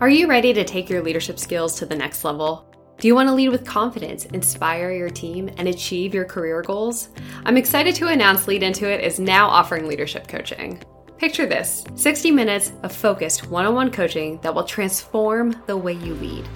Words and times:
Are 0.00 0.08
you 0.08 0.28
ready 0.28 0.52
to 0.52 0.62
take 0.62 0.88
your 0.88 1.02
leadership 1.02 1.40
skills 1.40 1.74
to 1.74 1.84
the 1.84 1.96
next 1.96 2.22
level? 2.22 2.72
Do 3.00 3.08
you 3.08 3.16
want 3.16 3.28
to 3.30 3.34
lead 3.34 3.48
with 3.48 3.66
confidence, 3.66 4.26
inspire 4.26 4.92
your 4.92 5.10
team, 5.10 5.50
and 5.58 5.66
achieve 5.66 6.14
your 6.14 6.24
career 6.24 6.62
goals? 6.62 7.08
I'm 7.44 7.56
excited 7.56 7.96
to 7.96 8.06
announce 8.06 8.46
Lead 8.46 8.62
Into 8.62 8.88
It 8.88 9.02
is 9.02 9.18
now 9.18 9.48
offering 9.48 9.88
leadership 9.88 10.28
coaching. 10.28 10.80
Picture 11.16 11.46
this 11.46 11.84
60 11.96 12.30
minutes 12.30 12.74
of 12.84 12.94
focused 12.94 13.50
one 13.50 13.66
on 13.66 13.74
one 13.74 13.90
coaching 13.90 14.38
that 14.42 14.54
will 14.54 14.62
transform 14.62 15.60
the 15.66 15.76
way 15.76 15.94
you 15.94 16.14
lead. 16.14 16.46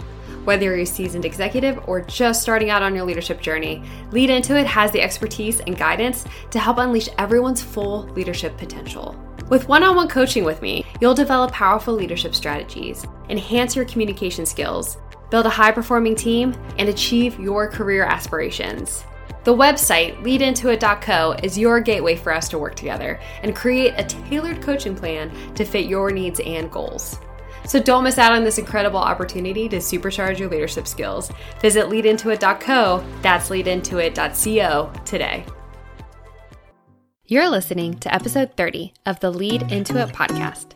Whether 0.45 0.67
you're 0.67 0.79
a 0.79 0.85
seasoned 0.87 1.25
executive 1.25 1.83
or 1.89 2.01
just 2.01 2.43
starting 2.43 2.71
out 2.71 2.85
on 2.85 2.95
your 2.95 3.05
leadership 3.05 3.41
journey, 3.41 3.83
Lead 4.13 4.31
Into 4.31 4.57
It 4.57 4.69
has 4.69 4.93
the 4.93 5.03
expertise 5.03 5.59
and 5.59 5.77
guidance 5.77 6.25
to 6.53 6.61
help 6.61 6.79
unleash 6.79 7.09
everyone's 7.19 7.61
full 7.61 8.05
leadership 8.11 8.57
potential. 8.57 9.17
With 9.49 9.69
one 9.69 9.83
on 9.83 9.97
one 9.97 10.09
coaching 10.09 10.45
with 10.45 10.63
me, 10.63 10.82
you'll 11.03 11.15
develop 11.15 11.51
powerful 11.51 11.93
leadership 11.93 12.33
strategies, 12.33 13.05
enhance 13.29 13.75
your 13.75 13.85
communication 13.85 14.47
skills, 14.47 14.99
build 15.33 15.45
a 15.45 15.51
high 15.51 15.73
performing 15.73 16.15
team, 16.15 16.55
and 16.79 16.89
achieve 16.89 17.41
your 17.41 17.69
career 17.69 18.05
aspirations. 18.05 19.03
The 19.43 19.53
website, 19.53 20.23
leadintoit.co, 20.23 21.33
is 21.43 21.59
your 21.59 21.81
gateway 21.81 22.15
for 22.15 22.33
us 22.33 22.49
to 22.51 22.59
work 22.59 22.77
together 22.77 23.19
and 23.43 23.57
create 23.57 23.95
a 23.97 24.05
tailored 24.05 24.63
coaching 24.63 24.95
plan 24.95 25.33
to 25.57 25.65
fit 25.65 25.87
your 25.87 26.13
needs 26.13 26.39
and 26.39 26.71
goals. 26.71 27.19
So 27.67 27.83
don't 27.83 28.05
miss 28.05 28.19
out 28.19 28.31
on 28.31 28.45
this 28.45 28.59
incredible 28.59 29.01
opportunity 29.01 29.69
to 29.71 29.79
supercharge 29.79 30.39
your 30.39 30.51
leadership 30.51 30.87
skills. 30.87 31.33
Visit 31.61 31.87
leadintoit.co, 31.87 33.05
that's 33.23 33.49
leadintoit.co 33.49 34.93
today. 35.05 35.45
You're 37.27 37.49
listening 37.49 37.99
to 37.99 38.15
episode 38.15 38.57
30 38.57 38.95
of 39.05 39.19
the 39.19 39.31
Lead 39.33 39.63
Into 39.73 40.01
It 40.01 40.11
podcast. 40.11 40.75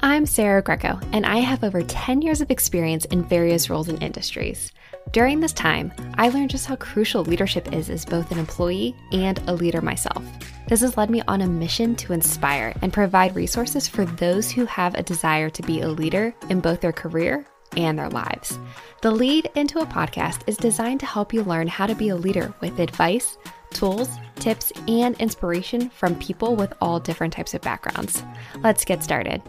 I'm 0.00 0.26
Sarah 0.26 0.62
Greco, 0.62 1.00
and 1.12 1.26
I 1.26 1.38
have 1.38 1.64
over 1.64 1.82
10 1.82 2.22
years 2.22 2.40
of 2.40 2.52
experience 2.52 3.04
in 3.06 3.24
various 3.24 3.68
roles 3.68 3.88
and 3.88 4.00
industries. 4.00 4.70
During 5.10 5.40
this 5.40 5.52
time, 5.52 5.92
I 6.14 6.28
learned 6.28 6.50
just 6.50 6.66
how 6.66 6.76
crucial 6.76 7.24
leadership 7.24 7.72
is 7.72 7.90
as 7.90 8.04
both 8.04 8.30
an 8.30 8.38
employee 8.38 8.94
and 9.10 9.40
a 9.48 9.54
leader 9.54 9.80
myself. 9.80 10.24
This 10.68 10.82
has 10.82 10.96
led 10.96 11.10
me 11.10 11.22
on 11.26 11.40
a 11.40 11.48
mission 11.48 11.96
to 11.96 12.12
inspire 12.12 12.76
and 12.80 12.92
provide 12.92 13.34
resources 13.34 13.88
for 13.88 14.04
those 14.04 14.52
who 14.52 14.66
have 14.66 14.94
a 14.94 15.02
desire 15.02 15.50
to 15.50 15.62
be 15.62 15.80
a 15.80 15.88
leader 15.88 16.32
in 16.48 16.60
both 16.60 16.80
their 16.80 16.92
career 16.92 17.44
and 17.76 17.98
their 17.98 18.10
lives. 18.10 18.56
The 19.02 19.10
Lead 19.10 19.50
Into 19.56 19.80
It 19.80 19.88
podcast 19.88 20.42
is 20.46 20.56
designed 20.56 21.00
to 21.00 21.06
help 21.06 21.32
you 21.32 21.42
learn 21.42 21.66
how 21.66 21.86
to 21.86 21.96
be 21.96 22.10
a 22.10 22.16
leader 22.16 22.54
with 22.60 22.78
advice, 22.78 23.36
tools, 23.70 24.10
tips, 24.36 24.72
and 24.86 25.16
inspiration 25.18 25.90
from 25.90 26.14
people 26.20 26.54
with 26.54 26.72
all 26.80 27.00
different 27.00 27.32
types 27.32 27.52
of 27.54 27.62
backgrounds. 27.62 28.22
Let's 28.62 28.84
get 28.84 29.02
started. 29.02 29.42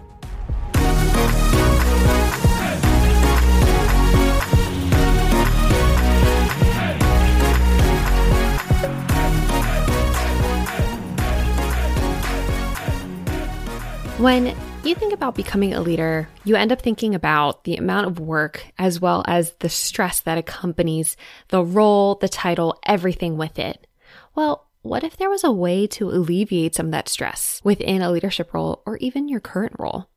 When 14.20 14.54
you 14.84 14.96
think 14.96 15.14
about 15.14 15.36
becoming 15.36 15.74
a 15.74 15.80
leader, 15.80 16.28
you 16.44 16.58
end 16.58 16.74
up 16.74 16.82
thinking 16.82 17.16
about 17.16 17.64
the 17.64 17.78
amount 17.78 18.08
of 18.08 18.20
work 18.20 18.66
as 18.78 19.00
well 19.00 19.24
as 19.28 19.54
the 19.60 19.70
stress 19.70 20.20
that 20.20 20.38
accompanies 20.38 21.16
the 21.48 21.64
role, 21.64 22.16
the 22.16 22.28
title, 22.28 22.78
everything 22.86 23.38
with 23.38 23.58
it. 23.58 23.88
Well, 24.36 24.68
what 24.82 25.06
if 25.06 25.16
there 25.16 25.30
was 25.30 25.46
a 25.46 25.54
way 25.54 25.88
to 25.88 26.10
alleviate 26.10 26.76
some 26.76 26.88
of 26.88 26.92
that 26.92 27.08
stress 27.08 27.62
within 27.64 28.02
a 28.02 28.12
leadership 28.12 28.54
role 28.54 28.84
or 28.86 28.98
even 28.98 29.30
your 29.30 29.40
current 29.40 29.78
role? 29.80 30.10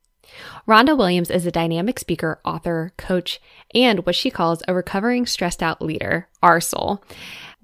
Rhonda 0.67 0.97
Williams 0.97 1.29
is 1.29 1.45
a 1.45 1.51
dynamic 1.51 1.99
speaker, 1.99 2.39
author, 2.45 2.93
coach, 2.97 3.41
and 3.73 4.05
what 4.05 4.15
she 4.15 4.31
calls 4.31 4.63
a 4.67 4.73
recovering 4.73 5.25
stressed 5.25 5.61
out 5.61 5.81
leader, 5.81 6.27
our 6.41 6.61
soul 6.61 7.03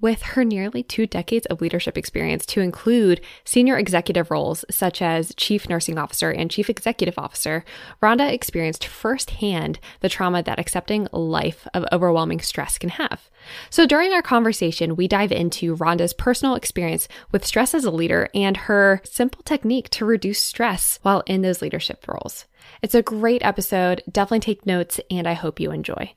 with 0.00 0.22
her 0.22 0.44
nearly 0.44 0.82
two 0.82 1.06
decades 1.06 1.46
of 1.46 1.60
leadership 1.60 1.98
experience 1.98 2.46
to 2.46 2.60
include 2.60 3.20
senior 3.44 3.76
executive 3.76 4.30
roles 4.30 4.64
such 4.70 5.02
as 5.02 5.34
chief 5.36 5.68
nursing 5.68 5.98
officer 5.98 6.30
and 6.30 6.50
chief 6.50 6.70
executive 6.70 7.18
officer, 7.18 7.64
Rhonda 8.02 8.32
experienced 8.32 8.86
firsthand 8.86 9.78
the 10.00 10.08
trauma 10.08 10.42
that 10.42 10.58
accepting 10.58 11.06
life 11.12 11.68
of 11.74 11.84
overwhelming 11.92 12.40
stress 12.40 12.78
can 12.78 12.90
have. 12.90 13.28
So 13.68 13.86
during 13.86 14.12
our 14.12 14.22
conversation, 14.22 14.96
we 14.96 15.08
dive 15.08 15.32
into 15.32 15.76
Rhonda's 15.76 16.12
personal 16.12 16.54
experience 16.54 17.08
with 17.30 17.46
stress 17.46 17.74
as 17.74 17.84
a 17.84 17.90
leader 17.90 18.28
and 18.34 18.56
her 18.56 19.00
simple 19.04 19.42
technique 19.42 19.90
to 19.90 20.04
reduce 20.04 20.40
stress 20.40 20.98
while 21.02 21.22
in 21.26 21.42
those 21.42 21.62
leadership 21.62 22.06
roles. 22.08 22.46
It's 22.82 22.94
a 22.94 23.02
great 23.02 23.44
episode. 23.44 24.02
Definitely 24.10 24.40
take 24.40 24.66
notes, 24.66 25.00
and 25.10 25.26
I 25.26 25.34
hope 25.34 25.60
you 25.60 25.70
enjoy. 25.70 26.14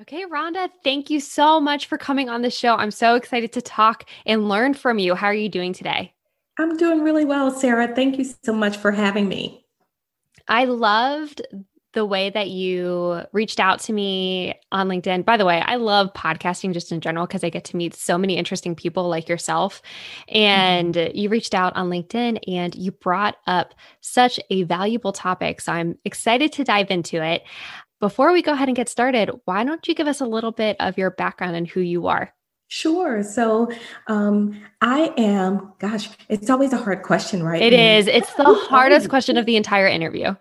Okay, 0.00 0.24
Rhonda, 0.24 0.68
thank 0.82 1.10
you 1.10 1.20
so 1.20 1.60
much 1.60 1.86
for 1.86 1.96
coming 1.96 2.28
on 2.28 2.42
the 2.42 2.50
show. 2.50 2.74
I'm 2.74 2.90
so 2.90 3.14
excited 3.14 3.52
to 3.52 3.62
talk 3.62 4.08
and 4.26 4.48
learn 4.48 4.74
from 4.74 4.98
you. 4.98 5.14
How 5.14 5.28
are 5.28 5.34
you 5.34 5.48
doing 5.48 5.72
today? 5.72 6.12
I'm 6.58 6.76
doing 6.76 7.02
really 7.02 7.24
well, 7.24 7.50
Sarah. 7.50 7.94
Thank 7.94 8.18
you 8.18 8.24
so 8.44 8.52
much 8.52 8.76
for 8.76 8.90
having 8.90 9.28
me. 9.28 9.64
I 10.48 10.64
loved 10.64 11.42
the 11.92 12.04
way 12.04 12.30
that 12.30 12.48
you 12.48 13.22
reached 13.32 13.60
out 13.60 13.80
to 13.80 13.92
me 13.92 14.54
on 14.70 14.88
LinkedIn. 14.88 15.24
By 15.24 15.36
the 15.36 15.44
way, 15.44 15.60
I 15.60 15.76
love 15.76 16.12
podcasting 16.14 16.72
just 16.72 16.90
in 16.90 17.00
general 17.00 17.26
because 17.26 17.44
I 17.44 17.50
get 17.50 17.64
to 17.64 17.76
meet 17.76 17.94
so 17.94 18.16
many 18.16 18.36
interesting 18.36 18.74
people 18.74 19.08
like 19.08 19.28
yourself. 19.28 19.82
And 20.28 20.94
mm-hmm. 20.94 21.16
you 21.16 21.28
reached 21.28 21.54
out 21.54 21.76
on 21.76 21.90
LinkedIn 21.90 22.38
and 22.48 22.74
you 22.74 22.92
brought 22.92 23.36
up 23.46 23.74
such 24.00 24.40
a 24.50 24.62
valuable 24.62 25.12
topic. 25.12 25.60
So 25.60 25.72
I'm 25.72 25.98
excited 26.04 26.52
to 26.52 26.64
dive 26.64 26.90
into 26.90 27.22
it. 27.22 27.42
Before 28.00 28.32
we 28.32 28.42
go 28.42 28.52
ahead 28.52 28.68
and 28.68 28.76
get 28.76 28.88
started, 28.88 29.30
why 29.44 29.62
don't 29.62 29.86
you 29.86 29.94
give 29.94 30.08
us 30.08 30.20
a 30.20 30.26
little 30.26 30.50
bit 30.50 30.76
of 30.80 30.98
your 30.98 31.10
background 31.10 31.56
and 31.56 31.68
who 31.68 31.80
you 31.80 32.08
are? 32.08 32.32
Sure. 32.68 33.22
So 33.22 33.70
um, 34.06 34.58
I 34.80 35.12
am, 35.18 35.74
gosh, 35.78 36.08
it's 36.30 36.48
always 36.48 36.72
a 36.72 36.78
hard 36.78 37.02
question, 37.02 37.42
right? 37.42 37.60
It 37.60 37.74
is. 37.74 38.06
It's 38.06 38.32
the 38.36 38.44
hardest 38.44 39.10
question 39.10 39.36
of 39.36 39.44
the 39.44 39.56
entire 39.56 39.86
interview. 39.86 40.34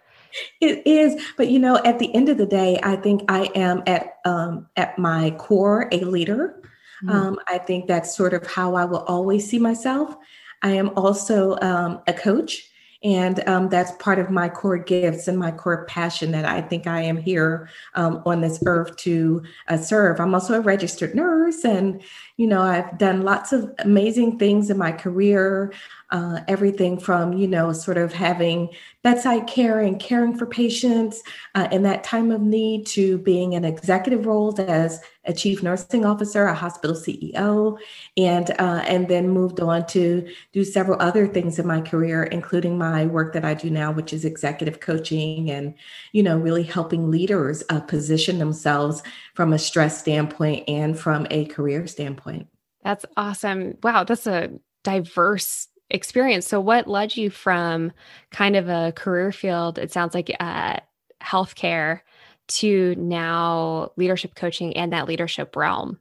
It 0.59 0.85
is, 0.85 1.21
but 1.37 1.49
you 1.49 1.59
know, 1.59 1.77
at 1.83 1.99
the 1.99 2.13
end 2.13 2.29
of 2.29 2.37
the 2.37 2.45
day, 2.45 2.79
I 2.83 2.95
think 2.95 3.23
I 3.29 3.49
am 3.55 3.83
at 3.87 4.17
um, 4.25 4.67
at 4.75 4.97
my 4.97 5.31
core 5.31 5.89
a 5.91 5.99
leader. 5.99 6.61
Mm-hmm. 7.03 7.09
Um, 7.09 7.39
I 7.47 7.57
think 7.57 7.87
that's 7.87 8.15
sort 8.15 8.33
of 8.33 8.45
how 8.45 8.75
I 8.75 8.85
will 8.85 9.03
always 9.05 9.49
see 9.49 9.59
myself. 9.59 10.15
I 10.61 10.71
am 10.71 10.91
also 10.95 11.57
um, 11.61 12.01
a 12.07 12.13
coach. 12.13 12.67
And 13.03 13.47
um, 13.49 13.69
that's 13.69 13.91
part 13.93 14.19
of 14.19 14.29
my 14.29 14.47
core 14.47 14.77
gifts 14.77 15.27
and 15.27 15.37
my 15.37 15.49
core 15.49 15.85
passion 15.85 16.31
that 16.33 16.45
I 16.45 16.61
think 16.61 16.85
I 16.85 17.01
am 17.01 17.17
here 17.17 17.67
um, 17.95 18.21
on 18.27 18.41
this 18.41 18.61
earth 18.67 18.95
to 18.97 19.41
uh, 19.69 19.77
serve. 19.77 20.19
I'm 20.19 20.35
also 20.35 20.53
a 20.53 20.61
registered 20.61 21.15
nurse, 21.15 21.65
and 21.65 21.99
you 22.37 22.45
know, 22.45 22.61
I've 22.61 22.99
done 22.99 23.23
lots 23.23 23.53
of 23.53 23.71
amazing 23.79 24.37
things 24.37 24.69
in 24.69 24.77
my 24.77 24.91
career. 24.91 25.73
Uh, 26.11 26.41
everything 26.49 26.99
from 26.99 27.31
you 27.31 27.47
know 27.47 27.71
sort 27.71 27.97
of 27.97 28.11
having 28.11 28.67
bedside 29.01 29.47
care 29.47 29.79
and 29.79 29.97
caring 29.97 30.37
for 30.37 30.45
patients 30.45 31.23
uh, 31.55 31.69
in 31.71 31.83
that 31.83 32.03
time 32.03 32.31
of 32.31 32.41
need 32.41 32.85
to 32.85 33.17
being 33.19 33.53
in 33.53 33.63
executive 33.63 34.25
roles 34.25 34.59
as 34.59 34.99
a 35.23 35.31
chief 35.33 35.63
nursing 35.63 36.03
officer 36.05 36.47
a 36.47 36.53
hospital 36.53 36.97
ceo 36.97 37.77
and 38.17 38.51
uh, 38.59 38.83
and 38.85 39.07
then 39.07 39.29
moved 39.29 39.61
on 39.61 39.85
to 39.85 40.27
do 40.51 40.65
several 40.65 41.01
other 41.01 41.25
things 41.25 41.57
in 41.57 41.65
my 41.65 41.79
career 41.79 42.23
including 42.23 42.77
my 42.77 43.05
work 43.05 43.31
that 43.31 43.45
i 43.45 43.53
do 43.53 43.69
now 43.69 43.89
which 43.89 44.11
is 44.11 44.25
executive 44.25 44.81
coaching 44.81 45.49
and 45.49 45.73
you 46.11 46.21
know 46.21 46.37
really 46.37 46.63
helping 46.63 47.09
leaders 47.09 47.63
uh, 47.69 47.79
position 47.79 48.37
themselves 48.37 49.01
from 49.33 49.53
a 49.53 49.59
stress 49.59 49.97
standpoint 49.97 50.67
and 50.67 50.99
from 50.99 51.25
a 51.31 51.45
career 51.45 51.87
standpoint. 51.87 52.47
That's 52.83 53.05
awesome. 53.15 53.77
Wow 53.81 54.03
that's 54.03 54.27
a 54.27 54.49
diverse 54.83 55.67
experience. 55.91 56.47
So, 56.47 56.59
what 56.59 56.87
led 56.87 57.15
you 57.15 57.29
from 57.29 57.91
kind 58.31 58.55
of 58.55 58.67
a 58.69 58.91
career 58.95 59.31
field, 59.31 59.77
it 59.77 59.91
sounds 59.91 60.13
like 60.13 60.35
uh, 60.39 60.77
healthcare, 61.21 62.01
to 62.47 62.95
now 62.95 63.91
leadership 63.95 64.35
coaching 64.35 64.75
and 64.75 64.91
that 64.91 65.07
leadership 65.07 65.55
realm? 65.55 65.99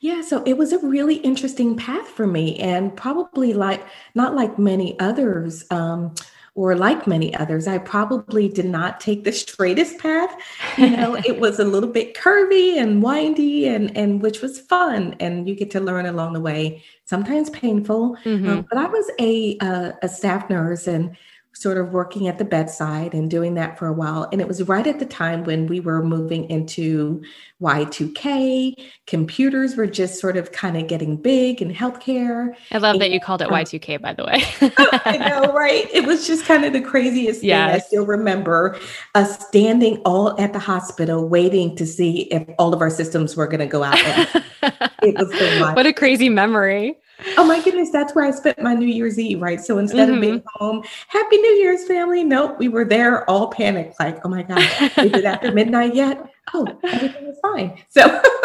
Yeah, 0.00 0.22
so 0.22 0.42
it 0.44 0.56
was 0.56 0.72
a 0.72 0.78
really 0.78 1.16
interesting 1.16 1.76
path 1.76 2.08
for 2.08 2.26
me, 2.26 2.58
and 2.58 2.96
probably 2.96 3.52
like 3.52 3.84
not 4.14 4.34
like 4.34 4.58
many 4.58 4.98
others. 4.98 5.64
Um, 5.70 6.14
or 6.56 6.76
like 6.76 7.06
many 7.06 7.34
others, 7.34 7.66
I 7.66 7.78
probably 7.78 8.48
did 8.48 8.66
not 8.66 9.00
take 9.00 9.24
the 9.24 9.32
straightest 9.32 9.98
path. 9.98 10.34
You 10.78 10.90
know, 10.90 11.14
it 11.26 11.40
was 11.40 11.58
a 11.58 11.64
little 11.64 11.88
bit 11.88 12.14
curvy 12.14 12.76
and 12.76 13.02
windy, 13.02 13.66
and 13.68 13.96
and 13.96 14.22
which 14.22 14.40
was 14.40 14.60
fun, 14.60 15.16
and 15.20 15.48
you 15.48 15.54
get 15.54 15.70
to 15.72 15.80
learn 15.80 16.06
along 16.06 16.32
the 16.32 16.40
way. 16.40 16.82
Sometimes 17.06 17.50
painful, 17.50 18.16
mm-hmm. 18.24 18.48
um, 18.48 18.66
but 18.70 18.78
I 18.78 18.86
was 18.86 19.10
a 19.20 19.58
uh, 19.58 19.92
a 20.02 20.08
staff 20.08 20.48
nurse 20.48 20.86
and 20.86 21.16
sort 21.54 21.78
of 21.78 21.92
working 21.92 22.26
at 22.26 22.38
the 22.38 22.44
bedside 22.44 23.14
and 23.14 23.30
doing 23.30 23.54
that 23.54 23.78
for 23.78 23.86
a 23.86 23.92
while. 23.92 24.28
And 24.32 24.40
it 24.40 24.48
was 24.48 24.62
right 24.64 24.86
at 24.86 24.98
the 24.98 25.06
time 25.06 25.44
when 25.44 25.66
we 25.66 25.78
were 25.78 26.02
moving 26.02 26.50
into 26.50 27.22
Y2K. 27.62 28.74
Computers 29.06 29.76
were 29.76 29.86
just 29.86 30.20
sort 30.20 30.36
of 30.36 30.50
kind 30.50 30.76
of 30.76 30.88
getting 30.88 31.16
big 31.16 31.62
in 31.62 31.72
healthcare. 31.72 32.54
I 32.72 32.78
love 32.78 32.94
and, 32.94 33.02
that 33.02 33.12
you 33.12 33.20
called 33.20 33.40
it 33.40 33.48
um, 33.48 33.54
Y2K, 33.54 34.02
by 34.02 34.12
the 34.12 34.24
way. 34.24 34.44
I 35.04 35.16
know, 35.16 35.52
right? 35.52 35.88
It 35.92 36.06
was 36.06 36.26
just 36.26 36.44
kind 36.44 36.64
of 36.64 36.72
the 36.72 36.80
craziest 36.80 37.40
thing. 37.40 37.52
I 37.52 37.78
still 37.78 38.04
remember 38.04 38.78
us 39.14 39.46
standing 39.46 39.98
all 39.98 40.38
at 40.40 40.52
the 40.52 40.58
hospital 40.58 41.28
waiting 41.28 41.76
to 41.76 41.86
see 41.86 42.22
if 42.32 42.48
all 42.58 42.74
of 42.74 42.80
our 42.80 42.90
systems 42.90 43.36
were 43.36 43.46
going 43.46 43.60
to 43.60 43.66
go 43.66 43.84
out. 43.84 43.96
it 45.02 45.16
was 45.16 45.38
so 45.38 45.72
What 45.72 45.86
a 45.86 45.92
crazy 45.92 46.28
memory. 46.28 46.98
Oh 47.36 47.44
my 47.44 47.62
goodness, 47.62 47.90
that's 47.90 48.14
where 48.14 48.24
I 48.24 48.30
spent 48.30 48.60
my 48.60 48.74
New 48.74 48.86
Year's 48.86 49.18
Eve, 49.18 49.40
right? 49.40 49.60
So 49.60 49.78
instead 49.78 50.08
mm-hmm. 50.08 50.14
of 50.14 50.20
being 50.20 50.40
mm-hmm. 50.40 50.64
home, 50.64 50.84
Happy 51.08 51.36
New 51.36 51.52
Year's, 51.54 51.84
family. 51.86 52.24
Nope, 52.24 52.58
we 52.58 52.68
were 52.68 52.84
there 52.84 53.28
all 53.28 53.48
panicked, 53.48 53.98
like, 54.00 54.24
oh 54.24 54.28
my 54.28 54.42
God, 54.42 54.58
is 54.58 55.12
it 55.12 55.24
after 55.24 55.52
midnight 55.52 55.94
yet? 55.94 56.30
Oh, 56.52 56.66
everything 56.84 57.26
is 57.26 57.38
fine. 57.40 57.78
So 57.88 58.20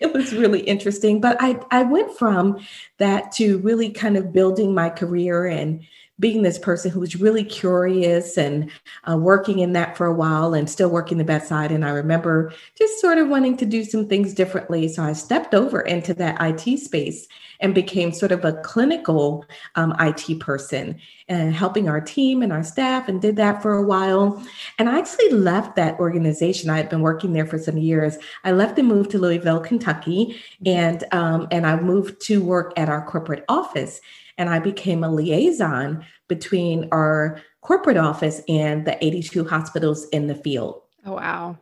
it 0.00 0.12
was 0.12 0.32
really 0.32 0.60
interesting. 0.60 1.20
But 1.20 1.36
I, 1.40 1.58
I 1.70 1.82
went 1.82 2.16
from 2.16 2.58
that 2.98 3.32
to 3.32 3.58
really 3.58 3.90
kind 3.90 4.16
of 4.16 4.32
building 4.32 4.74
my 4.74 4.90
career 4.90 5.46
and 5.46 5.82
being 6.20 6.42
this 6.42 6.58
person 6.58 6.90
who 6.90 7.00
was 7.00 7.16
really 7.16 7.42
curious 7.42 8.36
and 8.36 8.70
uh, 9.10 9.16
working 9.16 9.58
in 9.58 9.72
that 9.72 9.96
for 9.96 10.06
a 10.06 10.14
while 10.14 10.54
and 10.54 10.68
still 10.68 10.90
working 10.90 11.18
the 11.18 11.24
bedside. 11.24 11.72
And 11.72 11.84
I 11.84 11.90
remember 11.90 12.52
just 12.76 13.00
sort 13.00 13.18
of 13.18 13.28
wanting 13.28 13.56
to 13.56 13.66
do 13.66 13.82
some 13.82 14.06
things 14.06 14.34
differently. 14.34 14.86
So 14.86 15.02
I 15.02 15.14
stepped 15.14 15.54
over 15.54 15.80
into 15.80 16.12
that 16.14 16.36
IT 16.40 16.78
space 16.78 17.26
and 17.60 17.74
became 17.74 18.12
sort 18.12 18.32
of 18.32 18.44
a 18.44 18.52
clinical 18.52 19.44
um, 19.74 19.94
IT 19.98 20.40
person 20.40 21.00
and 21.28 21.54
helping 21.54 21.88
our 21.88 22.00
team 22.00 22.42
and 22.42 22.52
our 22.52 22.62
staff 22.62 23.08
and 23.08 23.22
did 23.22 23.36
that 23.36 23.62
for 23.62 23.74
a 23.74 23.82
while. 23.82 24.44
And 24.78 24.88
I 24.88 24.98
actually 24.98 25.30
left 25.30 25.76
that 25.76 25.98
organization. 25.98 26.70
I 26.70 26.76
had 26.76 26.88
been 26.88 27.02
working 27.02 27.32
there 27.32 27.46
for 27.46 27.58
some 27.58 27.78
years. 27.78 28.18
I 28.44 28.52
left 28.52 28.78
and 28.78 28.88
moved 28.88 29.10
to 29.12 29.18
Louisville, 29.18 29.60
Kentucky, 29.60 30.40
and 30.66 31.04
um, 31.12 31.48
and 31.50 31.66
I 31.66 31.80
moved 31.80 32.20
to 32.22 32.42
work 32.42 32.72
at 32.76 32.88
our 32.88 33.04
corporate 33.06 33.44
office 33.48 34.00
and 34.40 34.48
I 34.48 34.58
became 34.58 35.04
a 35.04 35.12
liaison 35.12 36.02
between 36.26 36.88
our 36.92 37.42
corporate 37.60 37.98
office 37.98 38.40
and 38.48 38.86
the 38.86 38.96
82 39.04 39.44
hospitals 39.46 40.08
in 40.08 40.28
the 40.28 40.34
field. 40.34 40.80
Oh, 41.04 41.12
wow. 41.12 41.58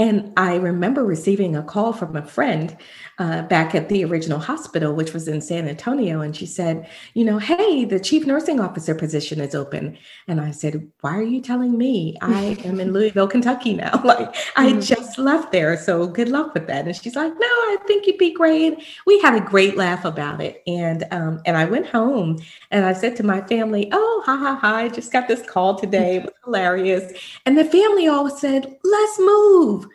And 0.00 0.32
I 0.36 0.54
remember 0.54 1.04
receiving 1.04 1.56
a 1.56 1.62
call 1.62 1.92
from 1.92 2.14
a 2.14 2.24
friend 2.24 2.76
uh, 3.18 3.42
back 3.42 3.74
at 3.74 3.88
the 3.88 4.04
original 4.04 4.38
hospital, 4.38 4.94
which 4.94 5.12
was 5.12 5.26
in 5.26 5.40
San 5.40 5.66
Antonio. 5.66 6.20
And 6.20 6.36
she 6.36 6.46
said, 6.46 6.88
You 7.14 7.24
know, 7.24 7.38
hey, 7.38 7.84
the 7.84 7.98
chief 7.98 8.24
nursing 8.24 8.60
officer 8.60 8.94
position 8.94 9.40
is 9.40 9.56
open. 9.56 9.98
And 10.28 10.40
I 10.40 10.52
said, 10.52 10.88
Why 11.00 11.16
are 11.16 11.22
you 11.22 11.40
telling 11.40 11.76
me? 11.76 12.16
I 12.22 12.56
am 12.64 12.78
in 12.78 12.92
Louisville, 12.92 13.26
Kentucky 13.26 13.74
now. 13.74 14.00
like, 14.04 14.36
I 14.54 14.68
mm-hmm. 14.68 14.80
just 14.80 15.18
left 15.18 15.50
there. 15.50 15.76
So 15.76 16.06
good 16.06 16.28
luck 16.28 16.54
with 16.54 16.68
that. 16.68 16.86
And 16.86 16.94
she's 16.94 17.16
like, 17.16 17.32
No, 17.32 17.46
I 17.46 17.76
think 17.88 18.06
you'd 18.06 18.18
be 18.18 18.32
great. 18.32 18.80
We 19.04 19.18
had 19.18 19.34
a 19.34 19.44
great 19.44 19.76
laugh 19.76 20.04
about 20.04 20.40
it. 20.40 20.62
And, 20.68 21.04
um, 21.10 21.40
and 21.44 21.56
I 21.56 21.64
went 21.64 21.88
home 21.88 22.38
and 22.70 22.84
I 22.84 22.92
said 22.92 23.16
to 23.16 23.24
my 23.24 23.40
family, 23.48 23.88
Oh, 23.90 24.22
ha, 24.24 24.36
ha, 24.36 24.54
ha. 24.54 24.76
I 24.76 24.90
just 24.90 25.10
got 25.10 25.26
this 25.26 25.42
call 25.42 25.74
today. 25.74 26.18
It 26.18 26.22
was 26.22 26.34
hilarious. 26.44 27.12
And 27.46 27.58
the 27.58 27.64
family 27.64 28.06
all 28.06 28.30
said, 28.30 28.78
Let's 28.84 29.18
move. 29.18 29.87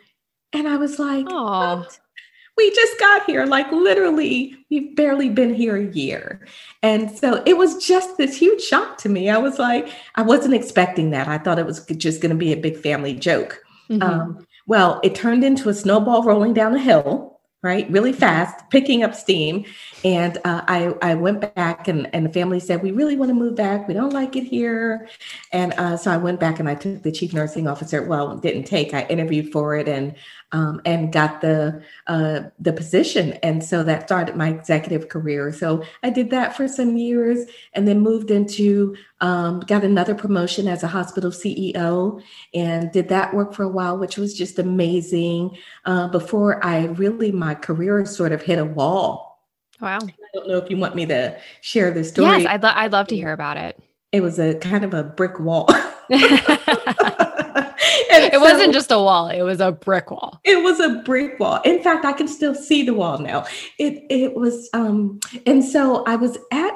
And 0.54 0.68
I 0.68 0.76
was 0.76 0.98
like, 0.98 1.26
Oh, 1.28 1.86
we 2.56 2.70
just 2.70 2.98
got 2.98 3.24
here. 3.24 3.44
Like 3.46 3.70
literally, 3.72 4.56
we've 4.70 4.94
barely 4.94 5.28
been 5.28 5.52
here 5.52 5.76
a 5.76 5.92
year. 5.92 6.46
And 6.82 7.10
so 7.10 7.42
it 7.44 7.56
was 7.56 7.84
just 7.84 8.16
this 8.16 8.36
huge 8.36 8.62
shock 8.62 8.96
to 8.98 9.08
me. 9.08 9.28
I 9.28 9.38
was 9.38 9.58
like, 9.58 9.88
I 10.14 10.22
wasn't 10.22 10.54
expecting 10.54 11.10
that. 11.10 11.26
I 11.26 11.38
thought 11.38 11.58
it 11.58 11.66
was 11.66 11.84
just 11.84 12.20
going 12.20 12.30
to 12.30 12.36
be 12.36 12.52
a 12.52 12.56
big 12.56 12.76
family 12.76 13.14
joke. 13.14 13.60
Mm-hmm. 13.90 14.02
Um, 14.02 14.46
well, 14.66 15.00
it 15.02 15.14
turned 15.14 15.44
into 15.44 15.68
a 15.68 15.74
snowball 15.74 16.22
rolling 16.22 16.54
down 16.54 16.74
a 16.74 16.78
hill 16.78 17.34
right 17.64 17.90
really 17.90 18.12
fast 18.12 18.62
picking 18.70 19.02
up 19.02 19.14
steam 19.14 19.64
and 20.04 20.36
uh, 20.44 20.62
I, 20.68 20.94
I 21.00 21.14
went 21.14 21.54
back 21.54 21.88
and, 21.88 22.14
and 22.14 22.26
the 22.26 22.32
family 22.32 22.60
said 22.60 22.82
we 22.82 22.90
really 22.90 23.16
want 23.16 23.30
to 23.30 23.34
move 23.34 23.54
back. 23.54 23.88
We 23.88 23.94
don't 23.94 24.12
like 24.12 24.36
it 24.36 24.44
here. 24.44 25.08
And 25.50 25.72
uh, 25.74 25.96
so 25.96 26.10
i 26.10 26.18
went 26.18 26.38
back 26.38 26.60
and 26.60 26.68
i 26.68 26.74
took 26.74 27.02
the 27.02 27.10
chief 27.10 27.32
nursing 27.32 27.66
officer 27.66 28.02
well 28.02 28.36
didn't 28.36 28.64
take. 28.64 28.92
I 28.92 29.06
interviewed 29.06 29.50
for 29.50 29.76
it 29.76 29.88
and 29.88 30.14
um, 30.52 30.82
and 30.84 31.10
got 31.10 31.40
the 31.40 31.82
uh, 32.06 32.42
the 32.58 32.72
position. 32.72 33.32
And 33.42 33.64
so 33.64 33.82
that 33.82 34.04
started 34.04 34.36
my 34.36 34.50
executive 34.50 35.08
career. 35.08 35.52
So 35.52 35.82
i 36.02 36.10
did 36.10 36.30
that 36.30 36.54
for 36.54 36.68
some 36.68 36.98
years 36.98 37.48
and 37.72 37.88
then 37.88 38.00
moved 38.00 38.30
into 38.30 38.94
um, 39.22 39.60
got 39.60 39.84
another 39.84 40.14
promotion 40.14 40.68
as 40.68 40.82
a 40.82 40.88
hospital 40.88 41.30
ceo 41.30 42.22
and 42.52 42.92
did 42.92 43.08
that 43.08 43.32
work 43.32 43.54
for 43.54 43.62
a 43.62 43.68
while 43.68 43.96
which 43.96 44.18
was 44.18 44.36
just 44.36 44.58
amazing. 44.58 45.56
Uh, 45.86 46.08
before 46.08 46.64
i 46.64 46.84
really 46.84 47.32
my 47.32 47.54
career 47.54 48.04
sort 48.04 48.32
of 48.32 48.42
hit 48.42 48.58
a 48.58 48.64
wall 48.64 49.33
wow. 49.80 49.98
I 50.02 50.12
don't 50.34 50.48
know 50.48 50.58
if 50.58 50.70
you 50.70 50.76
want 50.76 50.94
me 50.94 51.06
to 51.06 51.38
share 51.60 51.90
this 51.90 52.10
story. 52.10 52.42
Yes 52.42 52.46
i'd, 52.48 52.62
lo- 52.62 52.72
I'd 52.74 52.92
love 52.92 53.08
to 53.08 53.16
hear 53.16 53.32
about 53.32 53.56
it. 53.56 53.80
It 54.12 54.22
was 54.22 54.38
a 54.38 54.54
kind 54.54 54.84
of 54.84 54.94
a 54.94 55.02
brick 55.02 55.40
wall. 55.40 55.68
It 58.16 58.32
so, 58.32 58.40
wasn't 58.40 58.72
just 58.72 58.90
a 58.90 58.98
wall 58.98 59.28
it 59.28 59.42
was 59.42 59.60
a 59.60 59.72
brick 59.72 60.10
wall. 60.10 60.40
It 60.44 60.62
was 60.62 60.80
a 60.80 61.02
brick 61.04 61.38
wall. 61.38 61.60
In 61.64 61.82
fact 61.82 62.04
i 62.04 62.12
can 62.12 62.28
still 62.28 62.54
see 62.54 62.82
the 62.82 62.94
wall 62.94 63.18
now. 63.18 63.44
It 63.78 64.04
it 64.10 64.34
was 64.34 64.68
um 64.72 65.20
and 65.46 65.64
so 65.64 66.04
i 66.04 66.16
was 66.16 66.38
at 66.52 66.72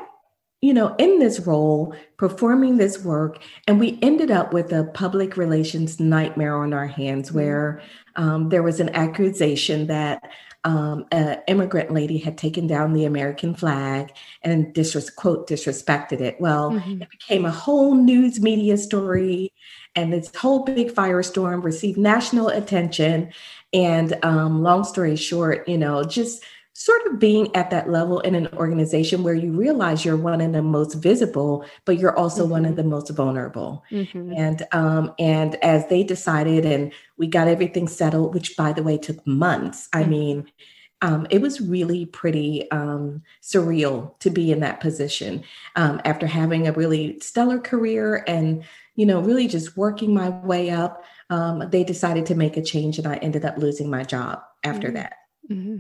you 0.61 0.75
know 0.75 0.95
in 0.99 1.19
this 1.19 1.41
role 1.41 1.95
performing 2.17 2.77
this 2.77 3.05
work 3.05 3.43
and 3.67 3.79
we 3.79 3.99
ended 4.03 4.31
up 4.31 4.53
with 4.53 4.73
a 4.73 4.85
public 4.95 5.37
relations 5.37 6.01
nightmare 6.01 6.57
on 6.57 6.73
our 6.73 6.87
hands 6.87 7.29
mm-hmm. 7.29 7.39
where 7.39 7.83
um, 8.17 8.49
there 8.49 8.65
was 8.65 8.81
an 8.81 8.89
accusation 8.97 9.87
that 9.87 10.23
um, 10.69 11.07
an 11.13 11.41
immigrant 11.49 11.91
lady 11.91 12.19
had 12.19 12.37
taken 12.37 12.67
down 12.67 12.93
the 12.93 13.07
American 13.07 13.55
flag 13.55 14.13
and 14.43 14.75
disres- 14.75 15.15
quote 15.15 15.49
disrespected 15.49 16.21
it. 16.21 16.39
Well, 16.39 16.73
mm-hmm. 16.73 17.01
it 17.01 17.09
became 17.09 17.47
a 17.47 17.51
whole 17.51 17.95
news 17.95 18.39
media 18.39 18.77
story, 18.77 19.51
and 19.95 20.13
this 20.13 20.31
whole 20.37 20.65
big 20.65 20.93
firestorm 20.93 21.65
received 21.65 21.97
national 21.97 22.49
attention. 22.49 23.33
And 23.73 24.19
um, 24.23 24.63
long 24.63 24.85
story 24.85 25.17
short, 25.17 25.67
you 25.67 25.79
know, 25.79 26.05
just 26.05 26.45
sort 26.79 27.05
of 27.09 27.19
being 27.19 27.55
at 27.57 27.71
that 27.71 27.91
level 27.91 28.21
in 28.21 28.37
an 28.37 28.47
organization 28.55 29.25
where 29.25 29.35
you 29.35 29.51
realize 29.51 30.05
you're 30.05 30.17
one 30.17 30.41
of 30.41 30.53
the 30.53 30.63
most 30.63 30.95
visible, 30.95 31.65
but 31.85 31.99
you're 31.99 32.17
also 32.17 32.43
mm-hmm. 32.43 32.53
one 32.53 32.65
of 32.65 32.71
mm-hmm. 32.71 32.83
the 32.83 32.85
most 32.85 33.11
vulnerable. 33.11 33.83
Mm-hmm. 33.91 34.33
And 34.37 34.63
um, 34.71 35.13
and 35.19 35.57
as 35.57 35.89
they 35.89 36.05
decided, 36.05 36.65
and 36.65 36.93
we 37.17 37.27
got 37.27 37.49
everything 37.49 37.89
settled, 37.89 38.33
which 38.33 38.57
by 38.57 38.73
the 38.73 38.85
way 38.85 38.97
took 38.97 39.27
months. 39.27 39.89
Mm-hmm. 39.89 40.05
I 40.05 40.09
mean. 40.09 40.53
Um, 41.01 41.29
it 41.31 41.41
was 41.41 41.61
really 41.61 42.07
pretty 42.07 42.69
um, 42.73 43.23
surreal 43.41 44.19
to 44.19 44.31
be 44.31 44.51
in 44.51 44.59
that 44.59 44.81
position 44.81 45.45
um, 45.77 46.01
after 46.05 46.27
having 46.27 46.67
a 46.67 46.73
really 46.73 47.21
stellar 47.21 47.61
career 47.61 48.25
and 48.27 48.65
you 48.97 49.07
know, 49.07 49.21
really 49.21 49.47
just 49.47 49.77
working 49.77 50.13
my 50.13 50.29
way 50.29 50.71
up, 50.71 51.05
um, 51.31 51.71
they 51.71 51.85
decided 51.85 52.27
to 52.27 52.35
make 52.35 52.57
a 52.57 52.63
change 52.63 52.99
and 52.99 53.07
I 53.07 53.15
ended 53.19 53.45
up 53.45 53.59
losing 53.59 53.89
my 53.89 54.03
job 54.03 54.43
after 54.65 54.89
mm-hmm. 54.89 54.97
that. 54.97 55.13
Mm-hmm. 55.49 55.77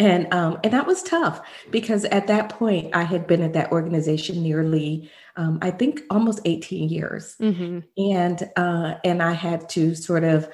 And 0.00 0.32
um, 0.32 0.58
and 0.64 0.72
that 0.72 0.86
was 0.86 1.02
tough 1.02 1.42
because 1.70 2.06
at 2.06 2.26
that 2.28 2.48
point 2.48 2.96
I 2.96 3.02
had 3.02 3.26
been 3.26 3.42
at 3.42 3.52
that 3.52 3.70
organization 3.70 4.42
nearly, 4.42 5.10
um, 5.36 5.58
I 5.60 5.70
think, 5.70 6.00
almost 6.08 6.40
18 6.46 6.88
years, 6.88 7.36
mm-hmm. 7.38 7.80
and 8.02 8.50
uh, 8.56 8.94
and 9.04 9.22
I 9.22 9.34
had 9.34 9.68
to 9.70 9.94
sort 9.94 10.24
of, 10.24 10.48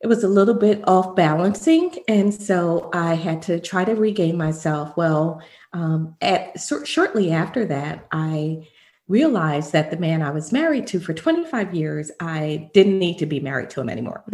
it 0.00 0.08
was 0.08 0.24
a 0.24 0.28
little 0.28 0.54
bit 0.54 0.82
off 0.88 1.14
balancing, 1.14 1.94
and 2.08 2.34
so 2.34 2.90
I 2.92 3.14
had 3.14 3.40
to 3.42 3.60
try 3.60 3.84
to 3.84 3.94
regain 3.94 4.36
myself. 4.36 4.96
Well, 4.96 5.40
um, 5.72 6.16
at 6.20 6.58
so, 6.58 6.82
shortly 6.82 7.30
after 7.30 7.64
that, 7.66 8.08
I 8.10 8.66
realized 9.06 9.72
that 9.74 9.92
the 9.92 9.96
man 9.96 10.22
I 10.22 10.30
was 10.30 10.52
married 10.52 10.88
to 10.88 10.98
for 10.98 11.14
25 11.14 11.72
years, 11.72 12.10
I 12.20 12.68
didn't 12.74 12.98
need 12.98 13.18
to 13.18 13.26
be 13.26 13.38
married 13.38 13.70
to 13.70 13.80
him 13.80 13.88
anymore. 13.88 14.24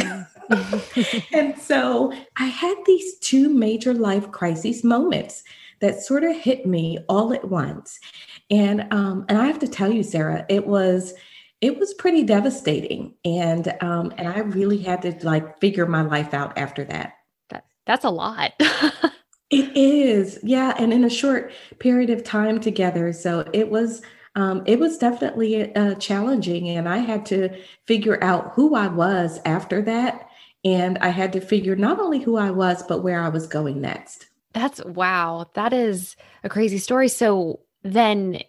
And 1.33 1.59
so 1.59 2.13
I 2.37 2.47
had 2.47 2.77
these 2.87 3.19
two 3.19 3.49
major 3.49 3.95
life 3.95 4.31
crises 4.31 4.85
moments 4.85 5.43
that 5.81 6.01
sort 6.01 6.25
of 6.25 6.37
hit 6.37 6.67
me 6.67 6.99
all 7.09 7.33
at 7.33 7.49
once. 7.49 7.99
And 8.51 8.87
um, 8.93 9.25
and 9.29 9.39
I 9.39 9.47
have 9.47 9.59
to 9.61 9.69
tell 9.69 9.93
you, 9.93 10.03
Sarah, 10.03 10.47
it 10.49 10.67
was 10.67 11.15
it 11.61 11.79
was 11.79 11.95
pretty 11.95 12.23
devastating. 12.23 13.15
And 13.25 13.75
um, 13.81 14.13
and 14.19 14.29
I 14.29 14.41
really 14.41 14.79
had 14.79 15.03
to 15.03 15.17
like 15.23 15.61
figure 15.61 15.87
my 15.87 16.03
life 16.03 16.35
out 16.35 16.57
after 16.59 16.85
that. 16.85 17.15
That 17.51 17.65
that's 17.87 18.05
a 18.05 18.11
lot. 18.11 18.53
it 19.51 19.77
is. 19.77 20.39
Yeah. 20.43 20.75
And 20.79 20.93
in 20.93 21.05
a 21.05 21.11
short 21.11 21.53
period 21.79 22.11
of 22.11 22.25
time 22.25 22.61
together. 22.61 23.13
So 23.13 23.49
it 23.53 23.71
was 23.71 24.03
um, 24.37 24.63
it 24.67 24.79
was 24.79 24.99
definitely 24.99 25.75
uh, 25.75 25.95
challenging. 25.95 26.69
And 26.69 26.89
I 26.89 26.99
had 26.99 27.25
to 27.27 27.49
figure 27.87 28.23
out 28.23 28.53
who 28.55 28.75
I 28.75 28.87
was 28.89 29.41
after 29.47 29.81
that. 29.83 30.26
And 30.67 30.99
I 30.99 31.11
had 31.11 31.33
to 31.35 31.41
figure 31.41 31.77
not 31.77 32.01
only 32.01 32.19
who 32.19 32.37
I 32.37 32.51
was, 32.51 32.83
but 32.83 33.05
where 33.05 33.23
I 33.23 33.29
was 33.29 33.47
going 33.47 33.81
next. 33.81 34.27
That's 34.53 34.85
wow. 34.85 35.49
That 35.55 35.73
is 35.73 36.17
a 36.43 36.49
crazy 36.49 36.79
story. 36.79 37.07
So 37.07 37.61
then 37.85 38.41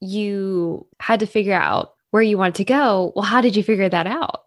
you 0.00 0.86
had 0.98 1.20
to 1.20 1.26
figure 1.26 1.52
out 1.52 1.92
where 2.10 2.22
you 2.22 2.38
wanted 2.38 2.54
to 2.54 2.64
go. 2.64 3.12
Well, 3.14 3.26
how 3.26 3.42
did 3.42 3.54
you 3.54 3.62
figure 3.62 3.90
that 3.90 4.06
out? 4.06 4.44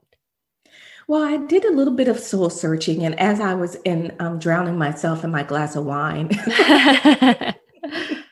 Well, 1.07 1.21
I 1.21 1.37
did 1.45 1.63
a 1.63 1.71
little 1.71 1.93
bit 1.93 2.07
of 2.07 2.19
soul 2.19 2.49
searching, 2.49 3.05
and 3.05 3.19
as 3.19 3.39
I 3.39 3.53
was 3.53 3.75
in 3.85 4.15
um, 4.19 4.39
drowning 4.39 4.79
myself 4.79 5.23
in 5.23 5.29
my 5.29 5.43
glass 5.43 5.75
of 5.75 5.85
wine, 5.85 6.29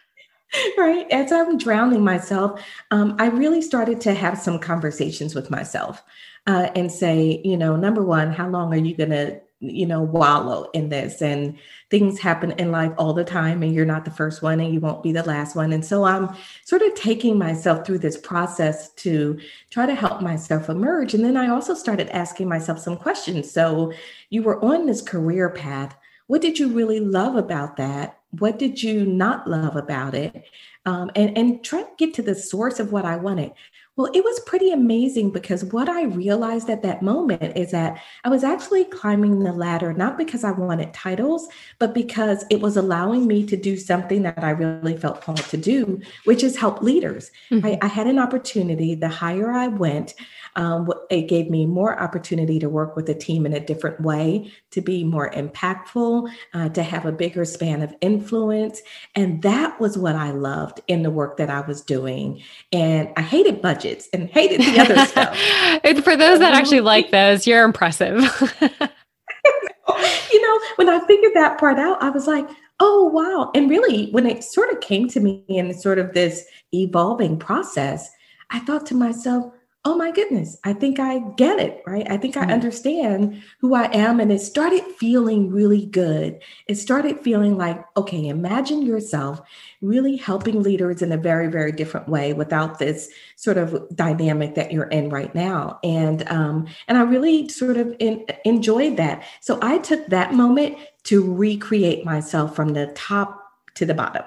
right, 0.77 1.07
as 1.11 1.31
I'm 1.31 1.57
drowning 1.57 2.03
myself, 2.03 2.61
um, 2.91 3.15
I 3.19 3.27
really 3.27 3.61
started 3.61 4.01
to 4.01 4.13
have 4.13 4.37
some 4.37 4.59
conversations 4.59 5.35
with 5.35 5.49
myself 5.49 6.03
uh, 6.47 6.69
and 6.75 6.91
say, 6.91 7.41
you 7.43 7.57
know, 7.57 7.75
number 7.75 8.03
one, 8.03 8.31
how 8.31 8.49
long 8.49 8.73
are 8.73 8.77
you 8.77 8.95
going 8.95 9.11
to 9.11 9.41
you 9.61 9.85
know, 9.85 10.01
wallow 10.01 10.69
in 10.73 10.89
this. 10.89 11.21
And 11.21 11.57
things 11.89 12.19
happen 12.19 12.51
in 12.51 12.71
life 12.71 12.93
all 12.97 13.13
the 13.13 13.25
time, 13.25 13.61
and 13.61 13.73
you're 13.73 13.85
not 13.85 14.05
the 14.05 14.11
first 14.11 14.41
one, 14.41 14.59
and 14.59 14.73
you 14.73 14.79
won't 14.79 15.03
be 15.03 15.11
the 15.11 15.23
last 15.23 15.55
one. 15.55 15.73
And 15.73 15.83
so 15.83 16.05
I'm 16.05 16.33
sort 16.63 16.81
of 16.81 16.93
taking 16.95 17.37
myself 17.37 17.85
through 17.85 17.99
this 17.99 18.17
process 18.17 18.89
to 18.93 19.37
try 19.69 19.85
to 19.85 19.95
help 19.95 20.21
myself 20.21 20.69
emerge. 20.69 21.13
And 21.13 21.25
then 21.25 21.35
I 21.35 21.49
also 21.49 21.73
started 21.73 22.09
asking 22.09 22.47
myself 22.47 22.79
some 22.79 22.95
questions. 22.95 23.51
So 23.51 23.91
you 24.29 24.43
were 24.43 24.63
on 24.63 24.85
this 24.85 25.01
career 25.01 25.49
path. 25.49 25.95
What 26.29 26.43
did 26.43 26.59
you 26.59 26.67
really 26.67 26.99
love 26.99 27.35
about 27.35 27.77
that? 27.77 28.19
What 28.37 28.59
did 28.59 28.83
you 28.83 29.03
not 29.03 29.49
love 29.49 29.75
about 29.75 30.13
it? 30.13 30.45
Um, 30.85 31.09
and, 31.15 31.35
and 31.35 31.63
try 31.63 31.81
to 31.81 31.89
get 31.97 32.13
to 32.13 32.21
the 32.21 32.35
source 32.35 32.79
of 32.79 32.91
what 32.91 33.03
I 33.03 33.15
wanted. 33.15 33.51
Well, 33.99 34.09
it 34.13 34.23
was 34.23 34.39
pretty 34.45 34.71
amazing 34.71 35.31
because 35.31 35.65
what 35.65 35.89
I 35.89 36.03
realized 36.03 36.69
at 36.69 36.83
that 36.83 37.01
moment 37.01 37.57
is 37.57 37.71
that 37.71 38.01
I 38.23 38.29
was 38.29 38.45
actually 38.45 38.85
climbing 38.85 39.39
the 39.39 39.51
ladder, 39.51 39.91
not 39.91 40.17
because 40.17 40.45
I 40.45 40.51
wanted 40.51 40.93
titles, 40.93 41.49
but 41.79 41.93
because 41.93 42.45
it 42.49 42.61
was 42.61 42.77
allowing 42.77 43.27
me 43.27 43.45
to 43.47 43.57
do 43.57 43.75
something 43.75 44.21
that 44.21 44.41
I 44.41 44.51
really 44.51 44.95
felt 44.95 45.19
called 45.19 45.43
to 45.49 45.57
do, 45.57 45.99
which 46.23 46.45
is 46.45 46.55
help 46.55 46.81
leaders. 46.81 47.29
Mm-hmm. 47.51 47.65
I, 47.65 47.77
I, 47.81 47.87
had 47.87 48.07
an 48.07 48.19
opportunity, 48.19 48.95
the 48.95 49.09
higher 49.09 49.51
I 49.51 49.67
went, 49.67 50.13
um, 50.55 50.91
it 51.09 51.23
gave 51.23 51.49
me 51.49 51.65
more 51.65 51.99
opportunity 51.99 52.59
to 52.59 52.69
work 52.69 52.95
with 52.95 53.09
a 53.09 53.13
team 53.13 53.45
in 53.45 53.53
a 53.53 53.59
different 53.59 54.01
way, 54.01 54.51
to 54.71 54.81
be 54.81 55.03
more 55.03 55.29
impactful, 55.31 56.31
uh, 56.53 56.69
to 56.69 56.83
have 56.83 57.05
a 57.05 57.11
bigger 57.11 57.45
span 57.45 57.81
of 57.81 57.93
influence. 58.01 58.81
And 59.15 59.41
that 59.43 59.79
was 59.79 59.97
what 59.97 60.15
I 60.15 60.31
loved 60.31 60.81
in 60.87 61.03
the 61.03 61.11
work 61.11 61.37
that 61.37 61.49
I 61.49 61.61
was 61.61 61.81
doing. 61.81 62.41
And 62.71 63.09
I 63.15 63.21
hated 63.21 63.61
budgets 63.89 64.09
and 64.13 64.29
hated 64.29 64.61
the 64.61 64.79
other 64.79 65.05
stuff. 65.05 65.37
And 65.83 66.03
for 66.03 66.15
those 66.15 66.39
that 66.39 66.53
actually 66.53 66.81
like 66.81 67.11
those, 67.11 67.47
you're 67.47 67.63
impressive. 67.63 68.21
you 68.61 70.41
know, 70.41 70.59
when 70.75 70.89
I 70.89 70.99
figured 71.07 71.33
that 71.35 71.57
part 71.59 71.79
out, 71.79 72.01
I 72.01 72.09
was 72.09 72.27
like, 72.27 72.47
oh, 72.79 73.05
wow. 73.05 73.51
And 73.55 73.69
really, 73.69 74.09
when 74.11 74.25
it 74.25 74.43
sort 74.43 74.71
of 74.71 74.81
came 74.81 75.07
to 75.09 75.19
me 75.19 75.43
in 75.47 75.73
sort 75.73 75.99
of 75.99 76.13
this 76.13 76.45
evolving 76.73 77.37
process, 77.37 78.09
I 78.51 78.59
thought 78.59 78.85
to 78.87 78.95
myself, 78.95 79.53
oh 79.85 79.95
my 79.95 80.11
goodness, 80.11 80.57
I 80.65 80.73
think 80.73 80.99
I 80.99 81.19
get 81.37 81.57
it, 81.57 81.81
right? 81.87 82.05
I 82.11 82.17
think 82.17 82.35
I 82.35 82.41
mm-hmm. 82.41 82.51
understand 82.51 83.41
who 83.59 83.75
I 83.75 83.85
am. 83.95 84.19
And 84.19 84.29
it 84.29 84.41
started 84.41 84.83
feeling 84.97 85.49
really 85.49 85.85
good. 85.85 86.41
It 86.67 86.75
started 86.75 87.21
feeling 87.21 87.57
like, 87.57 87.81
okay, 87.95 88.27
imagine 88.27 88.81
yourself 88.81 89.41
really 89.81 90.17
helping 90.17 90.61
leaders 90.61 91.01
in 91.01 91.13
a 91.13 91.17
very, 91.17 91.47
very 91.47 91.71
different 91.71 92.09
way 92.09 92.33
without 92.33 92.77
this 92.77 93.09
sort 93.37 93.57
of 93.57 93.87
dynamic 93.95 94.55
that 94.55 94.73
you're 94.73 94.83
in 94.85 95.09
right 95.09 95.33
now. 95.33 95.79
And 95.81 96.29
um, 96.29 96.67
and 96.89 96.97
I 96.97 97.03
really 97.03 97.47
sort 97.47 97.77
of 97.77 97.95
in, 97.99 98.25
enjoyed 98.43 98.97
that. 98.97 99.23
So 99.39 99.59
I 99.61 99.77
took 99.77 100.07
that 100.07 100.33
moment 100.33 100.77
to 101.03 101.33
recreate 101.33 102.03
myself 102.03 102.53
from 102.53 102.73
the 102.73 102.87
top 102.87 103.41
to 103.75 103.85
the 103.85 103.93
bottom. 103.93 104.25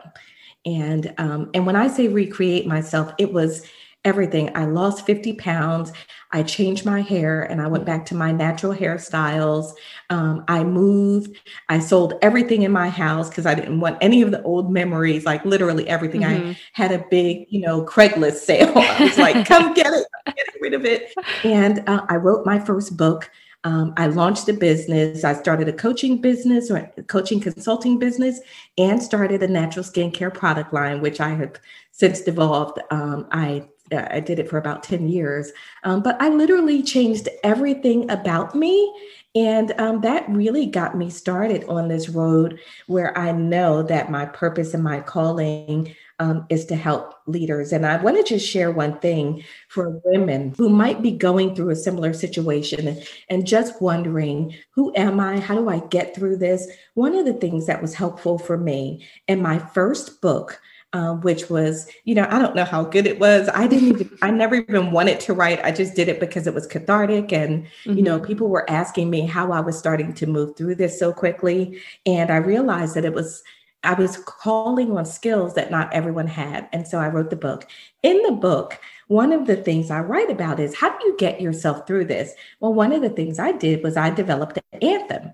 And 0.65 1.13
um, 1.19 1.51
and 1.53 1.67
when 1.67 1.77
I 1.77 1.89
say 1.89 2.09
recreate 2.09 2.67
myself, 2.67 3.13
it 3.19 3.35
was 3.35 3.67
everything. 4.05 4.51
I 4.57 4.65
lost 4.65 5.07
50 5.07 5.35
pounds. 5.35 5.93
I 6.33 6.43
changed 6.43 6.85
my 6.85 7.01
hair 7.03 7.43
and 7.43 7.61
I 7.61 7.67
went 7.67 7.85
back 7.85 8.07
to 8.07 8.15
my 8.15 8.33
natural 8.33 8.75
hairstyles. 8.75 9.73
Um, 10.11 10.45
I 10.49 10.65
moved. 10.65 11.37
I 11.69 11.79
sold 11.79 12.15
everything 12.23 12.63
in 12.63 12.73
my 12.73 12.89
house 12.89 13.29
because 13.29 13.47
I 13.47 13.55
didn't 13.55 13.81
want 13.81 13.99
any 14.01 14.23
of 14.23 14.31
the 14.31 14.43
old 14.43 14.73
memories, 14.73 15.25
like 15.25 15.45
literally 15.45 15.89
everything. 15.89 16.23
Mm-hmm. 16.23 16.51
I 16.51 16.57
had 16.73 16.91
a 16.91 17.05
big, 17.11 17.47
you 17.51 17.61
know, 17.61 17.85
Craigslist 17.85 18.37
sale. 18.37 18.73
I 18.77 19.05
was 19.05 19.19
like, 19.19 19.47
come 19.47 19.75
get 19.75 19.93
it, 19.93 20.07
get 20.27 20.47
rid 20.61 20.75
of 20.75 20.85
it. 20.85 21.13
And 21.45 21.87
uh, 21.89 22.07
I 22.09 22.17
wrote 22.17 22.47
my 22.47 22.59
first 22.59 22.97
book. 22.97 23.31
Um, 23.65 23.95
I 23.97 24.07
launched 24.09 24.49
a 24.49 24.53
business. 24.53 25.23
I 25.23 25.35
started 25.35 25.69
a 25.69 25.73
coaching 25.73 26.21
business 26.21 26.69
or 26.69 26.91
coaching 27.07 27.41
consulting 27.41 27.99
business 27.99 28.41
and 28.77 29.01
started 29.01 29.43
a 29.43 29.49
natural 29.49 29.85
skincare 29.85 30.35
product 30.35 30.73
line, 30.73 31.01
which 31.01 31.21
I 31.21 31.29
have 31.31 31.61
since 31.93 32.23
devolved. 32.23 32.81
Um, 32.91 33.29
I 33.31 33.69
I 33.95 34.21
did 34.21 34.39
it 34.39 34.49
for 34.49 34.59
about 34.59 34.83
10 34.83 35.09
years. 35.09 35.53
Um, 35.85 36.03
but 36.03 36.21
I 36.21 36.29
literally 36.29 36.83
changed 36.83 37.29
everything 37.43 38.11
about 38.11 38.55
me. 38.55 38.93
And 39.35 39.73
um, 39.79 40.03
that 40.03 40.29
really 40.29 40.67
got 40.67 40.97
me 40.97 41.09
started 41.09 41.65
on 41.65 41.89
this 41.89 42.09
road 42.09 42.61
where 42.87 43.17
I 43.17 43.33
know 43.33 43.83
that 43.85 44.11
my 44.11 44.27
purpose 44.27 44.75
and 44.75 44.85
my 44.85 45.01
calling 45.01 45.95
um, 46.23 46.47
is 46.51 46.67
to 46.67 46.77
help 46.77 47.15
leaders. 47.27 47.73
And 47.73 47.85
I 47.85 47.97
want 47.97 48.17
to 48.17 48.23
just 48.23 48.49
share 48.49 48.71
one 48.71 48.99
thing 49.01 49.43
for 49.69 50.01
women 50.05 50.55
who 50.57 50.69
might 50.69 51.03
be 51.03 51.11
going 51.11 51.55
through 51.55 51.71
a 51.71 51.77
similar 51.77 52.13
situation 52.13 52.87
and, 52.87 53.09
and 53.29 53.47
just 53.47 53.83
wondering, 53.83 54.55
who 54.71 54.93
am 54.95 55.19
I? 55.19 55.41
How 55.41 55.57
do 55.57 55.69
I 55.69 55.81
get 55.81 56.15
through 56.15 56.37
this? 56.37 56.69
One 56.95 57.17
of 57.17 57.25
the 57.25 57.33
things 57.33 57.67
that 57.67 57.83
was 57.83 57.95
helpful 57.95 58.39
for 58.39 58.57
me 58.57 59.05
in 59.27 59.43
my 59.43 59.59
first 59.59 60.21
book, 60.21 60.61
um, 60.93 61.21
which 61.23 61.49
was, 61.49 61.89
you 62.05 62.15
know, 62.15 62.27
I 62.31 62.39
don't 62.39 62.55
know 62.55 62.65
how 62.65 62.85
good 62.85 63.07
it 63.07 63.19
was. 63.19 63.49
I 63.55 63.67
didn't 63.67 63.89
even, 63.89 64.19
I 64.21 64.31
never 64.31 64.57
even 64.57 64.91
wanted 64.91 65.21
to 65.21 65.33
write. 65.33 65.65
I 65.65 65.71
just 65.71 65.95
did 65.95 66.09
it 66.09 66.21
because 66.21 66.47
it 66.47 66.55
was 66.55 66.67
cathartic. 66.67 67.33
And, 67.33 67.65
mm-hmm. 67.65 67.95
you 67.95 68.03
know, 68.03 68.17
mm-hmm. 68.17 68.27
people 68.27 68.49
were 68.49 68.69
asking 68.69 69.09
me 69.11 69.27
how 69.27 69.53
I 69.53 69.61
was 69.61 69.79
starting 69.79 70.13
to 70.15 70.27
move 70.27 70.57
through 70.57 70.75
this 70.75 70.99
so 70.99 71.13
quickly. 71.13 71.81
And 72.05 72.31
I 72.31 72.37
realized 72.37 72.95
that 72.95 73.05
it 73.05 73.15
was, 73.15 73.43
I 73.85 73.95
was 73.95 74.19
calling 74.19 74.97
on 74.97 75.07
skills 75.07 75.55
that 75.55 75.71
not 75.71 75.93
everyone 75.93 76.27
had. 76.27 76.69
And 76.73 76.87
so 76.87 76.99
I 76.99 77.09
wrote 77.09 77.31
the 77.31 77.37
book. 77.37 77.67
In 78.03 78.21
the 78.23 78.33
book, 78.33 78.79
one 79.09 79.33
of 79.33 79.47
the 79.47 79.57
things 79.57 79.91
I 79.91 80.01
write 80.01 80.31
about 80.31 80.61
is 80.61 80.75
how 80.75 80.97
do 80.97 81.07
you 81.07 81.17
get 81.17 81.41
yourself 81.41 81.87
through 81.87 82.05
this? 82.05 82.35
Well, 82.61 82.75
one 82.75 82.93
of 82.93 83.03
the 83.03 83.11
things 83.11 83.39
I 83.39 83.53
did 83.53 83.83
was 83.83 83.97
I 83.97 84.11
developed 84.11 84.59
an 84.73 84.83
anthem. 84.83 85.33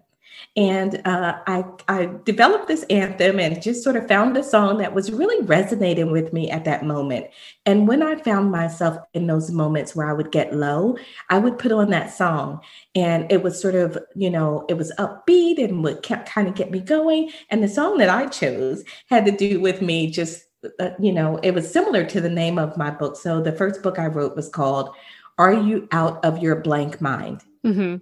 And 0.59 1.01
uh, 1.07 1.39
I, 1.47 1.65
I 1.87 2.11
developed 2.25 2.67
this 2.67 2.83
anthem 2.91 3.39
and 3.39 3.63
just 3.63 3.85
sort 3.85 3.95
of 3.95 4.09
found 4.09 4.37
a 4.37 4.43
song 4.43 4.79
that 4.79 4.93
was 4.93 5.13
really 5.13 5.47
resonating 5.47 6.11
with 6.11 6.33
me 6.33 6.51
at 6.51 6.65
that 6.65 6.85
moment. 6.85 7.29
And 7.65 7.87
when 7.87 8.03
I 8.03 8.17
found 8.17 8.51
myself 8.51 8.99
in 9.15 9.29
those 9.29 9.53
moments 9.53 9.95
where 9.95 10.11
I 10.11 10.13
would 10.13 10.33
get 10.33 10.53
low, 10.53 10.99
I 11.31 11.39
would 11.39 11.61
put 11.61 11.71
on 11.71 11.91
that 11.91 12.13
song. 12.13 12.61
And 12.97 13.31
it 13.31 13.45
was 13.45 13.63
sort 13.63 13.77
of, 13.77 13.97
you 14.17 14.31
know, 14.31 14.67
it 14.69 14.75
was 14.75 14.93
upbeat 14.99 15.63
and 15.63 15.85
would 15.85 16.03
kept 16.03 16.29
kind 16.29 16.49
of 16.49 16.57
get 16.57 16.73
me 16.73 16.81
going. 16.81 17.31
And 17.51 17.63
the 17.63 17.69
song 17.69 17.99
that 17.99 18.09
I 18.09 18.27
chose 18.27 18.83
had 19.09 19.27
to 19.27 19.31
do 19.31 19.61
with 19.61 19.81
me 19.81 20.11
just, 20.11 20.43
uh, 20.81 20.91
you 20.99 21.13
know, 21.13 21.37
it 21.45 21.53
was 21.53 21.73
similar 21.73 22.05
to 22.07 22.21
the 22.21 22.29
name 22.29 22.59
of 22.59 22.77
my 22.77 22.91
book. 22.91 23.17
So 23.17 23.41
the 23.41 23.53
first 23.53 23.81
book 23.81 24.01
I 24.01 24.07
wrote 24.07 24.35
was 24.35 24.49
called 24.49 24.93
Are 25.39 25.55
You 25.55 25.87
Out 25.93 26.25
of 26.25 26.43
Your 26.43 26.57
Blank 26.57 27.01
Mind? 27.01 27.45
Mm-hmm. 27.65 27.99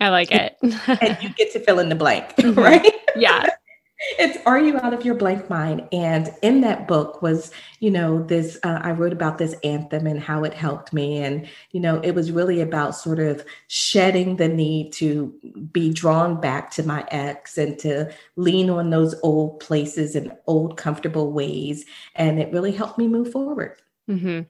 I 0.00 0.08
like 0.10 0.30
it. 0.30 0.56
and 0.62 1.18
you 1.22 1.30
get 1.30 1.52
to 1.52 1.60
fill 1.60 1.78
in 1.78 1.88
the 1.88 1.94
blank, 1.94 2.28
mm-hmm. 2.36 2.58
right? 2.58 2.92
Yeah. 3.16 3.46
it's 4.18 4.38
Are 4.46 4.60
You 4.60 4.78
Out 4.78 4.94
of 4.94 5.04
Your 5.04 5.16
Blank 5.16 5.50
Mind? 5.50 5.88
And 5.90 6.32
in 6.42 6.60
that 6.60 6.86
book 6.86 7.20
was, 7.20 7.50
you 7.80 7.90
know, 7.90 8.22
this, 8.22 8.56
uh, 8.62 8.78
I 8.82 8.92
wrote 8.92 9.12
about 9.12 9.38
this 9.38 9.54
anthem 9.64 10.06
and 10.06 10.20
how 10.20 10.44
it 10.44 10.54
helped 10.54 10.92
me. 10.92 11.18
And, 11.18 11.48
you 11.72 11.80
know, 11.80 12.00
it 12.00 12.12
was 12.12 12.30
really 12.30 12.60
about 12.60 12.94
sort 12.94 13.18
of 13.18 13.44
shedding 13.66 14.36
the 14.36 14.48
need 14.48 14.92
to 14.94 15.34
be 15.72 15.92
drawn 15.92 16.40
back 16.40 16.70
to 16.72 16.84
my 16.84 17.04
ex 17.10 17.58
and 17.58 17.76
to 17.80 18.12
lean 18.36 18.70
on 18.70 18.90
those 18.90 19.16
old 19.24 19.58
places 19.58 20.14
and 20.14 20.32
old 20.46 20.76
comfortable 20.76 21.32
ways. 21.32 21.84
And 22.14 22.38
it 22.38 22.52
really 22.52 22.72
helped 22.72 22.98
me 22.98 23.08
move 23.08 23.32
forward. 23.32 23.80
Mm-hmm. 24.08 24.42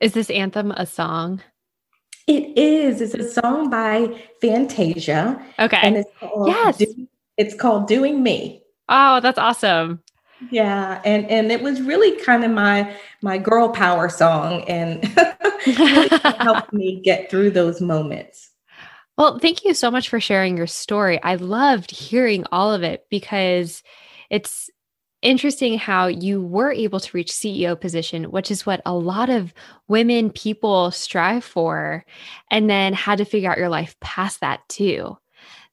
Is 0.00 0.14
this 0.14 0.30
anthem 0.30 0.72
a 0.72 0.86
song? 0.86 1.42
It 2.26 2.56
is. 2.56 3.00
It's 3.00 3.14
a 3.14 3.28
song 3.28 3.68
by 3.68 4.20
Fantasia. 4.40 5.44
Okay. 5.58 5.80
And 5.82 5.96
it's 5.96 6.10
called 6.20 6.48
yes. 6.48 6.78
Do, 6.78 7.08
it's 7.36 7.54
called 7.54 7.88
Doing 7.88 8.22
Me. 8.22 8.62
Oh, 8.88 9.20
that's 9.20 9.38
awesome. 9.38 10.02
Yeah, 10.50 11.00
and 11.04 11.28
and 11.30 11.52
it 11.52 11.62
was 11.62 11.80
really 11.80 12.20
kind 12.20 12.44
of 12.44 12.50
my 12.50 12.94
my 13.22 13.38
girl 13.38 13.68
power 13.68 14.08
song 14.08 14.62
and 14.62 15.02
really 15.66 16.08
helped 16.40 16.72
me 16.72 17.00
get 17.00 17.30
through 17.30 17.50
those 17.50 17.80
moments. 17.80 18.50
Well, 19.16 19.38
thank 19.38 19.64
you 19.64 19.74
so 19.74 19.90
much 19.90 20.08
for 20.08 20.20
sharing 20.20 20.56
your 20.56 20.66
story. 20.66 21.22
I 21.22 21.36
loved 21.36 21.90
hearing 21.90 22.44
all 22.50 22.72
of 22.72 22.82
it 22.82 23.06
because 23.10 23.82
it's 24.30 24.70
interesting 25.22 25.78
how 25.78 26.08
you 26.08 26.42
were 26.42 26.72
able 26.72 27.00
to 27.00 27.16
reach 27.16 27.32
CEO 27.32 27.80
position, 27.80 28.24
which 28.24 28.50
is 28.50 28.66
what 28.66 28.82
a 28.84 28.94
lot 28.94 29.30
of 29.30 29.54
women 29.88 30.30
people 30.30 30.90
strive 30.90 31.44
for, 31.44 32.04
and 32.50 32.68
then 32.68 32.92
had 32.92 33.18
to 33.18 33.24
figure 33.24 33.50
out 33.50 33.58
your 33.58 33.68
life 33.68 33.98
past 34.00 34.40
that 34.40 34.60
too. 34.68 35.16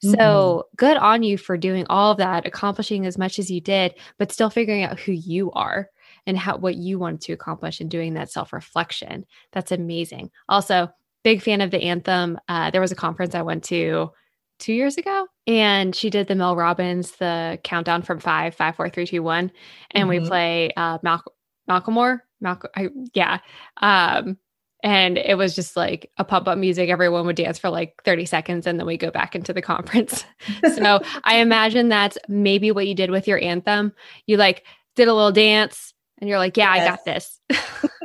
So 0.02 0.12
mm-hmm. 0.12 0.76
good 0.78 0.98
on 0.98 1.24
you 1.24 1.38
for 1.38 1.58
doing 1.58 1.86
all 1.90 2.12
of 2.12 2.20
that, 2.20 2.48
accomplishing 2.48 3.06
as 3.06 3.18
much 3.18 3.38
as 3.38 3.52
you 3.52 3.60
did, 3.60 3.96
but 4.18 4.32
still 4.32 4.50
figuring 4.50 4.84
out 4.84 5.00
who 5.00 5.12
you 5.12 5.52
are 5.52 5.90
and 6.26 6.38
how 6.38 6.58
what 6.58 6.76
you 6.76 6.98
wanted 7.00 7.22
to 7.22 7.34
accomplish 7.34 7.82
and 7.82 7.92
doing 7.92 8.14
that 8.14 8.32
self-reflection. 8.32 9.26
That's 9.52 9.74
amazing. 9.74 10.32
Also, 10.48 10.90
big 11.24 11.42
fan 11.42 11.60
of 11.60 11.72
the 11.72 11.82
anthem. 11.84 12.40
Uh, 12.48 12.72
there 12.72 12.82
was 12.82 12.94
a 12.94 12.96
conference 12.96 13.36
I 13.36 13.42
went 13.42 13.66
to 13.66 14.12
two 14.60 14.74
years 14.74 14.98
ago 14.98 15.28
and 15.48 15.96
she 15.96 16.10
did 16.10 16.28
the 16.28 16.36
Mel 16.36 16.56
Robbins, 16.56 17.14
the 17.14 17.60
countdown 17.64 18.04
from 18.04 18.20
five, 18.20 18.54
five, 18.54 18.76
four, 18.76 18.90
three, 18.90 19.08
two, 19.08 19.24
one. 19.24 19.52
And 19.92 20.08
mm-hmm. 20.08 20.24
we 20.24 20.28
play 20.28 20.72
uh 20.76 21.00
Malcolm. 21.02 21.34
Malcolm 21.68 21.98
I, 22.76 22.90
yeah. 23.14 23.40
Um 23.78 24.38
and 24.82 25.18
it 25.18 25.38
was 25.38 25.56
just 25.56 25.76
like 25.76 26.12
a 26.18 26.24
pump 26.24 26.48
up 26.48 26.58
music. 26.58 26.90
Everyone 26.90 27.26
would 27.26 27.36
dance 27.36 27.60
for 27.60 27.70
like 27.70 28.02
30 28.06 28.26
seconds 28.26 28.68
and 28.68 28.80
then 28.80 28.88
we 28.88 28.98
go 28.98 29.12
back 29.12 29.36
into 29.36 29.52
the 29.52 29.62
conference. 29.62 30.24
so 30.76 31.02
I 31.24 31.38
imagine 31.38 31.90
that's 31.90 32.18
maybe 32.28 32.72
what 32.72 32.88
you 32.88 32.96
did 32.96 33.12
with 33.12 33.28
your 33.28 33.42
anthem. 33.42 33.94
You 34.26 34.38
like 34.38 34.64
did 34.96 35.08
a 35.08 35.14
little 35.14 35.32
dance 35.32 35.94
and 36.20 36.30
you're 36.30 36.40
like, 36.40 36.56
yeah, 36.58 36.76
yes. 36.76 36.84
I 36.84 36.90
got 36.90 37.06
this. 37.06 37.40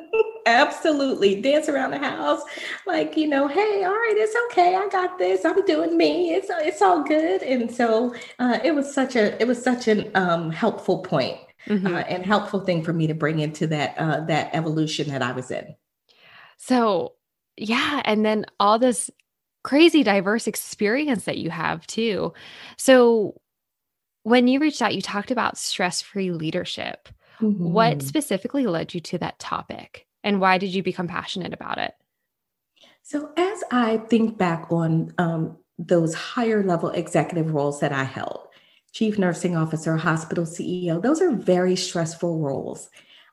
Absolutely. 0.47 1.41
Dance 1.41 1.69
around 1.69 1.93
the 1.93 1.99
house. 1.99 2.43
Like, 2.87 3.17
you 3.17 3.27
know, 3.27 3.49
hey, 3.49 3.85
all 3.85 3.93
right, 3.93 4.15
it's 4.17 4.37
okay. 4.53 4.75
I 4.75 4.89
got 4.89 5.19
this. 5.19 5.45
I'm 5.45 5.65
doing 5.65 5.97
me. 5.97 6.35
It's 6.35 6.49
it's 6.51 6.83
all 6.83 7.03
good. 7.03 7.43
And 7.43 7.75
so 7.75 8.15
uh, 8.39 8.59
it 8.63 8.75
was 8.75 8.93
such 8.93 9.17
a 9.17 9.41
it 9.41 9.47
was 9.47 9.63
such 9.63 9.89
an 9.89 10.11
um, 10.15 10.51
helpful 10.51 10.99
point, 10.99 11.39
mm-hmm. 11.67 11.87
uh, 11.87 12.01
and 12.01 12.27
helpful 12.27 12.61
thing 12.61 12.83
for 12.83 12.93
me 12.93 13.07
to 13.07 13.15
bring 13.15 13.39
into 13.39 13.67
that 13.69 13.97
uh, 13.99 14.21
that 14.27 14.55
evolution 14.55 15.09
that 15.09 15.23
I 15.23 15.33
was 15.33 15.51
in. 15.51 15.75
So 16.59 17.15
yeah, 17.57 18.03
and 18.05 18.25
then 18.25 18.45
all 18.61 18.79
this 18.79 19.11
crazy 19.63 20.03
diverse 20.03 20.47
experience 20.47 21.25
that 21.25 21.39
you 21.39 21.49
have 21.49 21.87
too. 21.87 22.35
So 22.77 23.41
when 24.25 24.47
you 24.47 24.61
reached 24.61 24.83
out, 24.83 24.95
you 24.95 25.01
talked 25.01 25.31
about 25.31 25.57
stress-free 25.57 26.33
leadership. 26.33 27.09
Mm-hmm. 27.41 27.73
What 27.73 28.03
specifically 28.03 28.67
led 28.67 28.95
you 28.95 29.01
to 29.01 29.19
that 29.19 29.39
topic? 29.39 30.07
And 30.25 30.41
why 30.41 30.59
did 30.59 30.75
you 30.75 30.83
become 30.83 31.07
passionate 31.07 31.53
about 31.53 31.79
it? 31.79 31.95
So, 33.03 33.31
as 33.37 33.63
I 33.71 33.99
think 34.09 34.39
back 34.39 34.67
on 34.71 35.13
um, 35.19 35.59
those 35.79 36.15
higher 36.15 36.65
level 36.65 36.89
executive 36.89 37.53
roles 37.53 37.81
that 37.81 37.93
I 37.93 38.05
held, 38.05 38.49
chief 38.93 39.19
nursing 39.19 39.57
officer, 39.57 39.97
hospital 39.97 40.45
CEO, 40.45 41.01
those 41.01 41.21
are 41.21 41.31
very 41.31 41.77
stressful 41.77 42.41
roles. 42.41 42.89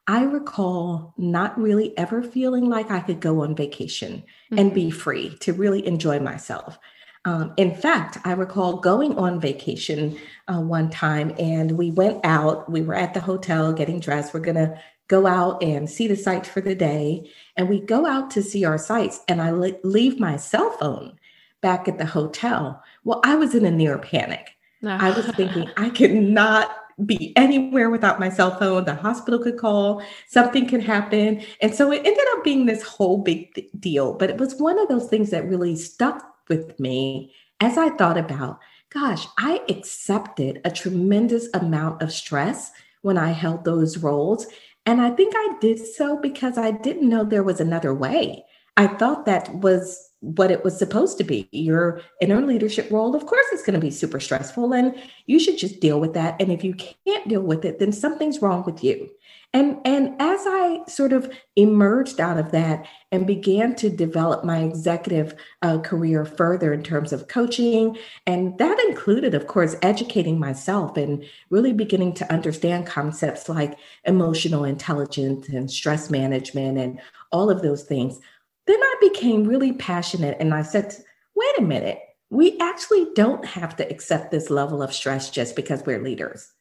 I 0.07 0.24
recall 0.24 1.13
not 1.17 1.57
really 1.57 1.98
ever 1.98 2.21
feeling 2.21 2.65
like 2.69 2.91
I 2.91 3.00
could 3.00 3.21
go 3.21 3.43
on 3.43 3.55
vacation 3.55 4.17
mm-hmm. 4.17 4.60
and 4.60 4.74
be 4.74 4.91
free 4.91 5.38
to 5.39 5.53
really 5.53 5.88
enjoy 5.88 6.19
myself. 6.19 6.77
Um, 7.24 7.53
in 7.55 7.75
fact, 7.75 8.17
I 8.25 8.33
recall 8.33 8.77
going 8.77 9.17
on 9.17 9.39
vacation 9.39 10.17
uh, 10.48 10.60
one 10.60 10.89
time 10.89 11.33
and 11.38 11.77
we 11.77 11.91
went 11.91 12.25
out. 12.25 12.69
We 12.69 12.81
were 12.81 12.95
at 12.95 13.13
the 13.13 13.19
hotel 13.19 13.71
getting 13.74 14.00
dressed. 14.00 14.33
We're 14.33 14.39
going 14.39 14.55
to 14.55 14.81
go 15.11 15.27
out 15.27 15.61
and 15.61 15.89
see 15.89 16.07
the 16.07 16.15
sites 16.15 16.47
for 16.47 16.61
the 16.61 16.73
day. 16.73 17.29
And 17.57 17.67
we 17.67 17.81
go 17.81 18.07
out 18.07 18.31
to 18.31 18.41
see 18.41 18.63
our 18.63 18.77
sites, 18.77 19.19
and 19.27 19.41
I 19.41 19.51
leave 19.51 20.19
my 20.19 20.37
cell 20.37 20.71
phone 20.79 21.19
back 21.59 21.89
at 21.89 21.97
the 21.97 22.05
hotel. 22.05 22.81
Well, 23.03 23.19
I 23.25 23.35
was 23.35 23.53
in 23.53 23.65
a 23.65 23.71
near 23.71 23.99
panic. 23.99 24.51
I 24.83 25.11
was 25.11 25.25
thinking, 25.35 25.69
I 25.75 25.89
could 25.89 26.13
not 26.13 26.77
be 27.05 27.35
anywhere 27.35 27.89
without 27.89 28.21
my 28.21 28.29
cell 28.29 28.57
phone. 28.57 28.85
The 28.85 28.95
hospital 28.95 29.39
could 29.39 29.57
call, 29.57 30.01
something 30.27 30.65
could 30.65 30.83
happen. 30.83 31.43
And 31.61 31.75
so 31.75 31.91
it 31.91 32.05
ended 32.05 32.25
up 32.33 32.43
being 32.43 32.65
this 32.65 32.83
whole 32.83 33.17
big 33.17 33.53
th- 33.53 33.69
deal. 33.79 34.13
But 34.13 34.29
it 34.29 34.37
was 34.37 34.55
one 34.55 34.79
of 34.79 34.87
those 34.87 35.07
things 35.07 35.29
that 35.31 35.47
really 35.47 35.75
stuck 35.75 36.23
with 36.47 36.79
me 36.79 37.33
as 37.59 37.77
I 37.77 37.89
thought 37.89 38.17
about, 38.17 38.59
gosh, 38.89 39.25
I 39.37 39.61
accepted 39.69 40.61
a 40.63 40.71
tremendous 40.71 41.47
amount 41.53 42.01
of 42.01 42.11
stress 42.11 42.71
when 43.01 43.17
I 43.17 43.31
held 43.31 43.65
those 43.65 43.97
roles. 43.97 44.47
And 44.85 45.01
I 45.01 45.11
think 45.11 45.33
I 45.35 45.55
did 45.59 45.79
so 45.85 46.17
because 46.17 46.57
I 46.57 46.71
didn't 46.71 47.09
know 47.09 47.23
there 47.23 47.43
was 47.43 47.61
another 47.61 47.93
way. 47.93 48.45
I 48.77 48.88
thought 48.88 49.25
that 49.25 49.53
was 49.53 50.10
what 50.21 50.51
it 50.51 50.63
was 50.63 50.77
supposed 50.77 51.17
to 51.17 51.23
be. 51.23 51.49
Your 51.51 52.01
inner 52.21 52.41
leadership 52.41 52.89
role, 52.89 53.15
of 53.15 53.25
course, 53.25 53.45
it's 53.51 53.63
going 53.63 53.79
to 53.79 53.85
be 53.85 53.91
super 53.91 54.19
stressful, 54.19 54.73
and 54.73 54.95
you 55.25 55.39
should 55.39 55.57
just 55.57 55.79
deal 55.79 55.99
with 55.99 56.13
that. 56.13 56.39
And 56.39 56.51
if 56.51 56.63
you 56.63 56.73
can't 56.73 57.27
deal 57.27 57.41
with 57.41 57.65
it, 57.65 57.79
then 57.79 57.91
something's 57.91 58.41
wrong 58.41 58.63
with 58.63 58.83
you. 58.83 59.09
And, 59.53 59.79
and 59.83 60.15
as 60.17 60.41
I 60.47 60.79
sort 60.87 61.11
of 61.11 61.29
emerged 61.57 62.21
out 62.21 62.37
of 62.37 62.51
that 62.51 62.87
and 63.11 63.27
began 63.27 63.75
to 63.75 63.89
develop 63.89 64.45
my 64.45 64.59
executive 64.59 65.35
uh, 65.61 65.79
career 65.79 66.24
further 66.24 66.72
in 66.72 66.83
terms 66.83 67.11
of 67.11 67.27
coaching, 67.27 67.98
and 68.25 68.57
that 68.59 68.79
included, 68.87 69.33
of 69.33 69.48
course, 69.48 69.75
educating 69.81 70.39
myself 70.39 70.96
and 70.96 71.25
really 71.50 71.74
beginning 71.74 72.13
to 72.13 72.31
understand 72.31 72.87
concepts 72.87 73.50
like 73.50 73.77
emotional 74.05 74.63
intelligence 74.63 75.50
and 75.50 75.69
stress 75.69 76.09
management 76.09 76.77
and 76.77 77.01
all 77.33 77.50
of 77.50 77.61
those 77.61 77.83
things, 77.83 78.19
then 78.67 78.79
I 78.79 78.95
became 79.01 79.43
really 79.43 79.74
passionate 79.74 80.37
and 80.39 80.53
I 80.53 80.61
said, 80.61 80.95
wait 81.35 81.59
a 81.59 81.63
minute, 81.63 82.00
we 82.29 82.57
actually 82.59 83.07
don't 83.15 83.45
have 83.45 83.75
to 83.77 83.89
accept 83.89 84.31
this 84.31 84.50
level 84.50 84.81
of 84.81 84.93
stress 84.93 85.29
just 85.29 85.55
because 85.55 85.83
we're 85.85 86.01
leaders 86.01 86.51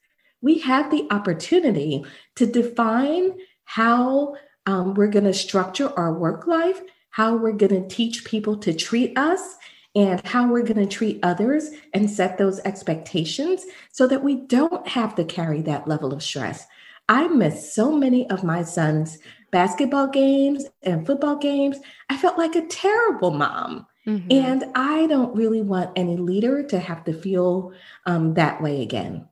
we 0.42 0.58
have 0.58 0.90
the 0.90 1.06
opportunity 1.10 2.04
to 2.36 2.46
define 2.46 3.36
how 3.64 4.34
um, 4.66 4.94
we're 4.94 5.08
going 5.08 5.24
to 5.24 5.34
structure 5.34 5.92
our 5.98 6.12
work 6.12 6.46
life, 6.46 6.80
how 7.10 7.36
we're 7.36 7.52
going 7.52 7.82
to 7.82 7.94
teach 7.94 8.24
people 8.24 8.56
to 8.56 8.72
treat 8.72 9.16
us, 9.18 9.56
and 9.96 10.24
how 10.24 10.48
we're 10.48 10.62
going 10.62 10.76
to 10.76 10.86
treat 10.86 11.18
others 11.22 11.70
and 11.94 12.08
set 12.08 12.38
those 12.38 12.60
expectations 12.60 13.64
so 13.90 14.06
that 14.06 14.22
we 14.22 14.36
don't 14.36 14.86
have 14.86 15.14
to 15.16 15.24
carry 15.24 15.62
that 15.62 15.88
level 15.88 16.12
of 16.12 16.22
stress. 16.22 16.66
I 17.08 17.26
miss 17.26 17.74
so 17.74 17.90
many 17.90 18.30
of 18.30 18.44
my 18.44 18.62
son's 18.62 19.18
basketball 19.50 20.06
games 20.08 20.66
and 20.82 21.06
football 21.06 21.36
games. 21.36 21.78
I 22.08 22.16
felt 22.16 22.38
like 22.38 22.56
a 22.56 22.66
terrible 22.66 23.30
mom. 23.30 23.86
Mm-hmm. 24.06 24.32
And 24.32 24.64
I 24.74 25.06
don't 25.06 25.34
really 25.36 25.62
want 25.62 25.92
any 25.96 26.16
leader 26.16 26.62
to 26.64 26.78
have 26.78 27.04
to 27.04 27.12
feel 27.12 27.72
um, 28.06 28.34
that 28.34 28.62
way 28.62 28.82
again. 28.82 29.28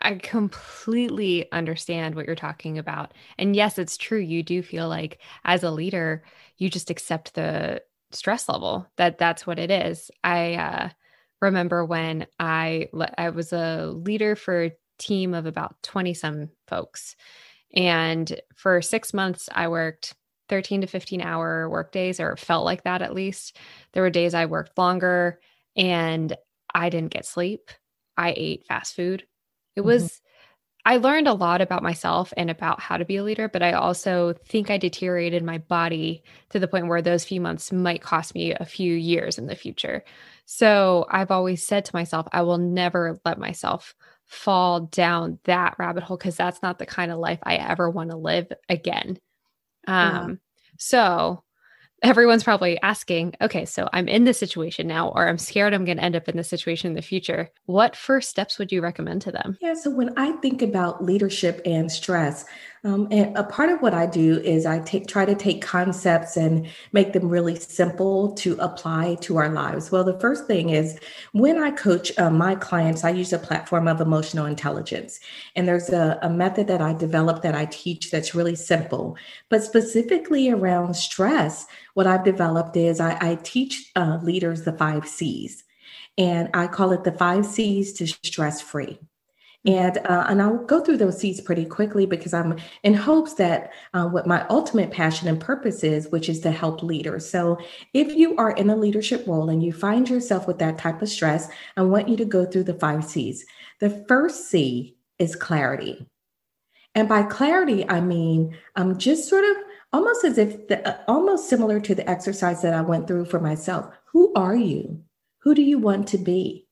I 0.00 0.16
completely 0.16 1.50
understand 1.52 2.14
what 2.14 2.26
you're 2.26 2.34
talking 2.34 2.78
about. 2.78 3.14
And 3.38 3.56
yes, 3.56 3.78
it's 3.78 3.96
true. 3.96 4.18
You 4.18 4.42
do 4.42 4.62
feel 4.62 4.88
like 4.88 5.18
as 5.44 5.62
a 5.62 5.70
leader, 5.70 6.24
you 6.58 6.68
just 6.68 6.90
accept 6.90 7.34
the 7.34 7.82
stress 8.10 8.48
level 8.48 8.86
that 8.96 9.18
that's 9.18 9.46
what 9.46 9.58
it 9.58 9.70
is. 9.70 10.10
I 10.22 10.54
uh, 10.54 10.88
remember 11.40 11.84
when 11.84 12.26
I 12.38 12.88
I 13.16 13.30
was 13.30 13.52
a 13.52 13.86
leader 13.86 14.36
for 14.36 14.64
a 14.64 14.76
team 14.98 15.34
of 15.34 15.46
about 15.46 15.82
20 15.82 16.14
some 16.14 16.50
folks. 16.68 17.16
And 17.74 18.40
for 18.54 18.80
6 18.80 19.14
months 19.14 19.48
I 19.52 19.68
worked 19.68 20.14
13 20.48 20.82
to 20.82 20.86
15 20.86 21.20
hour 21.20 21.68
work 21.68 21.92
days 21.92 22.20
or 22.20 22.36
felt 22.36 22.64
like 22.64 22.84
that 22.84 23.02
at 23.02 23.14
least. 23.14 23.56
There 23.92 24.02
were 24.02 24.10
days 24.10 24.34
I 24.34 24.46
worked 24.46 24.78
longer 24.78 25.40
and 25.76 26.36
I 26.74 26.88
didn't 26.90 27.12
get 27.12 27.26
sleep. 27.26 27.70
I 28.16 28.34
ate 28.36 28.66
fast 28.66 28.94
food 28.94 29.24
it 29.76 29.80
mm-hmm. 29.80 29.88
was, 29.88 30.20
I 30.84 30.98
learned 30.98 31.28
a 31.28 31.32
lot 31.32 31.60
about 31.60 31.82
myself 31.82 32.32
and 32.36 32.50
about 32.50 32.80
how 32.80 32.96
to 32.96 33.04
be 33.04 33.16
a 33.16 33.24
leader, 33.24 33.48
but 33.48 33.62
I 33.62 33.72
also 33.72 34.34
think 34.46 34.70
I 34.70 34.76
deteriorated 34.76 35.42
my 35.42 35.58
body 35.58 36.22
to 36.50 36.58
the 36.58 36.68
point 36.68 36.88
where 36.88 37.02
those 37.02 37.24
few 37.24 37.40
months 37.40 37.72
might 37.72 38.02
cost 38.02 38.34
me 38.34 38.52
a 38.52 38.66
few 38.66 38.94
years 38.94 39.38
in 39.38 39.46
the 39.46 39.56
future. 39.56 40.04
So 40.44 41.06
I've 41.10 41.30
always 41.30 41.66
said 41.66 41.86
to 41.86 41.96
myself, 41.96 42.26
I 42.32 42.42
will 42.42 42.58
never 42.58 43.18
let 43.24 43.38
myself 43.38 43.94
fall 44.34 44.80
down 44.80 45.38
that 45.44 45.76
rabbit 45.78 46.02
hole 46.02 46.16
because 46.16 46.36
that's 46.36 46.62
not 46.62 46.78
the 46.78 46.86
kind 46.86 47.12
of 47.12 47.18
life 47.18 47.38
I 47.44 47.56
ever 47.56 47.88
want 47.88 48.10
to 48.10 48.16
live 48.16 48.50
again. 48.68 49.18
Um, 49.86 50.28
yeah. 50.30 50.34
So 50.78 51.44
everyone's 52.02 52.44
probably 52.44 52.80
asking, 52.82 53.34
okay, 53.40 53.64
so 53.64 53.88
I'm 53.92 54.08
in 54.08 54.24
this 54.24 54.38
situation 54.38 54.86
now, 54.86 55.08
or 55.08 55.28
I'm 55.28 55.38
scared 55.38 55.72
I'm 55.72 55.84
going 55.84 55.96
to 55.96 56.04
end 56.04 56.16
up 56.16 56.28
in 56.28 56.36
this 56.36 56.48
situation 56.48 56.88
in 56.88 56.94
the 56.94 57.02
future. 57.02 57.50
What 57.66 57.96
first 57.96 58.28
steps 58.28 58.58
would 58.58 58.72
you 58.72 58.82
recommend 58.82 59.22
to 59.22 59.32
them? 59.32 59.56
Yeah, 59.60 59.74
so 59.74 59.90
when 59.90 60.16
I 60.18 60.32
think 60.32 60.60
about 60.60 61.02
leadership 61.02 61.62
and 61.64 61.90
stress, 61.90 62.44
um, 62.84 63.08
and 63.10 63.34
a 63.36 63.44
part 63.44 63.70
of 63.70 63.80
what 63.80 63.94
I 63.94 64.04
do 64.04 64.40
is 64.40 64.66
I 64.66 64.78
take 64.80 65.06
try 65.06 65.24
to 65.24 65.34
take 65.34 65.62
concepts 65.62 66.36
and 66.36 66.68
make 66.92 67.14
them 67.14 67.30
really 67.30 67.56
simple 67.56 68.32
to 68.34 68.58
apply 68.60 69.16
to 69.22 69.38
our 69.38 69.48
lives. 69.48 69.90
Well, 69.90 70.04
the 70.04 70.20
first 70.20 70.46
thing 70.46 70.68
is 70.68 70.98
when 71.32 71.56
I 71.56 71.70
coach 71.70 72.16
uh, 72.18 72.28
my 72.28 72.54
clients, 72.54 73.02
I 73.02 73.10
use 73.10 73.32
a 73.32 73.38
platform 73.38 73.88
of 73.88 74.02
emotional 74.02 74.44
intelligence, 74.44 75.18
and 75.56 75.66
there's 75.66 75.88
a, 75.88 76.18
a 76.20 76.28
method 76.28 76.66
that 76.66 76.82
I 76.82 76.92
developed 76.92 77.42
that 77.42 77.54
I 77.54 77.64
teach 77.66 78.10
that's 78.10 78.34
really 78.34 78.56
simple, 78.56 79.16
but 79.48 79.62
specifically 79.62 80.50
around 80.50 80.94
stress. 80.94 81.66
What 81.94 82.06
I've 82.06 82.24
developed 82.24 82.76
is 82.76 83.00
I, 83.00 83.16
I 83.20 83.38
teach 83.42 83.90
uh, 83.96 84.18
leaders 84.22 84.62
the 84.62 84.72
five 84.72 85.08
C's, 85.08 85.64
and 86.18 86.50
I 86.52 86.66
call 86.66 86.92
it 86.92 87.04
the 87.04 87.12
five 87.12 87.46
C's 87.46 87.94
to 87.94 88.06
stress 88.06 88.60
free. 88.60 88.98
And 89.66 89.96
uh, 89.98 90.26
and 90.28 90.42
I'll 90.42 90.58
go 90.64 90.84
through 90.84 90.98
those 90.98 91.18
seeds 91.18 91.40
pretty 91.40 91.64
quickly 91.64 92.04
because 92.04 92.34
I'm 92.34 92.58
in 92.82 92.92
hopes 92.92 93.34
that 93.34 93.72
uh, 93.94 94.06
what 94.06 94.26
my 94.26 94.46
ultimate 94.48 94.90
passion 94.90 95.26
and 95.26 95.40
purpose 95.40 95.82
is, 95.82 96.08
which 96.08 96.28
is 96.28 96.40
to 96.40 96.50
help 96.50 96.82
leaders. 96.82 97.28
So 97.28 97.58
if 97.94 98.14
you 98.14 98.36
are 98.36 98.50
in 98.50 98.68
a 98.68 98.76
leadership 98.76 99.26
role 99.26 99.48
and 99.48 99.62
you 99.62 99.72
find 99.72 100.08
yourself 100.08 100.46
with 100.46 100.58
that 100.58 100.76
type 100.76 101.00
of 101.00 101.08
stress, 101.08 101.48
I 101.78 101.82
want 101.82 102.10
you 102.10 102.16
to 102.18 102.26
go 102.26 102.44
through 102.44 102.64
the 102.64 102.74
five 102.74 103.04
C's. 103.04 103.46
The 103.80 104.04
first 104.06 104.50
C 104.50 104.96
is 105.18 105.34
clarity. 105.34 106.06
And 106.94 107.08
by 107.08 107.22
clarity, 107.22 107.88
I 107.88 108.00
mean 108.00 108.56
um, 108.76 108.98
just 108.98 109.28
sort 109.28 109.44
of 109.44 109.56
almost 109.94 110.24
as 110.24 110.38
if 110.38 110.68
the, 110.68 110.86
uh, 110.86 110.98
almost 111.08 111.48
similar 111.48 111.80
to 111.80 111.94
the 111.94 112.08
exercise 112.08 112.60
that 112.62 112.74
I 112.74 112.82
went 112.82 113.06
through 113.06 113.24
for 113.24 113.40
myself. 113.40 113.92
Who 114.12 114.32
are 114.34 114.56
you? 114.56 115.02
Who 115.38 115.54
do 115.54 115.62
you 115.62 115.78
want 115.78 116.08
to 116.08 116.18
be? 116.18 116.63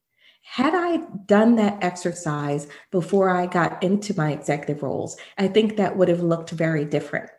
Had 0.43 0.75
I 0.75 0.99
done 1.27 1.57
that 1.57 1.83
exercise 1.83 2.67
before 2.91 3.31
I 3.31 3.47
got 3.47 3.83
into 3.83 4.15
my 4.15 4.33
executive 4.33 4.83
roles, 4.83 5.17
I 5.39 5.49
think 5.49 5.77
that 5.77 5.97
would 5.97 6.09
have 6.09 6.21
looked 6.21 6.51
very 6.51 6.85
different 6.85 7.31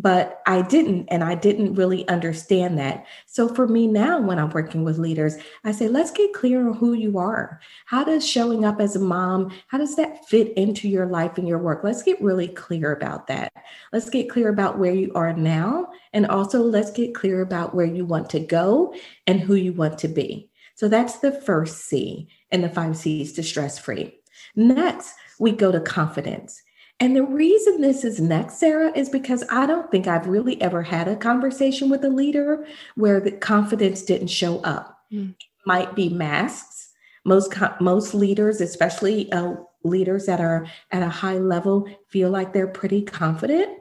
but 0.00 0.40
I 0.46 0.62
didn't, 0.62 1.08
and 1.08 1.22
I 1.22 1.34
didn't 1.34 1.74
really 1.74 2.08
understand 2.08 2.78
that. 2.78 3.04
So 3.26 3.54
for 3.54 3.68
me 3.68 3.86
now, 3.86 4.20
when 4.20 4.38
I'm 4.38 4.50
working 4.50 4.82
with 4.82 4.98
leaders, 4.98 5.36
I 5.64 5.72
say, 5.72 5.88
let's 5.88 6.10
get 6.10 6.32
clear 6.32 6.68
on 6.68 6.74
who 6.74 6.94
you 6.94 7.18
are. 7.18 7.60
How 7.84 8.04
does 8.04 8.26
showing 8.26 8.64
up 8.64 8.80
as 8.80 8.96
a 8.96 9.00
mom, 9.00 9.52
how 9.68 9.78
does 9.78 9.96
that 9.96 10.26
fit 10.26 10.54
into 10.56 10.88
your 10.88 11.06
life 11.06 11.36
and 11.36 11.46
your 11.46 11.58
work? 11.58 11.84
Let's 11.84 12.02
get 12.02 12.20
really 12.22 12.48
clear 12.48 12.92
about 12.92 13.26
that. 13.26 13.52
Let's 13.92 14.08
get 14.08 14.30
clear 14.30 14.48
about 14.48 14.78
where 14.78 14.94
you 14.94 15.12
are 15.14 15.34
now, 15.34 15.88
and 16.12 16.26
also 16.26 16.62
let's 16.62 16.90
get 16.90 17.14
clear 17.14 17.42
about 17.42 17.74
where 17.74 17.86
you 17.86 18.04
want 18.04 18.30
to 18.30 18.40
go 18.40 18.94
and 19.26 19.40
who 19.40 19.54
you 19.54 19.72
want 19.72 19.98
to 19.98 20.08
be. 20.08 20.50
So 20.76 20.88
that's 20.88 21.18
the 21.18 21.32
first 21.32 21.84
C 21.84 22.28
in 22.52 22.62
the 22.62 22.68
five 22.68 22.96
C's 22.96 23.32
to 23.34 23.42
stress 23.42 23.78
free. 23.78 24.14
Next, 24.56 25.14
we 25.38 25.52
go 25.52 25.70
to 25.72 25.80
confidence. 25.80 26.62
And 26.98 27.16
the 27.16 27.24
reason 27.24 27.80
this 27.80 28.04
is 28.04 28.20
next, 28.20 28.58
Sarah, 28.58 28.92
is 28.94 29.08
because 29.08 29.42
I 29.50 29.64
don't 29.64 29.90
think 29.90 30.06
I've 30.06 30.26
really 30.26 30.60
ever 30.60 30.82
had 30.82 31.08
a 31.08 31.16
conversation 31.16 31.88
with 31.88 32.04
a 32.04 32.10
leader 32.10 32.66
where 32.94 33.20
the 33.20 33.32
confidence 33.32 34.02
didn't 34.02 34.28
show 34.28 34.60
up. 34.60 34.98
Mm. 35.12 35.34
might 35.66 35.94
be 35.94 36.08
masks. 36.08 36.92
Most 37.24 37.52
most 37.80 38.14
leaders, 38.14 38.60
especially 38.60 39.30
uh, 39.32 39.56
leaders 39.84 40.26
that 40.26 40.40
are 40.40 40.66
at 40.90 41.02
a 41.02 41.08
high 41.08 41.38
level, 41.38 41.86
feel 42.08 42.30
like 42.30 42.52
they're 42.52 42.68
pretty 42.68 43.02
confident. 43.02 43.78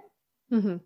Mm-hmm. 0.52 0.78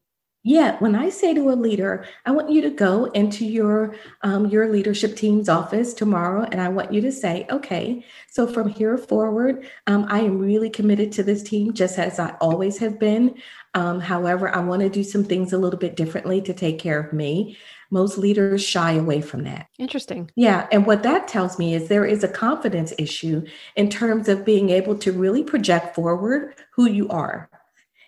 Yet, 0.45 0.81
when 0.81 0.93
I 0.93 1.07
say 1.07 1.33
to 1.33 1.51
a 1.51 1.55
leader, 1.55 2.05
I 2.25 2.31
want 2.31 2.49
you 2.51 2.61
to 2.63 2.69
go 2.69 3.05
into 3.05 3.45
your 3.45 3.95
um, 4.23 4.47
your 4.47 4.69
leadership 4.69 5.15
team's 5.15 5.47
office 5.47 5.93
tomorrow, 5.93 6.45
and 6.51 6.59
I 6.59 6.67
want 6.67 6.91
you 6.91 6.99
to 6.99 7.13
say, 7.13 7.47
"Okay, 7.49 8.03
so 8.29 8.45
from 8.45 8.67
here 8.67 8.97
forward, 8.97 9.65
um, 9.87 10.05
I 10.09 10.19
am 10.19 10.39
really 10.39 10.69
committed 10.69 11.13
to 11.13 11.23
this 11.23 11.43
team, 11.43 11.73
just 11.73 11.97
as 11.97 12.19
I 12.19 12.35
always 12.41 12.77
have 12.79 12.99
been. 12.99 13.35
Um, 13.73 14.01
however, 14.01 14.53
I 14.53 14.59
want 14.59 14.81
to 14.81 14.89
do 14.89 15.03
some 15.03 15.23
things 15.23 15.53
a 15.53 15.57
little 15.57 15.79
bit 15.79 15.95
differently 15.95 16.41
to 16.41 16.53
take 16.53 16.77
care 16.77 16.99
of 16.99 17.13
me." 17.13 17.57
Most 17.89 18.17
leaders 18.17 18.61
shy 18.63 18.93
away 18.93 19.21
from 19.21 19.43
that. 19.43 19.67
Interesting. 19.77 20.29
Yeah, 20.35 20.67
and 20.71 20.85
what 20.85 21.03
that 21.03 21.27
tells 21.27 21.57
me 21.59 21.73
is 21.75 21.87
there 21.87 22.05
is 22.05 22.23
a 22.23 22.27
confidence 22.27 22.91
issue 22.97 23.45
in 23.75 23.89
terms 23.89 24.27
of 24.27 24.43
being 24.43 24.71
able 24.71 24.97
to 24.97 25.11
really 25.13 25.43
project 25.43 25.95
forward 25.95 26.55
who 26.71 26.89
you 26.89 27.07
are 27.09 27.49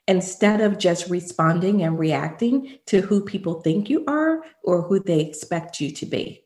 instead 0.08 0.62
of 0.62 0.78
just 0.78 1.10
responding 1.10 1.82
and 1.82 1.98
reacting 1.98 2.78
to 2.86 3.02
who 3.02 3.22
people 3.22 3.62
think 3.62 3.89
you 3.89 4.04
are 4.08 4.41
or 4.63 4.84
who 4.84 5.00
they 5.00 5.20
expect 5.22 5.82
you 5.82 5.91
to 5.91 6.06
be. 6.06 6.46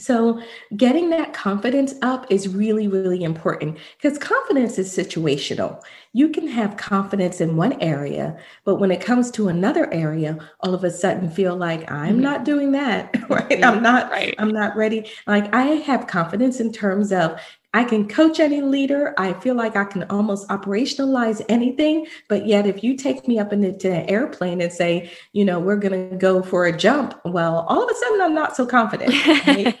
So, 0.00 0.40
getting 0.76 1.10
that 1.10 1.32
confidence 1.32 1.94
up 2.02 2.30
is 2.30 2.46
really, 2.46 2.86
really 2.86 3.24
important 3.24 3.78
because 4.00 4.16
confidence 4.16 4.78
is 4.78 4.96
situational. 4.96 5.82
You 6.12 6.28
can 6.28 6.46
have 6.46 6.76
confidence 6.76 7.40
in 7.40 7.56
one 7.56 7.80
area, 7.82 8.38
but 8.64 8.76
when 8.76 8.92
it 8.92 9.00
comes 9.00 9.32
to 9.32 9.48
another 9.48 9.92
area, 9.92 10.38
all 10.60 10.72
of 10.72 10.84
a 10.84 10.90
sudden 10.92 11.28
feel 11.32 11.56
like 11.56 11.90
I'm 11.90 12.14
mm-hmm. 12.14 12.20
not 12.20 12.44
doing 12.44 12.70
that, 12.72 13.12
right? 13.28 13.64
I'm 13.64 13.82
not, 13.82 14.08
right. 14.12 14.36
I'm 14.38 14.52
not 14.52 14.76
ready. 14.76 15.10
Like 15.26 15.52
I 15.52 15.64
have 15.64 16.06
confidence 16.06 16.60
in 16.60 16.72
terms 16.72 17.10
of 17.12 17.40
I 17.74 17.84
can 17.84 18.08
coach 18.08 18.40
any 18.40 18.62
leader. 18.62 19.14
I 19.18 19.34
feel 19.34 19.54
like 19.54 19.76
I 19.76 19.84
can 19.84 20.04
almost 20.04 20.48
operationalize 20.48 21.44
anything. 21.48 22.06
But 22.28 22.46
yet, 22.46 22.66
if 22.66 22.82
you 22.82 22.96
take 22.96 23.28
me 23.28 23.38
up 23.38 23.52
into 23.52 23.92
an 23.92 24.08
airplane 24.08 24.60
and 24.60 24.72
say, 24.72 25.10
you 25.32 25.44
know, 25.44 25.60
we're 25.60 25.76
going 25.76 26.10
to 26.10 26.16
go 26.16 26.42
for 26.42 26.64
a 26.64 26.76
jump, 26.76 27.20
well, 27.26 27.66
all 27.68 27.84
of 27.84 27.90
a 27.90 27.94
sudden 27.94 28.22
I'm 28.22 28.34
not 28.34 28.56
so 28.56 28.66
confident. 28.66 29.12
Right? 29.26 29.78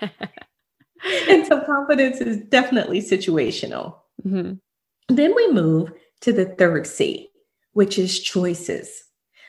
and 1.28 1.46
so 1.46 1.62
confidence 1.64 2.20
is 2.20 2.38
definitely 2.48 3.00
situational. 3.00 3.96
Mm-hmm. 4.26 4.54
Then 5.14 5.34
we 5.34 5.52
move 5.52 5.92
to 6.20 6.32
the 6.32 6.44
third 6.44 6.86
C, 6.86 7.30
which 7.72 7.98
is 7.98 8.20
choices. 8.20 9.04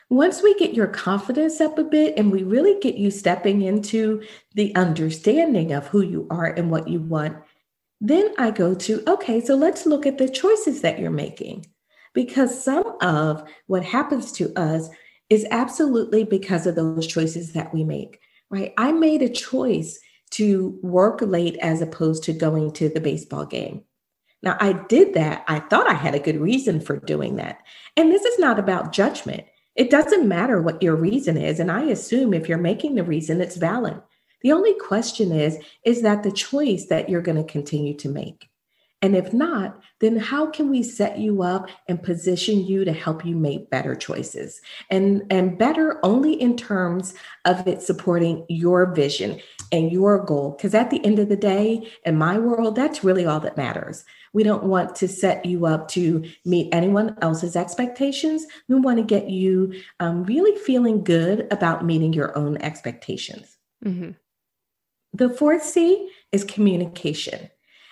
Once 0.10 0.42
we 0.42 0.56
get 0.56 0.74
your 0.74 0.88
confidence 0.88 1.62
up 1.62 1.78
a 1.78 1.84
bit 1.84 2.18
and 2.18 2.32
we 2.32 2.42
really 2.42 2.80
get 2.80 2.96
you 2.96 3.12
stepping 3.12 3.62
into 3.62 4.24
the 4.56 4.74
understanding 4.76 5.72
of 5.72 5.86
who 5.88 6.02
you 6.02 6.26
are 6.32 6.48
and 6.48 6.72
what 6.72 6.88
you 6.88 7.00
want, 7.00 7.38
then 8.02 8.34
I 8.38 8.52
go 8.52 8.74
to, 8.74 9.04
okay, 9.08 9.42
so 9.42 9.56
let's 9.56 9.86
look 9.86 10.06
at 10.06 10.18
the 10.18 10.30
choices 10.30 10.82
that 10.82 11.00
you're 11.00 11.12
making. 11.12 11.66
Because 12.14 12.64
some 12.64 12.98
of 13.02 13.44
what 13.68 13.84
happens 13.84 14.32
to 14.34 14.54
us 14.60 14.90
is 15.30 15.46
absolutely 15.52 16.24
because 16.24 16.66
of 16.66 16.76
those 16.76 17.06
choices 17.06 17.54
that 17.54 17.74
we 17.74 17.84
make, 17.84 18.20
right? 18.50 18.74
I 18.78 18.92
made 18.92 19.22
a 19.22 19.30
choice 19.30 20.00
to 20.32 20.80
work 20.82 21.22
late 21.22 21.58
as 21.58 21.82
opposed 21.82 22.24
to 22.24 22.34
going 22.34 22.72
to 22.74 22.90
the 22.90 23.02
baseball 23.02 23.46
game. 23.46 23.84
Now, 24.42 24.58
I 24.60 24.74
did 24.74 25.14
that. 25.16 25.44
I 25.48 25.60
thought 25.60 25.90
I 25.90 25.94
had 25.94 26.16
a 26.16 26.20
good 26.20 26.40
reason 26.40 26.80
for 26.80 26.98
doing 26.98 27.36
that. 27.36 27.60
And 27.98 28.12
this 28.12 28.24
is 28.24 28.40
not 28.40 28.58
about 28.58 28.92
judgment. 28.92 29.46
It 29.76 29.90
doesn't 29.90 30.28
matter 30.28 30.62
what 30.62 30.82
your 30.82 30.96
reason 30.96 31.38
is. 31.38 31.60
And 31.60 31.72
I 31.72 31.84
assume 31.84 32.34
if 32.34 32.50
you're 32.50 32.58
making 32.58 32.96
the 32.96 33.04
reason, 33.04 33.42
it's 33.42 33.58
valid. 33.58 34.02
The 34.42 34.52
only 34.52 34.74
question 34.76 35.32
is 35.32 35.58
is 35.84 36.02
that 36.02 36.24
the 36.24 36.32
choice 36.32 36.86
that 36.88 37.10
you're 37.10 37.22
going 37.22 37.44
to 37.44 37.52
continue 37.52 37.96
to 37.98 38.10
make? 38.10 38.50
And 39.02 39.16
if 39.16 39.32
not, 39.32 39.80
then 40.02 40.18
how 40.18 40.48
can 40.48 40.70
we 40.70 40.84
set 40.84 41.18
you 41.18 41.42
up 41.42 41.70
and 41.88 42.04
position 42.04 42.66
you 42.66 42.84
to 42.84 42.92
help 42.92 43.26
you 43.26 43.36
make 43.36 43.70
better 43.70 43.96
choices? 43.96 44.60
And, 44.90 45.24
and 45.30 45.58
better 45.58 46.04
only 46.04 46.34
in 46.34 46.58
terms 46.58 47.14
of 47.46 47.66
it 47.66 47.82
supporting 47.82 48.46
your 48.50 48.94
vision 48.94 49.40
and 49.72 49.90
your 49.90 50.24
goal. 50.26 50.52
Because 50.52 50.74
at 50.74 50.90
the 50.90 51.04
end 51.06 51.18
of 51.18 51.30
the 51.30 51.38
day, 51.38 51.90
in 52.06 52.18
my 52.18 52.38
world, 52.38 52.76
that's 52.76 53.04
really 53.04 53.26
all 53.26 53.40
that 53.40 53.56
matters. 53.56 54.04
We 54.34 54.44
don't 54.44 54.66
want 54.66 54.96
to 54.98 55.08
set 55.08 55.46
you 55.46 55.66
up 55.66 55.88
to 55.90 56.26
meet 56.46 56.74
anyone 56.74 57.18
else's 57.22 57.56
expectations. 57.56 58.46
We 58.68 58.76
want 58.76 58.98
to 58.98 59.04
get 59.04 59.30
you 59.30 59.74
um, 60.02 60.24
really 60.26 60.58
feeling 60.60 61.06
good 61.06 61.48
about 61.52 61.86
meeting 61.86 62.12
your 62.12 62.38
own 62.38 62.58
expectations. 62.58 63.58
Mm-hmm. 63.86 64.12
The 65.14 65.30
fourth 65.30 65.64
C 65.64 66.12
is 66.32 66.44
communication. 66.44 67.50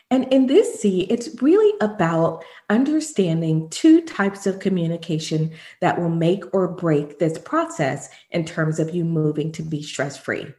And 0.09 0.31
in 0.31 0.47
this 0.47 0.79
C, 0.79 1.01
it's 1.09 1.41
really 1.41 1.73
about 1.81 2.45
understanding 2.69 3.69
two 3.69 4.01
types 4.01 4.47
of 4.47 4.59
communication 4.59 5.51
that 5.81 5.99
will 5.99 6.09
make 6.09 6.43
or 6.53 6.67
break 6.69 7.19
this 7.19 7.37
process 7.37 8.09
in 8.31 8.45
terms 8.45 8.79
of 8.79 8.95
you 8.95 9.03
moving 9.03 9.51
to 9.53 9.63
be 9.63 9.83
stress 9.83 10.17
free. 10.17 10.53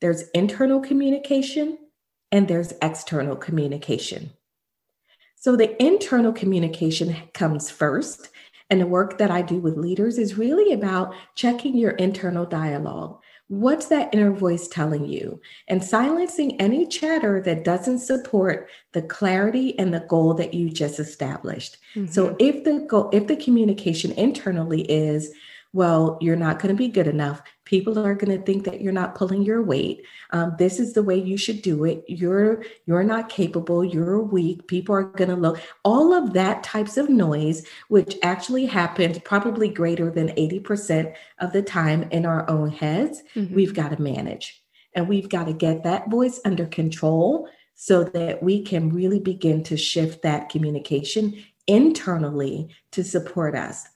There's 0.00 0.28
internal 0.34 0.80
communication 0.80 1.78
and 2.30 2.46
there's 2.46 2.74
external 2.80 3.34
communication. 3.34 4.30
So 5.36 5.56
the 5.56 5.82
internal 5.82 6.32
communication 6.32 7.16
comes 7.34 7.70
first. 7.70 8.28
And 8.70 8.80
the 8.80 8.86
work 8.86 9.18
that 9.18 9.30
I 9.30 9.42
do 9.42 9.58
with 9.58 9.76
leaders 9.76 10.16
is 10.16 10.38
really 10.38 10.72
about 10.72 11.14
checking 11.34 11.76
your 11.76 11.90
internal 11.90 12.46
dialogue. 12.46 13.20
What's 13.52 13.88
that 13.88 14.14
inner 14.14 14.32
voice 14.32 14.66
telling 14.66 15.04
you? 15.04 15.38
And 15.68 15.84
silencing 15.84 16.58
any 16.58 16.86
chatter 16.86 17.38
that 17.42 17.64
doesn't 17.64 17.98
support 17.98 18.70
the 18.92 19.02
clarity 19.02 19.78
and 19.78 19.92
the 19.92 20.00
goal 20.00 20.32
that 20.34 20.54
you 20.54 20.70
just 20.70 20.98
established. 20.98 21.76
Mm-hmm. 21.94 22.10
So 22.10 22.34
if 22.38 22.64
the 22.64 22.86
goal, 22.88 23.10
if 23.12 23.26
the 23.26 23.36
communication 23.36 24.12
internally 24.12 24.90
is, 24.90 25.34
well, 25.74 26.18
you're 26.20 26.36
not 26.36 26.58
going 26.58 26.74
to 26.74 26.78
be 26.78 26.88
good 26.88 27.06
enough. 27.06 27.42
People 27.64 27.98
are 27.98 28.14
going 28.14 28.36
to 28.36 28.44
think 28.44 28.64
that 28.64 28.82
you're 28.82 28.92
not 28.92 29.14
pulling 29.14 29.42
your 29.42 29.62
weight. 29.62 30.04
Um, 30.30 30.54
this 30.58 30.78
is 30.78 30.92
the 30.92 31.02
way 31.02 31.16
you 31.16 31.38
should 31.38 31.62
do 31.62 31.84
it. 31.84 32.04
You're 32.06 32.62
you're 32.84 33.04
not 33.04 33.30
capable. 33.30 33.82
You're 33.82 34.20
weak. 34.20 34.66
People 34.66 34.94
are 34.94 35.04
going 35.04 35.30
to 35.30 35.36
look. 35.36 35.58
All 35.82 36.12
of 36.12 36.34
that 36.34 36.62
types 36.62 36.98
of 36.98 37.08
noise, 37.08 37.66
which 37.88 38.16
actually 38.22 38.66
happens 38.66 39.18
probably 39.20 39.68
greater 39.68 40.10
than 40.10 40.32
eighty 40.36 40.60
percent 40.60 41.14
of 41.38 41.52
the 41.52 41.62
time 41.62 42.02
in 42.10 42.26
our 42.26 42.48
own 42.50 42.70
heads, 42.70 43.22
mm-hmm. 43.34 43.54
we've 43.54 43.74
got 43.74 43.96
to 43.96 44.02
manage, 44.02 44.62
and 44.94 45.08
we've 45.08 45.30
got 45.30 45.44
to 45.44 45.54
get 45.54 45.84
that 45.84 46.10
voice 46.10 46.38
under 46.44 46.66
control 46.66 47.48
so 47.74 48.04
that 48.04 48.42
we 48.42 48.62
can 48.62 48.90
really 48.90 49.18
begin 49.18 49.62
to 49.64 49.76
shift 49.76 50.22
that 50.22 50.50
communication 50.50 51.42
internally 51.66 52.68
to 52.90 53.02
support 53.02 53.54
us 53.54 53.86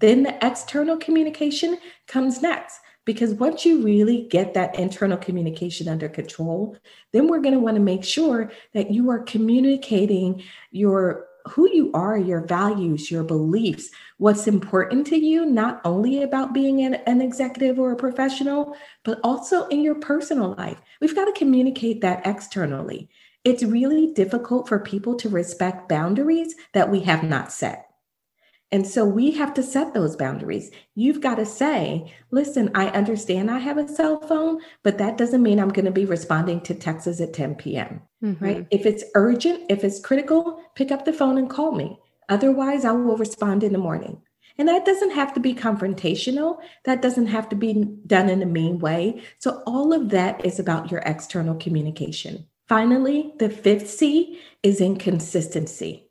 then 0.00 0.22
the 0.22 0.46
external 0.46 0.96
communication 0.96 1.78
comes 2.06 2.42
next. 2.42 2.80
Because 3.04 3.34
once 3.34 3.64
you 3.64 3.82
really 3.82 4.26
get 4.30 4.54
that 4.54 4.76
internal 4.76 5.16
communication 5.16 5.88
under 5.88 6.08
control, 6.08 6.76
then 7.12 7.28
we're 7.28 7.40
going 7.40 7.54
to 7.54 7.60
want 7.60 7.76
to 7.76 7.82
make 7.82 8.02
sure 8.02 8.50
that 8.74 8.90
you 8.90 9.08
are 9.10 9.20
communicating 9.20 10.42
your 10.72 11.26
who 11.48 11.70
you 11.72 11.92
are, 11.94 12.18
your 12.18 12.40
values, 12.40 13.08
your 13.08 13.22
beliefs, 13.22 13.90
what's 14.18 14.48
important 14.48 15.06
to 15.06 15.16
you, 15.16 15.46
not 15.46 15.80
only 15.84 16.24
about 16.24 16.52
being 16.52 16.82
an, 16.82 16.94
an, 17.06 17.20
executive 17.20 17.78
or 17.78 17.92
a 17.92 17.96
professional, 17.96 18.76
but 19.04 19.20
also 19.22 19.68
in 19.68 19.80
your 19.80 19.94
personal 19.94 20.56
life. 20.58 20.80
We've 21.00 21.14
got 21.14 21.26
to 21.26 21.38
communicate 21.38 22.00
that 22.00 22.26
externally. 22.26 23.08
It's 23.44 23.62
really 23.62 24.12
difficult 24.12 24.68
for 24.68 24.80
people 24.80 25.14
to 25.18 25.28
respect 25.28 25.88
boundaries 25.88 26.56
that 26.72 26.90
we 26.90 26.98
have 27.02 27.22
not 27.22 27.52
set. 27.52 27.85
And 28.72 28.86
so 28.86 29.04
we 29.04 29.30
have 29.32 29.54
to 29.54 29.62
set 29.62 29.94
those 29.94 30.16
boundaries. 30.16 30.70
You've 30.96 31.20
got 31.20 31.36
to 31.36 31.46
say, 31.46 32.12
listen, 32.32 32.70
I 32.74 32.88
understand 32.88 33.50
I 33.50 33.58
have 33.58 33.78
a 33.78 33.86
cell 33.86 34.20
phone, 34.20 34.60
but 34.82 34.98
that 34.98 35.16
doesn't 35.16 35.42
mean 35.42 35.60
I'm 35.60 35.68
going 35.68 35.84
to 35.84 35.92
be 35.92 36.04
responding 36.04 36.60
to 36.62 36.74
texts 36.74 37.20
at 37.20 37.32
10 37.32 37.54
p.m. 37.54 38.02
Mm-hmm. 38.24 38.44
Right? 38.44 38.66
If 38.70 38.84
it's 38.84 39.04
urgent, 39.14 39.62
if 39.68 39.84
it's 39.84 40.00
critical, 40.00 40.60
pick 40.74 40.90
up 40.90 41.04
the 41.04 41.12
phone 41.12 41.38
and 41.38 41.48
call 41.48 41.72
me. 41.72 41.98
Otherwise, 42.28 42.84
I 42.84 42.90
will 42.90 43.16
respond 43.16 43.62
in 43.62 43.72
the 43.72 43.78
morning. 43.78 44.20
And 44.58 44.68
that 44.68 44.86
doesn't 44.86 45.10
have 45.10 45.34
to 45.34 45.40
be 45.40 45.54
confrontational. 45.54 46.58
That 46.84 47.02
doesn't 47.02 47.26
have 47.26 47.48
to 47.50 47.56
be 47.56 47.74
done 48.06 48.28
in 48.28 48.42
a 48.42 48.46
mean 48.46 48.78
way. 48.78 49.22
So, 49.38 49.62
all 49.66 49.92
of 49.92 50.08
that 50.10 50.44
is 50.44 50.58
about 50.58 50.90
your 50.90 51.02
external 51.04 51.54
communication. 51.56 52.46
Finally, 52.66 53.32
the 53.38 53.50
fifth 53.50 53.88
C 53.88 54.40
is 54.62 54.80
inconsistency. 54.80 56.05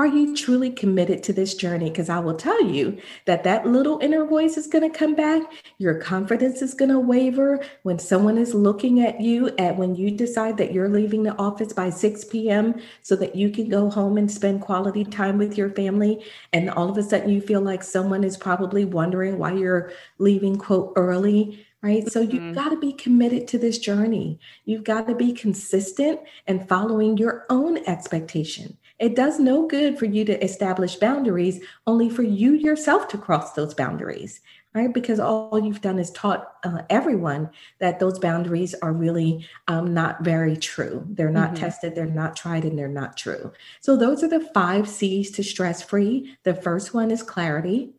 Are 0.00 0.06
you 0.06 0.34
truly 0.34 0.70
committed 0.70 1.22
to 1.24 1.34
this 1.34 1.54
journey? 1.54 1.90
Because 1.90 2.08
I 2.08 2.20
will 2.20 2.34
tell 2.34 2.64
you 2.64 2.96
that 3.26 3.44
that 3.44 3.66
little 3.66 3.98
inner 4.00 4.24
voice 4.24 4.56
is 4.56 4.66
going 4.66 4.90
to 4.90 4.98
come 4.98 5.14
back. 5.14 5.42
Your 5.76 5.96
confidence 5.96 6.62
is 6.62 6.72
going 6.72 6.88
to 6.90 6.98
waver 6.98 7.62
when 7.82 7.98
someone 7.98 8.38
is 8.38 8.54
looking 8.54 9.02
at 9.02 9.20
you 9.20 9.54
at 9.58 9.76
when 9.76 9.94
you 9.94 10.10
decide 10.10 10.56
that 10.56 10.72
you're 10.72 10.88
leaving 10.88 11.22
the 11.22 11.36
office 11.36 11.74
by 11.74 11.90
6 11.90 12.24
p.m. 12.24 12.80
so 13.02 13.14
that 13.16 13.36
you 13.36 13.50
can 13.50 13.68
go 13.68 13.90
home 13.90 14.16
and 14.16 14.32
spend 14.32 14.62
quality 14.62 15.04
time 15.04 15.36
with 15.36 15.58
your 15.58 15.68
family. 15.68 16.24
And 16.54 16.70
all 16.70 16.88
of 16.88 16.96
a 16.96 17.02
sudden 17.02 17.28
you 17.28 17.42
feel 17.42 17.60
like 17.60 17.82
someone 17.82 18.24
is 18.24 18.38
probably 18.38 18.86
wondering 18.86 19.36
why 19.36 19.52
you're 19.52 19.92
leaving, 20.16 20.56
quote, 20.56 20.94
early 20.96 21.66
right? 21.82 22.10
So 22.12 22.20
you've 22.20 22.42
mm-hmm. 22.42 22.52
got 22.52 22.70
to 22.70 22.78
be 22.78 22.92
committed 22.92 23.48
to 23.48 23.58
this 23.58 23.78
journey. 23.78 24.38
You've 24.66 24.84
got 24.84 25.06
to 25.06 25.14
be 25.14 25.32
consistent 25.32 26.20
and 26.46 26.68
following 26.68 27.16
your 27.16 27.46
own 27.48 27.78
expectation. 27.86 28.76
It 29.00 29.16
does 29.16 29.40
no 29.40 29.66
good 29.66 29.98
for 29.98 30.04
you 30.04 30.26
to 30.26 30.44
establish 30.44 30.96
boundaries, 30.96 31.64
only 31.86 32.10
for 32.10 32.22
you 32.22 32.52
yourself 32.52 33.08
to 33.08 33.18
cross 33.18 33.54
those 33.54 33.72
boundaries, 33.72 34.42
right? 34.74 34.92
Because 34.92 35.18
all 35.18 35.58
you've 35.58 35.80
done 35.80 35.98
is 35.98 36.10
taught 36.10 36.52
uh, 36.64 36.82
everyone 36.90 37.48
that 37.78 37.98
those 37.98 38.18
boundaries 38.18 38.74
are 38.82 38.92
really 38.92 39.48
um, 39.68 39.94
not 39.94 40.22
very 40.22 40.54
true. 40.54 41.06
They're 41.08 41.30
not 41.30 41.52
mm-hmm. 41.52 41.64
tested, 41.64 41.94
they're 41.94 42.04
not 42.04 42.36
tried, 42.36 42.66
and 42.66 42.78
they're 42.78 42.88
not 42.88 43.16
true. 43.16 43.52
So, 43.80 43.96
those 43.96 44.22
are 44.22 44.28
the 44.28 44.48
five 44.52 44.86
C's 44.86 45.30
to 45.32 45.42
stress 45.42 45.82
free. 45.82 46.36
The 46.44 46.54
first 46.54 46.92
one 46.92 47.10
is 47.10 47.22
clarity, 47.22 47.94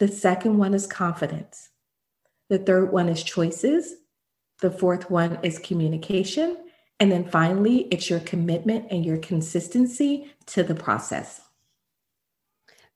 the 0.00 0.08
second 0.08 0.58
one 0.58 0.74
is 0.74 0.88
confidence, 0.88 1.70
the 2.50 2.58
third 2.58 2.90
one 2.90 3.08
is 3.08 3.22
choices, 3.22 3.94
the 4.60 4.72
fourth 4.72 5.12
one 5.12 5.38
is 5.44 5.60
communication. 5.60 6.56
And 7.00 7.10
then 7.10 7.28
finally, 7.28 7.88
it's 7.90 8.08
your 8.08 8.20
commitment 8.20 8.86
and 8.90 9.04
your 9.04 9.18
consistency 9.18 10.32
to 10.46 10.62
the 10.62 10.74
process. 10.74 11.40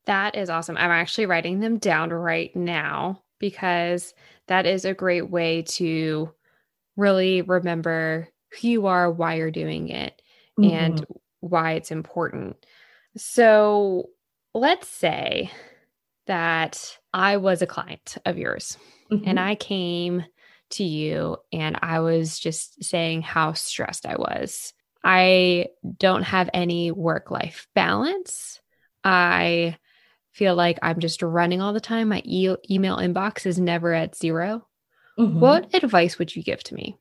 That 0.05 0.35
is 0.35 0.49
awesome. 0.49 0.77
I'm 0.77 0.91
actually 0.91 1.25
writing 1.25 1.59
them 1.59 1.77
down 1.77 2.09
right 2.09 2.55
now 2.55 3.21
because 3.39 4.13
that 4.47 4.65
is 4.65 4.85
a 4.85 4.93
great 4.93 5.29
way 5.29 5.61
to 5.63 6.33
really 6.97 7.41
remember 7.41 8.27
who 8.59 8.67
you 8.67 8.87
are, 8.87 9.11
why 9.11 9.35
you're 9.35 9.51
doing 9.51 9.89
it, 9.89 10.21
mm-hmm. 10.59 10.71
and 10.75 11.05
why 11.41 11.73
it's 11.73 11.91
important. 11.91 12.55
So 13.17 14.09
let's 14.53 14.87
say 14.87 15.51
that 16.27 16.97
I 17.13 17.37
was 17.37 17.61
a 17.61 17.67
client 17.67 18.17
of 18.25 18.37
yours 18.37 18.77
mm-hmm. 19.11 19.27
and 19.27 19.39
I 19.39 19.55
came 19.55 20.23
to 20.71 20.83
you 20.83 21.37
and 21.51 21.77
I 21.81 21.99
was 21.99 22.37
just 22.39 22.83
saying 22.83 23.21
how 23.21 23.53
stressed 23.53 24.05
I 24.05 24.15
was. 24.17 24.73
I 25.03 25.67
don't 25.97 26.23
have 26.23 26.49
any 26.53 26.91
work 26.91 27.31
life 27.31 27.67
balance. 27.73 28.59
I 29.03 29.77
feel 30.33 30.55
like 30.55 30.79
I'm 30.81 30.99
just 30.99 31.21
running 31.21 31.61
all 31.61 31.73
the 31.73 31.79
time. 31.79 32.09
My 32.09 32.21
e- 32.25 32.55
email 32.69 32.97
inbox 32.97 33.45
is 33.45 33.59
never 33.59 33.93
at 33.93 34.15
0 34.15 34.65
mm-hmm. 35.17 35.39
What 35.39 35.73
advice 35.73 36.19
would 36.19 36.35
you 36.35 36.43
give 36.43 36.63
to 36.65 36.75
me? 36.75 36.97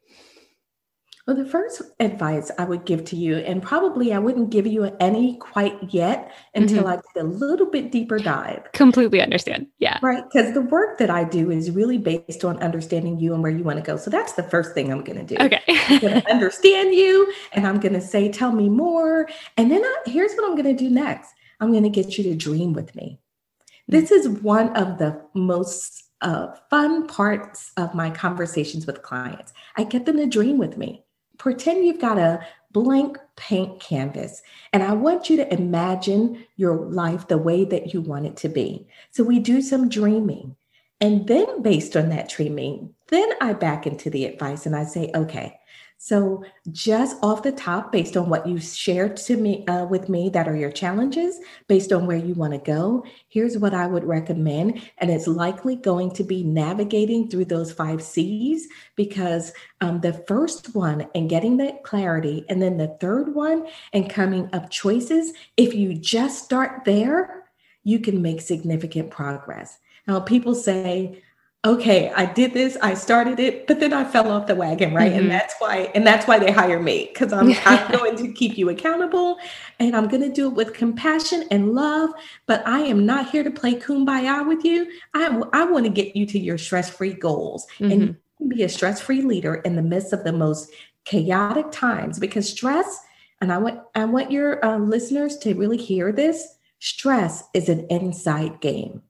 Well, 1.29 1.37
the 1.37 1.45
first 1.45 1.83
advice 2.01 2.51
I 2.57 2.65
would 2.65 2.87
give 2.87 3.05
to 3.05 3.17
you, 3.17 3.37
and 3.37 3.63
probably 3.63 4.15
I 4.15 4.19
wouldn't 4.19 4.49
give 4.49 4.67
you 4.67 4.85
any 4.99 5.37
quite 5.37 5.77
yet 5.93 6.33
until 6.55 6.85
mm-hmm. 6.85 6.89
I 6.89 7.01
did 7.15 7.23
a 7.23 7.27
little 7.27 7.67
bit 7.67 7.93
deeper 7.93 8.19
dive. 8.19 8.63
Completely 8.73 9.21
understand. 9.21 9.67
Yeah. 9.79 9.99
Right. 10.01 10.25
Because 10.25 10.55
the 10.55 10.63
work 10.63 10.97
that 10.97 11.11
I 11.11 11.25
do 11.25 11.51
is 11.51 11.71
really 11.71 11.99
based 11.99 12.47
on 12.47 12.57
understanding 12.63 13.21
you 13.21 13.35
and 13.35 13.43
where 13.43 13.53
you 13.53 13.63
want 13.63 13.77
to 13.77 13.83
go. 13.83 13.99
So 13.99 14.09
that's 14.09 14.33
the 14.33 14.43
first 14.43 14.73
thing 14.73 14.91
I'm 14.91 15.05
going 15.05 15.19
to 15.27 15.37
do. 15.37 15.45
Okay. 15.45 15.61
I'm 15.69 15.99
going 15.99 16.23
to 16.23 16.31
understand 16.33 16.95
you 16.95 17.31
and 17.53 17.67
I'm 17.67 17.79
going 17.79 17.93
to 17.93 18.01
say, 18.01 18.33
tell 18.33 18.53
me 18.53 18.71
more. 18.71 19.29
And 19.59 19.71
then 19.71 19.85
I, 19.85 19.97
here's 20.07 20.33
what 20.33 20.49
I'm 20.49 20.57
going 20.57 20.75
to 20.75 20.83
do 20.83 20.89
next 20.89 21.35
I'm 21.61 21.73
going 21.73 21.83
to 21.83 21.91
get 21.91 22.17
you 22.17 22.25
to 22.25 22.35
dream 22.35 22.73
with 22.73 22.97
me. 22.97 23.21
Mm-hmm. 23.61 24.01
This 24.01 24.11
is 24.11 24.31
one 24.31 24.75
of 24.75 24.97
the 24.97 25.21
most 25.35 26.05
uh, 26.23 26.55
fun 26.71 27.07
parts 27.07 27.71
of 27.77 27.95
my 27.95 28.09
conversations 28.09 28.87
with 28.87 29.03
clients. 29.03 29.53
I 29.77 29.85
get 29.85 30.07
them 30.07 30.17
to 30.17 30.27
dream 30.27 30.57
with 30.57 30.79
me 30.79 31.05
pretend 31.39 31.87
you've 31.87 32.01
got 32.01 32.19
a 32.19 32.45
blank 32.73 33.19
paint 33.37 33.81
canvas 33.81 34.43
and 34.73 34.83
I 34.83 34.93
want 34.93 35.31
you 35.31 35.37
to 35.39 35.53
imagine 35.53 36.45
your 36.57 36.77
life 36.77 37.29
the 37.29 37.39
way 37.39 37.65
that 37.65 37.95
you 37.95 38.01
want 38.01 38.27
it 38.27 38.37
to 38.39 38.49
be. 38.49 38.87
So 39.11 39.25
we 39.25 39.39
do 39.39 39.63
some 39.63 39.89
dreaming. 39.89 40.57
And 41.01 41.29
then 41.29 41.63
based 41.63 41.97
on 41.97 42.09
that 42.11 42.29
dreaming, 42.29 42.95
then 43.09 43.29
I 43.41 43.53
back 43.53 43.87
into 43.87 44.11
the 44.11 44.27
advice 44.27 44.67
and 44.67 44.75
I 44.75 44.85
say, 44.85 45.11
okay, 45.15 45.59
so, 46.01 46.45
just 46.71 47.17
off 47.25 47.43
the 47.43 47.51
top, 47.51 47.91
based 47.91 48.17
on 48.17 48.29
what 48.29 48.47
you 48.47 48.61
shared 48.61 49.17
to 49.17 49.37
me 49.37 49.67
uh, 49.67 49.85
with 49.85 50.09
me, 50.09 50.29
that 50.29 50.47
are 50.47 50.57
your 50.57 50.71
challenges, 50.71 51.41
based 51.67 51.93
on 51.93 52.07
where 52.07 52.17
you 52.17 52.35
want 52.35 52.53
to 52.53 52.61
go, 52.61 53.05
here's 53.29 53.59
what 53.59 53.75
I 53.75 53.89
would 53.89 54.05
recommend, 54.05 54.81
and 54.99 55.11
it's 55.11 55.27
likely 55.27 55.75
going 55.75 56.13
to 56.13 56.23
be 56.23 56.45
navigating 56.45 57.29
through 57.29 57.47
those 57.47 57.73
five 57.73 58.01
C's 58.01 58.69
because 58.95 59.53
um, 59.81 60.01
the 60.01 60.13
first 60.13 60.73
one 60.73 61.09
and 61.17 61.29
getting 61.29 61.57
that 61.57 61.83
clarity, 61.83 62.45
and 62.49 62.63
then 62.63 62.77
the 62.77 62.97
third 63.01 63.35
one 63.35 63.67
and 63.93 64.09
coming 64.09 64.49
up 64.53 64.71
choices. 64.71 65.33
If 65.57 65.75
you 65.75 65.95
just 65.95 66.45
start 66.45 66.85
there, 66.85 67.51
you 67.83 67.99
can 67.99 68.23
make 68.23 68.41
significant 68.41 69.11
progress. 69.11 69.81
Now, 70.07 70.21
people 70.21 70.55
say, 70.55 71.23
okay, 71.69 72.11
I 72.17 72.25
did 72.25 72.55
this, 72.55 72.79
I 72.81 72.95
started 72.95 73.39
it, 73.39 73.67
but 73.67 73.79
then 73.79 73.93
I 73.93 74.03
fell 74.03 74.33
off 74.33 74.47
the 74.47 74.55
wagon, 74.55 74.95
right? 74.95 75.13
Mm-hmm. 75.13 75.21
And 75.21 75.31
that's 75.31 75.55
why, 75.59 75.91
and 75.95 76.07
that's 76.07 76.27
why 76.27 76.39
they 76.39 76.51
hire 76.51 76.81
me 76.81 77.11
because 77.13 77.31
I'm, 77.31 77.53
I'm 77.67 77.93
going 77.93 78.17
to 78.17 78.33
keep 78.33 78.57
you 78.57 78.71
accountable 78.71 79.39
and 79.79 79.95
I'm 79.95 80.09
going 80.09 80.23
to 80.23 80.33
do 80.33 80.49
it 80.49 80.55
with 80.55 80.73
compassion 80.73 81.45
and 81.51 81.75
love. 81.75 82.11
But 82.47 82.67
I 82.67 82.81
am 82.81 83.05
not 83.05 83.31
here 83.31 83.45
to 83.45 83.51
play 83.51 83.75
kumbaya 83.75 84.49
with 84.49 84.65
you. 84.65 84.91
I, 85.13 85.43
I 85.53 85.65
want 85.65 85.85
to 85.85 85.91
get 85.91 86.17
you 86.17 86.25
to 86.27 86.39
your 86.39 86.57
stress 86.57 86.89
free 86.89 87.13
goals 87.13 87.67
mm-hmm. 87.79 87.93
and 87.93 88.17
be 88.49 88.63
a 88.63 88.69
stress 88.69 89.01
free 89.01 89.21
leader 89.21 89.57
in 89.57 89.77
the 89.77 89.83
midst 89.83 90.15
of 90.15 90.25
the 90.25 90.33
most 90.33 90.71
chaotic 91.05 91.71
times 91.71 92.19
because 92.19 92.49
stress, 92.49 93.01
and 93.43 93.53
I 93.53 93.59
want, 93.59 93.81
I 93.95 94.07
want 94.07 94.31
your 94.31 94.65
uh, 94.65 94.79
listeners 94.79 95.37
to 95.39 95.55
really 95.55 95.77
hear 95.77 96.13
this 96.13 96.57
stress 96.79 97.45
is 97.53 97.69
an 97.69 97.87
inside 97.91 98.61
game. 98.61 99.03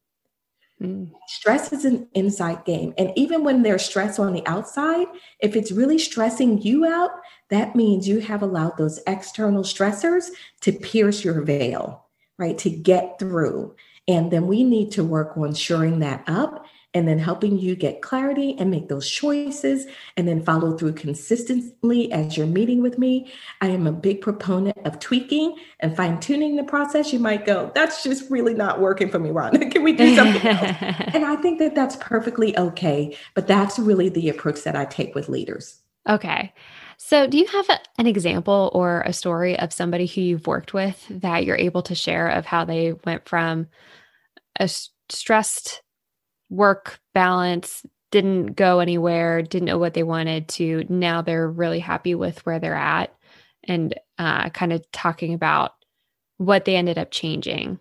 Stress 1.26 1.72
is 1.72 1.84
an 1.84 2.06
inside 2.14 2.64
game. 2.64 2.94
And 2.98 3.12
even 3.16 3.42
when 3.42 3.62
there's 3.62 3.84
stress 3.84 4.18
on 4.18 4.32
the 4.32 4.46
outside, 4.46 5.06
if 5.40 5.56
it's 5.56 5.72
really 5.72 5.98
stressing 5.98 6.62
you 6.62 6.86
out, 6.86 7.10
that 7.50 7.74
means 7.74 8.06
you 8.06 8.20
have 8.20 8.42
allowed 8.42 8.76
those 8.78 9.00
external 9.06 9.64
stressors 9.64 10.28
to 10.60 10.72
pierce 10.72 11.24
your 11.24 11.42
veil, 11.42 12.06
right? 12.38 12.56
To 12.58 12.70
get 12.70 13.18
through. 13.18 13.74
And 14.06 14.30
then 14.30 14.46
we 14.46 14.62
need 14.62 14.92
to 14.92 15.04
work 15.04 15.36
on 15.36 15.52
shoring 15.54 15.98
that 15.98 16.22
up 16.26 16.64
and 16.94 17.06
then 17.06 17.18
helping 17.18 17.58
you 17.58 17.76
get 17.76 18.00
clarity 18.00 18.56
and 18.58 18.70
make 18.70 18.88
those 18.88 19.08
choices 19.08 19.86
and 20.16 20.26
then 20.26 20.42
follow 20.42 20.76
through 20.76 20.94
consistently 20.94 22.10
as 22.12 22.36
you're 22.36 22.46
meeting 22.46 22.82
with 22.82 22.98
me. 22.98 23.30
I 23.60 23.68
am 23.68 23.86
a 23.86 23.92
big 23.92 24.22
proponent 24.22 24.78
of 24.86 24.98
tweaking 24.98 25.56
and 25.80 25.94
fine 25.94 26.18
tuning 26.18 26.56
the 26.56 26.64
process. 26.64 27.12
You 27.12 27.18
might 27.18 27.44
go, 27.44 27.70
that's 27.74 28.02
just 28.02 28.30
really 28.30 28.54
not 28.54 28.80
working 28.80 29.10
for 29.10 29.18
me, 29.18 29.30
Ron. 29.30 29.70
Can 29.70 29.82
we 29.82 29.92
do 29.92 30.16
something 30.16 30.46
else? 30.46 30.76
and 31.14 31.24
I 31.24 31.36
think 31.36 31.58
that 31.58 31.74
that's 31.74 31.96
perfectly 31.96 32.56
okay. 32.58 33.16
But 33.34 33.46
that's 33.46 33.78
really 33.78 34.08
the 34.08 34.30
approach 34.30 34.62
that 34.62 34.74
I 34.74 34.86
take 34.86 35.14
with 35.14 35.28
leaders. 35.28 35.80
Okay. 36.08 36.54
So, 36.96 37.26
do 37.28 37.38
you 37.38 37.46
have 37.46 37.68
a, 37.68 37.78
an 37.98 38.06
example 38.06 38.70
or 38.74 39.02
a 39.02 39.12
story 39.12 39.58
of 39.58 39.72
somebody 39.72 40.06
who 40.06 40.20
you've 40.20 40.46
worked 40.46 40.74
with 40.74 41.06
that 41.10 41.44
you're 41.44 41.56
able 41.56 41.82
to 41.82 41.94
share 41.94 42.28
of 42.28 42.46
how 42.46 42.64
they 42.64 42.94
went 43.04 43.28
from 43.28 43.68
a 44.58 44.68
stressed 45.08 45.82
work 46.50 47.00
balance 47.14 47.84
didn't 48.10 48.54
go 48.54 48.80
anywhere, 48.80 49.42
didn't 49.42 49.66
know 49.66 49.78
what 49.78 49.94
they 49.94 50.02
wanted 50.02 50.48
to. 50.48 50.84
Now 50.88 51.22
they're 51.22 51.48
really 51.48 51.78
happy 51.78 52.14
with 52.14 52.44
where 52.46 52.58
they're 52.58 52.74
at 52.74 53.14
and 53.64 53.94
uh, 54.18 54.48
kind 54.50 54.72
of 54.72 54.90
talking 54.92 55.34
about 55.34 55.72
what 56.38 56.64
they 56.64 56.76
ended 56.76 56.98
up 56.98 57.10
changing. 57.10 57.78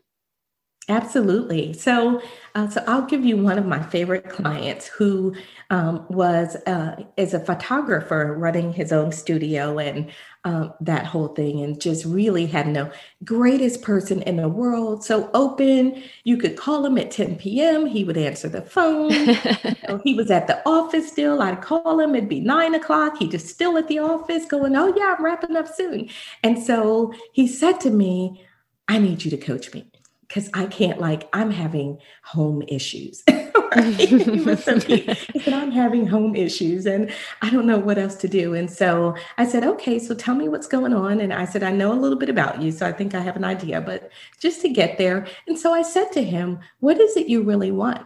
Absolutely. 0.89 1.73
So, 1.73 2.21
uh, 2.55 2.69
so 2.69 2.81
I'll 2.87 3.05
give 3.05 3.25
you 3.25 3.35
one 3.35 3.57
of 3.57 3.65
my 3.65 3.83
favorite 3.83 4.29
clients 4.29 4.87
who 4.87 5.35
um, 5.69 6.05
was 6.09 6.55
uh, 6.65 7.03
is 7.17 7.33
a 7.33 7.41
photographer 7.41 8.33
running 8.37 8.71
his 8.71 8.93
own 8.93 9.11
studio 9.11 9.79
and 9.79 10.09
um, 10.47 10.73
that 10.79 11.05
whole 11.05 11.27
thing, 11.27 11.61
and 11.61 11.79
just 11.79 12.05
really 12.05 12.45
had 12.45 12.67
no 12.67 12.89
greatest 13.25 13.81
person 13.81 14.21
in 14.21 14.37
the 14.37 14.47
world. 14.47 15.03
So 15.03 15.29
open, 15.33 16.01
you 16.23 16.37
could 16.37 16.55
call 16.55 16.85
him 16.85 16.97
at 16.97 17.11
10 17.11 17.35
p.m. 17.35 17.85
He 17.85 18.05
would 18.05 18.15
answer 18.15 18.47
the 18.47 18.61
phone. 18.61 19.09
you 19.11 19.75
know, 19.89 19.99
he 20.05 20.13
was 20.13 20.31
at 20.31 20.47
the 20.47 20.61
office 20.65 21.09
still. 21.09 21.41
I'd 21.41 21.61
call 21.61 21.99
him. 21.99 22.15
It'd 22.15 22.29
be 22.29 22.39
nine 22.39 22.75
o'clock. 22.75 23.17
He 23.17 23.27
just 23.27 23.47
still 23.47 23.77
at 23.77 23.89
the 23.89 23.99
office, 23.99 24.45
going, 24.45 24.73
"Oh 24.77 24.93
yeah, 24.95 25.15
I'm 25.17 25.25
wrapping 25.25 25.57
up 25.57 25.67
soon." 25.67 26.09
And 26.43 26.63
so 26.63 27.13
he 27.33 27.45
said 27.45 27.81
to 27.81 27.89
me, 27.89 28.45
"I 28.87 28.99
need 28.99 29.25
you 29.25 29.31
to 29.31 29.37
coach 29.37 29.73
me." 29.73 29.91
because 30.27 30.49
I 30.53 30.65
can't 30.65 30.99
like 30.99 31.29
I'm 31.31 31.51
having 31.51 31.99
home 32.23 32.61
issues. 32.67 33.23
he 33.97 35.39
said, 35.39 35.53
I'm 35.53 35.71
having 35.71 36.07
home 36.07 36.35
issues 36.35 36.85
and 36.85 37.11
I 37.41 37.49
don't 37.49 37.65
know 37.65 37.79
what 37.79 37.97
else 37.97 38.15
to 38.15 38.27
do. 38.27 38.53
And 38.53 38.69
so 38.69 39.15
I 39.37 39.45
said, 39.45 39.63
okay, 39.63 39.99
so 39.99 40.15
tell 40.15 40.35
me 40.35 40.49
what's 40.49 40.67
going 40.67 40.93
on. 40.93 41.19
And 41.19 41.33
I 41.33 41.45
said, 41.45 41.63
I 41.63 41.71
know 41.71 41.91
a 41.91 41.99
little 41.99 42.17
bit 42.17 42.29
about 42.29 42.61
you, 42.61 42.71
so 42.71 42.85
I 42.85 42.91
think 42.91 43.15
I 43.15 43.21
have 43.21 43.35
an 43.35 43.43
idea, 43.43 43.81
but 43.81 44.11
just 44.39 44.61
to 44.61 44.69
get 44.69 44.97
there. 44.97 45.27
And 45.47 45.57
so 45.57 45.73
I 45.73 45.81
said 45.81 46.11
to 46.13 46.23
him, 46.23 46.59
what 46.79 46.99
is 46.99 47.17
it 47.17 47.27
you 47.27 47.43
really 47.43 47.71
want? 47.71 48.05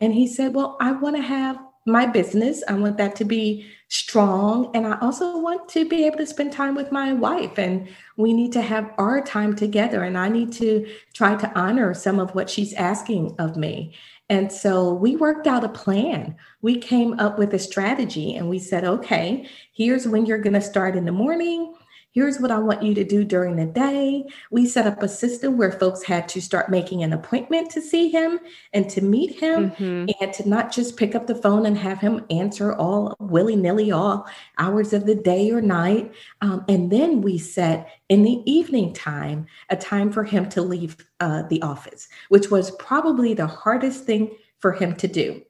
And 0.00 0.14
he 0.14 0.26
said, 0.26 0.54
well, 0.54 0.76
I 0.80 0.92
want 0.92 1.16
to 1.16 1.22
have 1.22 1.58
my 1.84 2.06
business. 2.06 2.62
I 2.68 2.74
want 2.74 2.96
that 2.98 3.16
to 3.16 3.24
be 3.24 3.66
strong. 3.88 4.70
And 4.74 4.86
I 4.86 4.98
also 5.00 5.38
want 5.38 5.68
to 5.70 5.88
be 5.88 6.06
able 6.06 6.18
to 6.18 6.26
spend 6.26 6.52
time 6.52 6.74
with 6.74 6.92
my 6.92 7.12
wife. 7.12 7.58
And 7.58 7.88
we 8.16 8.32
need 8.32 8.52
to 8.52 8.62
have 8.62 8.90
our 8.98 9.20
time 9.20 9.54
together. 9.54 10.02
And 10.02 10.16
I 10.16 10.28
need 10.28 10.52
to 10.54 10.86
try 11.12 11.36
to 11.36 11.58
honor 11.58 11.92
some 11.92 12.18
of 12.18 12.34
what 12.34 12.48
she's 12.48 12.72
asking 12.74 13.34
of 13.38 13.56
me. 13.56 13.94
And 14.28 14.50
so 14.50 14.94
we 14.94 15.16
worked 15.16 15.46
out 15.46 15.64
a 15.64 15.68
plan. 15.68 16.36
We 16.62 16.78
came 16.78 17.18
up 17.20 17.38
with 17.38 17.52
a 17.52 17.58
strategy 17.58 18.34
and 18.34 18.48
we 18.48 18.58
said, 18.58 18.84
okay, 18.84 19.46
here's 19.74 20.08
when 20.08 20.24
you're 20.24 20.38
going 20.38 20.54
to 20.54 20.60
start 20.62 20.96
in 20.96 21.04
the 21.04 21.12
morning. 21.12 21.74
Here's 22.12 22.38
what 22.38 22.50
I 22.50 22.58
want 22.58 22.82
you 22.82 22.94
to 22.94 23.04
do 23.04 23.24
during 23.24 23.56
the 23.56 23.64
day. 23.64 24.26
We 24.50 24.66
set 24.66 24.86
up 24.86 25.02
a 25.02 25.08
system 25.08 25.56
where 25.56 25.72
folks 25.72 26.02
had 26.02 26.28
to 26.28 26.42
start 26.42 26.68
making 26.68 27.02
an 27.02 27.14
appointment 27.14 27.70
to 27.70 27.80
see 27.80 28.10
him 28.10 28.38
and 28.74 28.86
to 28.90 29.00
meet 29.00 29.40
him 29.40 29.70
mm-hmm. 29.70 30.10
and 30.20 30.32
to 30.34 30.46
not 30.46 30.70
just 30.70 30.98
pick 30.98 31.14
up 31.14 31.26
the 31.26 31.34
phone 31.34 31.64
and 31.64 31.78
have 31.78 32.00
him 32.00 32.26
answer 32.28 32.74
all 32.74 33.16
willy 33.18 33.56
nilly, 33.56 33.90
all 33.90 34.28
hours 34.58 34.92
of 34.92 35.06
the 35.06 35.14
day 35.14 35.50
or 35.50 35.62
night. 35.62 36.12
Um, 36.42 36.66
and 36.68 36.92
then 36.92 37.22
we 37.22 37.38
set 37.38 37.88
in 38.10 38.24
the 38.24 38.42
evening 38.44 38.92
time 38.92 39.46
a 39.70 39.76
time 39.76 40.12
for 40.12 40.24
him 40.24 40.50
to 40.50 40.60
leave 40.60 40.98
uh, 41.20 41.44
the 41.44 41.62
office, 41.62 42.08
which 42.28 42.50
was 42.50 42.72
probably 42.72 43.32
the 43.32 43.46
hardest 43.46 44.04
thing 44.04 44.36
for 44.58 44.72
him 44.72 44.94
to 44.96 45.08
do. 45.08 45.40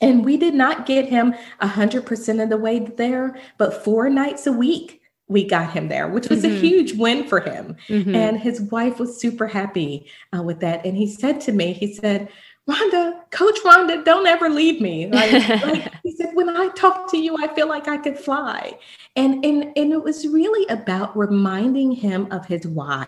And 0.00 0.24
we 0.24 0.36
did 0.36 0.54
not 0.54 0.86
get 0.86 1.08
him 1.08 1.34
100% 1.60 2.42
of 2.42 2.48
the 2.50 2.56
way 2.56 2.78
there, 2.78 3.36
but 3.58 3.84
four 3.84 4.08
nights 4.08 4.46
a 4.46 4.52
week 4.52 4.97
we 5.28 5.44
got 5.44 5.70
him 5.72 5.88
there, 5.88 6.08
which 6.08 6.28
was 6.28 6.42
mm-hmm. 6.42 6.56
a 6.56 6.60
huge 6.60 6.94
win 6.94 7.28
for 7.28 7.40
him. 7.40 7.76
Mm-hmm. 7.88 8.14
And 8.14 8.40
his 8.40 8.62
wife 8.62 8.98
was 8.98 9.20
super 9.20 9.46
happy 9.46 10.10
uh, 10.36 10.42
with 10.42 10.60
that. 10.60 10.84
And 10.84 10.96
he 10.96 11.06
said 11.06 11.40
to 11.42 11.52
me, 11.52 11.74
he 11.74 11.94
said, 11.94 12.28
Rhonda, 12.68 13.30
Coach 13.30 13.58
Rhonda, 13.64 14.04
don't 14.04 14.26
ever 14.26 14.48
leave 14.48 14.80
me. 14.80 15.06
Like, 15.12 15.32
like, 15.62 15.92
he 16.02 16.12
said, 16.12 16.30
when 16.34 16.48
I 16.48 16.68
talk 16.68 17.10
to 17.10 17.18
you, 17.18 17.36
I 17.38 17.52
feel 17.54 17.68
like 17.68 17.88
I 17.88 17.98
could 17.98 18.18
fly. 18.18 18.78
And, 19.16 19.44
and, 19.44 19.72
and 19.76 19.92
it 19.92 20.02
was 20.02 20.26
really 20.26 20.66
about 20.68 21.16
reminding 21.16 21.92
him 21.92 22.28
of 22.30 22.46
his 22.46 22.66
why, 22.66 23.06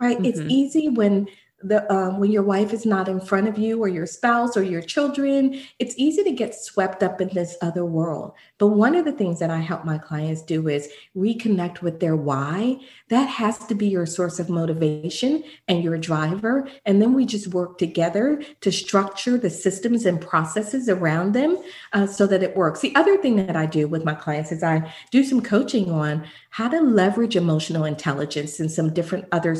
right? 0.00 0.16
Mm-hmm. 0.16 0.24
It's 0.24 0.40
easy 0.40 0.88
when 0.88 1.28
the 1.62 1.90
um, 1.92 2.20
when 2.20 2.30
your 2.30 2.42
wife 2.42 2.72
is 2.72 2.84
not 2.84 3.08
in 3.08 3.18
front 3.18 3.48
of 3.48 3.58
you 3.58 3.82
or 3.82 3.88
your 3.88 4.04
spouse 4.04 4.56
or 4.56 4.62
your 4.62 4.82
children 4.82 5.58
it's 5.78 5.94
easy 5.96 6.22
to 6.22 6.32
get 6.32 6.54
swept 6.54 7.02
up 7.02 7.20
in 7.20 7.28
this 7.28 7.56
other 7.62 7.84
world. 7.84 8.32
But 8.58 8.68
one 8.68 8.94
of 8.94 9.04
the 9.04 9.12
things 9.12 9.40
that 9.40 9.50
i 9.50 9.58
help 9.58 9.84
my 9.84 9.98
clients 9.98 10.42
do 10.42 10.68
is 10.68 10.88
reconnect 11.16 11.82
with 11.82 12.00
their 12.00 12.16
why. 12.16 12.78
That 13.08 13.28
has 13.28 13.58
to 13.66 13.74
be 13.74 13.88
your 13.88 14.06
source 14.06 14.38
of 14.38 14.50
motivation 14.50 15.44
and 15.68 15.82
your 15.82 15.98
driver. 15.98 16.68
And 16.84 17.00
then 17.00 17.14
we 17.14 17.24
just 17.26 17.48
work 17.48 17.78
together 17.78 18.42
to 18.60 18.72
structure 18.72 19.38
the 19.38 19.50
systems 19.50 20.06
and 20.06 20.20
processes 20.20 20.88
around 20.88 21.32
them 21.32 21.58
uh, 21.92 22.06
so 22.06 22.26
that 22.26 22.42
it 22.42 22.56
works. 22.56 22.80
The 22.80 22.94
other 22.94 23.16
thing 23.16 23.36
that 23.36 23.56
i 23.56 23.66
do 23.66 23.88
with 23.88 24.04
my 24.04 24.14
clients 24.14 24.52
is 24.52 24.62
i 24.62 24.92
do 25.10 25.24
some 25.24 25.40
coaching 25.40 25.90
on 25.90 26.26
how 26.50 26.68
to 26.68 26.80
leverage 26.80 27.36
emotional 27.36 27.84
intelligence 27.84 28.60
and 28.60 28.70
some 28.70 28.92
different 28.92 29.26
other 29.32 29.54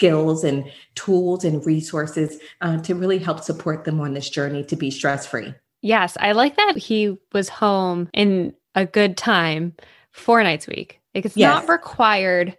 skills 0.00 0.44
and 0.44 0.64
tools 0.94 1.44
and 1.44 1.66
resources 1.66 2.38
uh, 2.62 2.78
to 2.78 2.94
really 2.94 3.18
help 3.18 3.40
support 3.40 3.84
them 3.84 4.00
on 4.00 4.14
this 4.14 4.30
journey 4.30 4.64
to 4.64 4.74
be 4.74 4.90
stress 4.90 5.26
free. 5.26 5.52
Yes, 5.82 6.16
I 6.20 6.32
like 6.32 6.56
that 6.56 6.78
he 6.78 7.18
was 7.34 7.50
home 7.50 8.08
in 8.14 8.54
a 8.74 8.86
good 8.86 9.18
time 9.18 9.74
four 10.10 10.42
nights 10.42 10.66
a 10.66 10.70
week. 10.70 11.00
Like 11.14 11.26
it's 11.26 11.36
yes. 11.36 11.52
not 11.52 11.68
required 11.68 12.56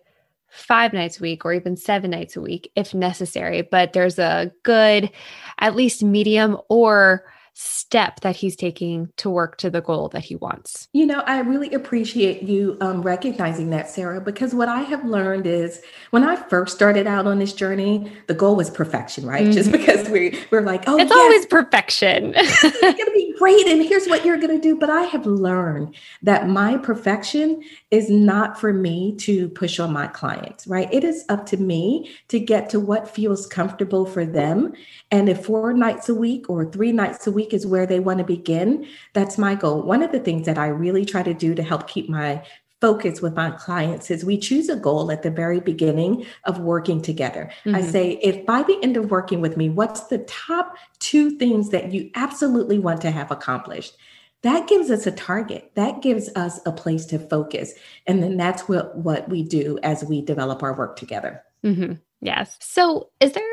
five 0.52 0.94
nights 0.94 1.20
a 1.20 1.24
week 1.24 1.44
or 1.44 1.52
even 1.52 1.76
seven 1.76 2.12
nights 2.12 2.36
a 2.36 2.42
week 2.42 2.72
if 2.76 2.94
necessary, 2.94 3.64
but 3.64 3.94
there's 3.94 4.20
a 4.20 4.52
good, 4.62 5.10
at 5.58 5.76
least 5.76 6.04
medium 6.04 6.58
or 6.70 7.26
step 7.62 8.22
that 8.22 8.36
he's 8.36 8.56
taking 8.56 9.12
to 9.18 9.30
work 9.30 9.58
to 9.58 9.70
the 9.70 9.82
goal 9.82 10.10
that 10.10 10.24
he 10.24 10.36
wants. 10.36 10.88
You 10.94 11.06
know, 11.06 11.22
I 11.22 11.40
really 11.40 11.74
appreciate 11.74 12.42
you 12.42 12.78
um, 12.82 13.02
recognizing 13.02 13.70
that, 13.70 13.90
Sarah, 13.90 14.20
because 14.20 14.54
what 14.56 14.68
I 14.68 14.82
have 14.82 15.06
learned 15.06 15.46
is 15.46 15.82
when 16.10 16.24
I 16.24 16.36
first 16.36 16.76
started 16.76 17.06
out 17.06 17.28
on 17.28 17.40
this 17.40 17.54
journey, 17.54 18.12
the 18.28 18.34
goal 18.34 18.56
was 18.56 18.70
perfection, 18.70 19.26
right? 19.26 19.44
Mm-hmm. 19.44 19.52
Just 19.52 19.72
because 19.72 20.10
we 20.10 20.40
we're 20.50 20.62
like, 20.62 20.86
oh, 20.88 20.98
it's 20.98 21.12
yes, 21.12 21.20
always 21.20 21.46
perfection. 21.46 22.34
it's 22.36 22.82
going 22.82 22.96
to 22.96 23.12
be 23.14 23.34
great, 23.38 23.68
and 23.68 23.84
here's 23.84 24.08
what 24.08 24.26
you're 24.26 24.38
going 24.38 24.56
to 24.56 24.62
do. 24.62 24.76
But 24.76 24.90
I 24.90 25.04
have 25.04 25.26
learned 25.26 25.96
that 26.24 26.48
my 26.48 26.78
perfection 26.78 27.62
is 27.92 28.10
not 28.10 28.60
for 28.60 28.74
me 28.74 29.16
to 29.18 29.50
push 29.50 29.80
on 29.80 29.94
my 29.94 30.08
clients, 30.08 30.66
right? 30.66 30.92
It 30.92 31.04
is 31.04 31.26
up 31.30 31.46
to 31.48 31.58
me 31.58 32.12
to 32.30 32.40
get 32.40 32.70
to 32.72 32.80
what 32.80 33.08
feels 33.08 33.46
comfortable 33.46 34.06
for 34.06 34.26
them. 34.26 34.74
And 35.12 35.30
if 35.30 35.46
four 35.46 35.74
nights 35.74 36.10
a 36.10 36.16
week 36.16 36.50
or 36.50 36.66
three 36.66 36.92
nights 36.92 37.28
a 37.28 37.32
week 37.32 37.51
is 37.54 37.68
where 37.68 37.86
they 37.86 38.00
want 38.00 38.20
to 38.20 38.24
begin, 38.24 38.88
that's 39.14 39.38
my 39.38 39.56
goal. 39.56 39.82
One 39.82 40.04
of 40.04 40.12
the 40.12 40.20
things 40.20 40.46
that 40.46 40.58
I 40.58 40.68
really 40.68 41.06
try 41.06 41.24
to 41.24 41.34
do 41.34 41.56
to 41.56 41.64
help 41.64 41.88
keep 41.88 42.10
my 42.10 42.44
focus 42.82 43.22
with 43.22 43.36
my 43.36 43.52
clients 43.52 44.10
is 44.10 44.26
we 44.26 44.38
choose 44.38 44.68
a 44.68 44.76
goal 44.76 45.12
at 45.12 45.22
the 45.22 45.30
very 45.30 45.60
beginning 45.60 46.26
of 46.46 46.60
working 46.60 47.02
together. 47.02 47.52
Mm-hmm. 47.64 47.76
I 47.76 47.82
say, 47.82 48.12
if 48.24 48.46
by 48.46 48.64
the 48.64 48.80
end 48.82 48.98
of 48.98 49.12
working 49.12 49.40
with 49.40 49.56
me, 49.56 49.70
what's 49.70 50.08
the 50.08 50.18
top 50.20 50.76
two 51.00 51.38
things 51.38 51.70
that 51.70 51.94
you 51.94 52.10
absolutely 52.16 52.80
want 52.80 53.02
to 53.02 53.12
have 53.12 53.30
accomplished? 53.30 53.96
That 54.42 54.68
gives 54.68 54.90
us 54.90 55.06
a 55.06 55.12
target. 55.12 55.72
That 55.76 56.02
gives 56.02 56.30
us 56.36 56.60
a 56.66 56.72
place 56.72 57.06
to 57.08 57.20
focus. 57.20 57.74
And 58.08 58.24
then 58.24 58.38
that's 58.38 58.68
what, 58.68 58.98
what 58.98 59.30
we 59.30 59.44
do 59.44 59.78
as 59.84 60.04
we 60.04 60.24
develop 60.24 60.64
our 60.64 60.76
work 60.76 60.96
together. 60.96 61.44
Mm-hmm. 61.64 61.94
Yes. 62.22 62.58
So, 62.60 63.12
is 63.20 63.34
there 63.34 63.44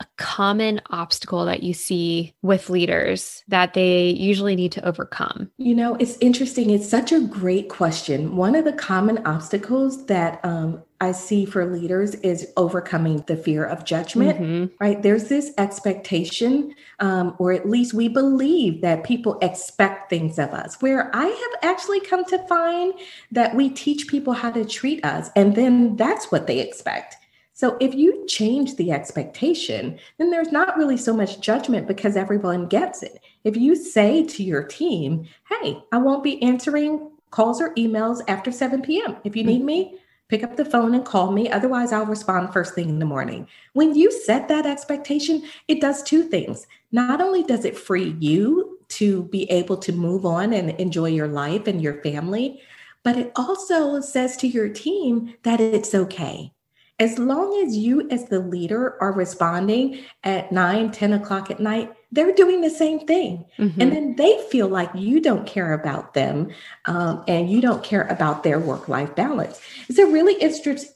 a 0.00 0.06
common 0.16 0.80
obstacle 0.90 1.44
that 1.44 1.62
you 1.62 1.74
see 1.74 2.34
with 2.42 2.70
leaders 2.70 3.42
that 3.48 3.74
they 3.74 4.10
usually 4.10 4.56
need 4.56 4.72
to 4.72 4.84
overcome? 4.86 5.50
You 5.58 5.74
know, 5.74 5.96
it's 5.96 6.16
interesting. 6.20 6.70
It's 6.70 6.88
such 6.88 7.12
a 7.12 7.20
great 7.20 7.68
question. 7.68 8.36
One 8.36 8.54
of 8.54 8.64
the 8.64 8.72
common 8.72 9.26
obstacles 9.26 10.06
that 10.06 10.44
um, 10.44 10.82
I 11.00 11.12
see 11.12 11.44
for 11.44 11.64
leaders 11.64 12.14
is 12.16 12.52
overcoming 12.56 13.22
the 13.26 13.36
fear 13.36 13.64
of 13.64 13.84
judgment, 13.84 14.40
mm-hmm. 14.40 14.74
right? 14.80 15.00
There's 15.00 15.28
this 15.28 15.52
expectation, 15.56 16.74
um, 16.98 17.36
or 17.38 17.52
at 17.52 17.68
least 17.68 17.94
we 17.94 18.08
believe 18.08 18.80
that 18.82 19.04
people 19.04 19.38
expect 19.40 20.10
things 20.10 20.38
of 20.38 20.50
us, 20.50 20.80
where 20.82 21.14
I 21.14 21.26
have 21.26 21.70
actually 21.70 22.00
come 22.00 22.24
to 22.26 22.38
find 22.46 22.94
that 23.30 23.54
we 23.54 23.70
teach 23.70 24.08
people 24.08 24.32
how 24.32 24.50
to 24.50 24.64
treat 24.64 25.04
us, 25.04 25.30
and 25.36 25.54
then 25.54 25.96
that's 25.96 26.32
what 26.32 26.48
they 26.48 26.58
expect. 26.58 27.16
So 27.58 27.76
if 27.80 27.92
you 27.92 28.24
change 28.28 28.76
the 28.76 28.92
expectation, 28.92 29.98
then 30.16 30.30
there's 30.30 30.52
not 30.52 30.76
really 30.76 30.96
so 30.96 31.12
much 31.12 31.40
judgment 31.40 31.88
because 31.88 32.16
everyone 32.16 32.68
gets 32.68 33.02
it. 33.02 33.18
If 33.42 33.56
you 33.56 33.74
say 33.74 34.22
to 34.26 34.44
your 34.44 34.62
team, 34.62 35.26
hey, 35.48 35.82
I 35.90 35.98
won't 35.98 36.22
be 36.22 36.40
answering 36.40 37.10
calls 37.32 37.60
or 37.60 37.74
emails 37.74 38.20
after 38.28 38.52
7 38.52 38.80
p.m. 38.82 39.16
If 39.24 39.34
you 39.34 39.42
need 39.42 39.56
mm-hmm. 39.56 39.66
me, 39.66 39.98
pick 40.28 40.44
up 40.44 40.54
the 40.54 40.64
phone 40.64 40.94
and 40.94 41.04
call 41.04 41.32
me. 41.32 41.50
Otherwise, 41.50 41.90
I'll 41.90 42.06
respond 42.06 42.52
first 42.52 42.76
thing 42.76 42.88
in 42.88 43.00
the 43.00 43.04
morning. 43.04 43.48
When 43.72 43.92
you 43.92 44.12
set 44.12 44.46
that 44.46 44.64
expectation, 44.64 45.42
it 45.66 45.80
does 45.80 46.04
two 46.04 46.22
things. 46.22 46.64
Not 46.92 47.20
only 47.20 47.42
does 47.42 47.64
it 47.64 47.76
free 47.76 48.14
you 48.20 48.78
to 48.90 49.24
be 49.24 49.50
able 49.50 49.78
to 49.78 49.92
move 49.92 50.24
on 50.24 50.52
and 50.52 50.70
enjoy 50.78 51.06
your 51.06 51.26
life 51.26 51.66
and 51.66 51.82
your 51.82 52.00
family, 52.02 52.62
but 53.02 53.16
it 53.16 53.32
also 53.34 54.00
says 54.00 54.36
to 54.36 54.46
your 54.46 54.68
team 54.68 55.34
that 55.42 55.60
it's 55.60 55.92
okay 55.92 56.52
as 56.98 57.18
long 57.18 57.64
as 57.64 57.76
you 57.76 58.08
as 58.10 58.26
the 58.26 58.40
leader 58.40 59.00
are 59.00 59.12
responding 59.12 60.04
at 60.24 60.50
9 60.50 60.90
10 60.90 61.12
o'clock 61.12 61.50
at 61.50 61.60
night 61.60 61.92
they're 62.10 62.34
doing 62.34 62.60
the 62.60 62.70
same 62.70 63.00
thing 63.06 63.44
mm-hmm. 63.58 63.80
and 63.80 63.92
then 63.92 64.16
they 64.16 64.42
feel 64.50 64.68
like 64.68 64.90
you 64.94 65.20
don't 65.20 65.46
care 65.46 65.72
about 65.72 66.14
them 66.14 66.50
um, 66.86 67.22
and 67.28 67.50
you 67.50 67.60
don't 67.60 67.84
care 67.84 68.06
about 68.08 68.42
their 68.42 68.58
work-life 68.58 69.14
balance 69.14 69.60
it's 69.88 69.98
a 69.98 70.06
really 70.06 70.34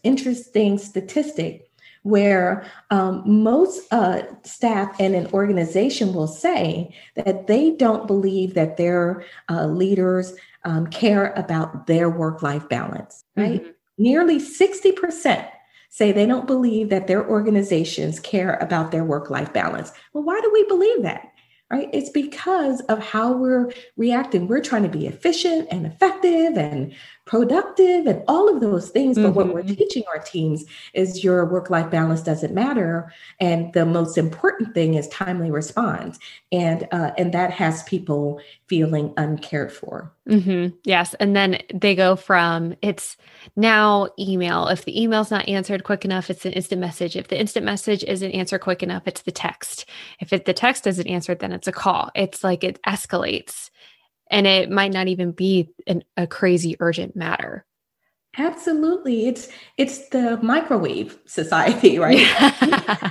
interesting 0.05 0.79
statistic 0.79 1.69
where 2.03 2.67
um, 2.91 3.23
most 3.25 3.81
uh, 3.93 4.23
staff 4.43 4.99
in 4.99 5.15
an 5.15 5.27
organization 5.29 6.13
will 6.13 6.27
say 6.27 6.93
that 7.15 7.47
they 7.47 7.71
don't 7.71 8.09
believe 8.09 8.55
that 8.55 8.77
their 8.77 9.25
uh, 9.49 9.67
leaders 9.67 10.35
um, 10.65 10.87
care 10.89 11.33
about 11.35 11.87
their 11.87 12.11
work 12.11 12.43
life 12.43 12.69
balance, 12.69 13.25
right? 13.37 13.63
Mm-hmm. 13.63 13.71
Nearly 13.99 14.39
60% 14.41 15.49
say 15.93 16.11
they 16.11 16.25
don't 16.25 16.47
believe 16.47 16.89
that 16.89 17.07
their 17.07 17.29
organizations 17.29 18.19
care 18.19 18.55
about 18.63 18.91
their 18.91 19.05
work 19.05 19.29
life 19.29 19.53
balance. 19.53 19.93
Well, 20.15 20.25
why 20.25 20.41
do 20.41 20.51
we 20.51 20.65
believe 20.65 21.03
that? 21.03 21.29
right? 21.71 21.89
It's 21.91 22.11
because 22.11 22.83
of 22.83 22.99
how 22.99 23.33
we're 23.33 23.73
reacting. 23.97 24.47
We're 24.47 24.61
trying 24.61 24.83
to 24.83 24.91
be 24.91 25.07
efficient 25.07 25.69
and 25.71 25.87
effective 25.87 26.59
and 26.59 26.95
productive 27.25 28.07
and 28.07 28.23
all 28.27 28.53
of 28.53 28.61
those 28.61 28.91
things. 28.91 29.17
But 29.17 29.27
mm-hmm. 29.27 29.35
what 29.35 29.55
we're 29.55 29.63
mm-hmm. 29.63 29.75
teaching 29.75 30.03
our 30.09 30.19
teams 30.19 30.65
is 30.93 31.23
your 31.23 31.45
work 31.47 31.71
life 31.71 31.91
balance 31.91 32.23
doesn't 32.23 32.53
matter. 32.53 33.13
And 33.41 33.73
the 33.73 33.87
most 33.87 34.19
important 34.19 34.75
thing 34.75 34.95
is 34.95 35.09
timely 35.09 35.51
response. 35.51 36.19
And, 36.51 36.89
uh, 36.91 37.13
and 37.17 37.33
that 37.33 37.53
has 37.53 37.85
people 37.85 38.41
feeling 38.67 39.15
uncared 39.17 39.73
for. 39.73 40.13
Mm-hmm. 40.29 40.77
Yes. 40.85 41.15
And 41.15 41.35
then 41.35 41.59
they 41.73 41.95
go 41.95 42.17
from 42.17 42.75
it's 42.83 43.17
now 43.57 44.09
email. 44.19 44.69
If 44.69 44.85
the 44.85 45.01
email's 45.01 45.31
not 45.31 45.49
answered 45.49 45.85
quick 45.85 46.05
enough, 46.05 46.31
it's 46.31 46.45
an 46.45 46.53
instant 46.53 46.81
message. 46.81 47.17
If 47.17 47.29
the 47.29 47.39
instant 47.39 47.65
message 47.65 48.05
isn't 48.05 48.31
answered 48.33 48.61
quick 48.61 48.83
enough, 48.83 49.03
it's 49.07 49.23
the 49.23 49.33
text. 49.33 49.85
If 50.21 50.33
it, 50.33 50.45
the 50.45 50.55
text 50.55 50.87
isn't 50.87 51.07
answered, 51.07 51.41
then 51.41 51.53
it's 51.53 51.69
a 51.69 51.73
call. 51.73 52.11
It's 52.15 52.45
like 52.45 52.63
it 52.65 52.81
escalates 52.83 53.71
and 54.33 54.47
it 54.47 54.71
might 54.71 54.93
not 54.93 55.07
even 55.07 55.31
be 55.31 55.71
an, 55.87 56.03
a 56.17 56.27
crazy 56.27 56.77
urgent 56.81 57.15
matter. 57.15 57.65
Absolutely. 58.39 59.27
It's 59.27 59.49
it's 59.77 60.09
the 60.09 60.39
microwave 60.43 61.19
society 61.27 61.99
right? 62.07 62.27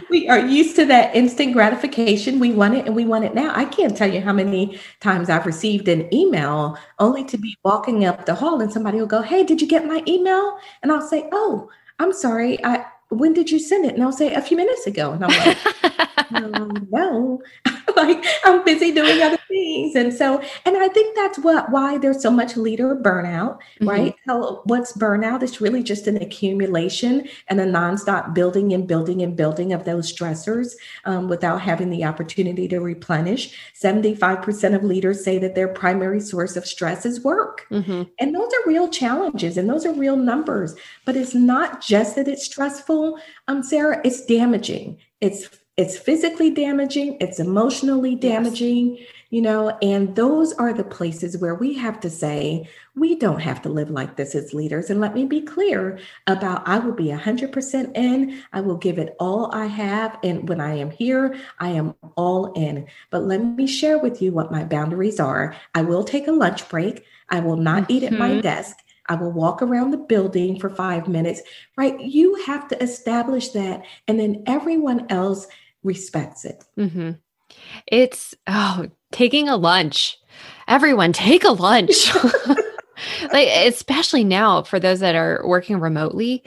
We 0.09 0.28
are 0.28 0.39
used 0.39 0.76
to 0.78 0.86
that 0.88 1.15
instant 1.15 1.53
gratification. 1.53 2.39
We 2.39 2.51
want 2.51 2.74
it 2.74 2.88
and 2.88 2.95
we 2.95 3.05
want 3.05 3.24
it 3.26 3.36
now. 3.36 3.53
I 3.55 3.65
can't 3.65 3.95
tell 3.95 4.11
you 4.11 4.19
how 4.19 4.34
many 4.34 4.80
times 4.99 5.30
i've 5.30 5.45
received 5.45 5.88
an 5.88 6.11
email 6.13 6.78
only 6.97 7.24
to 7.26 7.38
be 7.38 7.55
walking 7.63 8.03
up 8.03 8.26
the 8.26 8.36
hall 8.36 8.59
and 8.61 8.74
somebody 8.74 8.97
will 8.99 9.05
go 9.05 9.22
hey 9.22 9.43
did 9.43 9.61
you 9.61 9.67
get 9.67 9.86
my 9.86 10.03
email? 10.07 10.57
And 10.82 10.91
i'll 10.91 11.07
say 11.07 11.30
oh 11.32 11.69
i'm 11.99 12.13
sorry. 12.13 12.63
I 12.65 12.86
when 13.11 13.34
did 13.34 13.51
you 13.51 13.59
send 13.59 13.86
it? 13.86 13.93
And 13.93 14.03
I'll 14.03 14.11
say 14.13 14.34
a 14.34 14.41
few 14.41 14.55
minutes 14.55 14.88
ago. 14.88 15.11
And 15.11 15.26
I'm 15.26 15.30
like, 15.30 16.32
um, 16.32 16.88
no, 16.89 17.41
like 17.95 18.24
I'm 18.45 18.63
busy 18.63 18.93
doing 18.93 19.22
other 19.22 19.38
things. 19.52 19.95
And 19.95 20.14
so, 20.14 20.41
and 20.66 20.78
I 20.78 20.88
think 20.88 21.16
that's 21.16 21.39
what 21.39 21.72
why 21.72 21.97
there's 21.97 22.22
so 22.22 22.32
much 22.32 22.58
leader 22.58 22.95
burnout, 22.95 23.58
mm-hmm. 23.58 23.89
right? 23.89 24.16
So 24.28 24.62
what's 24.66 24.93
burnout? 24.93 25.43
It's 25.43 25.62
really 25.62 25.84
just 25.84 26.08
an 26.08 26.18
accumulation 26.18 27.28
and 27.47 27.60
a 27.60 27.66
nonstop 27.66 28.34
building 28.34 28.74
and 28.74 28.88
building 28.88 29.22
and 29.22 29.36
building 29.36 29.74
of 29.74 29.86
those 29.86 30.12
stressors 30.12 30.74
um, 31.06 31.28
without 31.28 31.62
having 31.62 31.89
the 31.89 32.04
opportunity 32.04 32.68
to 32.70 32.80
replenish. 32.80 33.56
75% 33.80 34.76
of 34.76 34.84
leaders 34.84 35.24
say 35.24 35.38
that 35.38 35.56
their 35.56 35.68
primary 35.68 36.20
source 36.20 36.56
of 36.56 36.66
stress 36.66 37.06
is 37.06 37.24
work. 37.24 37.68
Mm-hmm. 37.70 38.04
And 38.20 38.36
those 38.36 38.49
are 38.54 38.70
real 38.70 38.89
challenges 38.89 39.58
and 39.58 39.70
those 39.70 39.86
are 39.86 39.93
real 39.93 40.18
numbers. 40.18 40.76
But 41.06 41.16
it's 41.16 41.36
not 41.36 41.82
just 41.82 42.16
that 42.16 42.28
it's 42.28 42.45
stressful 42.45 43.20
um, 43.47 43.64
Sarah, 43.64 44.02
it's 44.04 44.26
damaging. 44.26 44.97
It's 45.20 45.49
it's 45.78 45.97
physically 45.97 46.52
damaging, 46.52 47.18
it's 47.22 47.39
emotionally 47.39 48.16
damaging, 48.16 48.97
yes. 48.97 49.08
You 49.32 49.42
know, 49.42 49.70
and 49.82 50.16
those 50.16 50.52
are 50.54 50.74
the 50.74 50.84
places 50.84 51.38
where 51.38 51.56
we 51.56 51.74
have 51.74 52.02
to 52.02 52.10
say, 52.10 52.70
we 52.96 53.16
don't 53.16 53.40
have 53.40 53.62
to 53.62 53.70
live 53.70 53.90
like 53.90 54.18
this 54.18 54.36
as 54.36 54.54
leaders. 54.54 54.90
And 54.90 55.00
let 55.00 55.14
me 55.14 55.26
be 55.26 55.42
clear 55.42 56.00
about 56.28 56.68
I 56.68 56.80
will 56.80 56.94
be 56.94 57.06
100% 57.06 57.98
in, 57.98 58.44
I 58.52 58.60
will 58.60 58.76
give 58.76 59.00
it 59.00 59.16
all 59.20 59.50
I 59.56 59.68
have. 59.68 60.20
And 60.22 60.50
when 60.50 60.60
I 60.60 60.76
am 60.76 60.92
here, 60.92 61.40
I 61.60 61.70
am 61.70 61.96
all 62.16 62.52
in. 62.54 62.88
But 63.10 63.24
let 63.24 63.42
me 63.42 63.68
share 63.68 63.98
with 63.98 64.22
you 64.22 64.34
what 64.34 64.52
my 64.52 64.66
boundaries 64.66 65.20
are. 65.20 65.56
I 65.74 65.82
will 65.82 66.04
take 66.04 66.28
a 66.28 66.34
lunch 66.34 66.68
break, 66.68 67.06
I 67.30 67.40
will 67.40 67.58
not 67.58 67.84
mm-hmm. 67.84 67.92
eat 67.94 68.04
at 68.04 68.14
my 68.14 68.32
mm-hmm. 68.32 68.42
desk. 68.42 68.78
I 69.08 69.16
will 69.16 69.32
walk 69.32 69.62
around 69.62 69.92
the 69.92 69.98
building 69.98 70.60
for 70.60 70.70
five 70.70 71.08
minutes, 71.08 71.42
right? 71.78 72.00
You 72.00 72.36
have 72.46 72.68
to 72.68 72.82
establish 72.82 73.50
that, 73.50 73.84
and 74.08 74.20
then 74.20 74.44
everyone 74.46 75.08
else 75.10 75.48
respects 75.84 76.46
it. 76.46 76.64
Mm-hmm. 76.78 77.12
It's 77.88 78.34
oh, 78.47 78.88
taking 79.12 79.49
a 79.49 79.58
lunch. 79.58 80.18
Everyone 80.68 81.14
take 81.14 81.43
a 81.43 81.52
lunch. 81.52 82.12
like 83.34 83.47
especially 83.47 84.24
now 84.24 84.64
for 84.64 84.80
those 84.80 84.99
that 84.99 85.16
are 85.16 85.41
working 85.45 85.80
remotely 85.80 86.43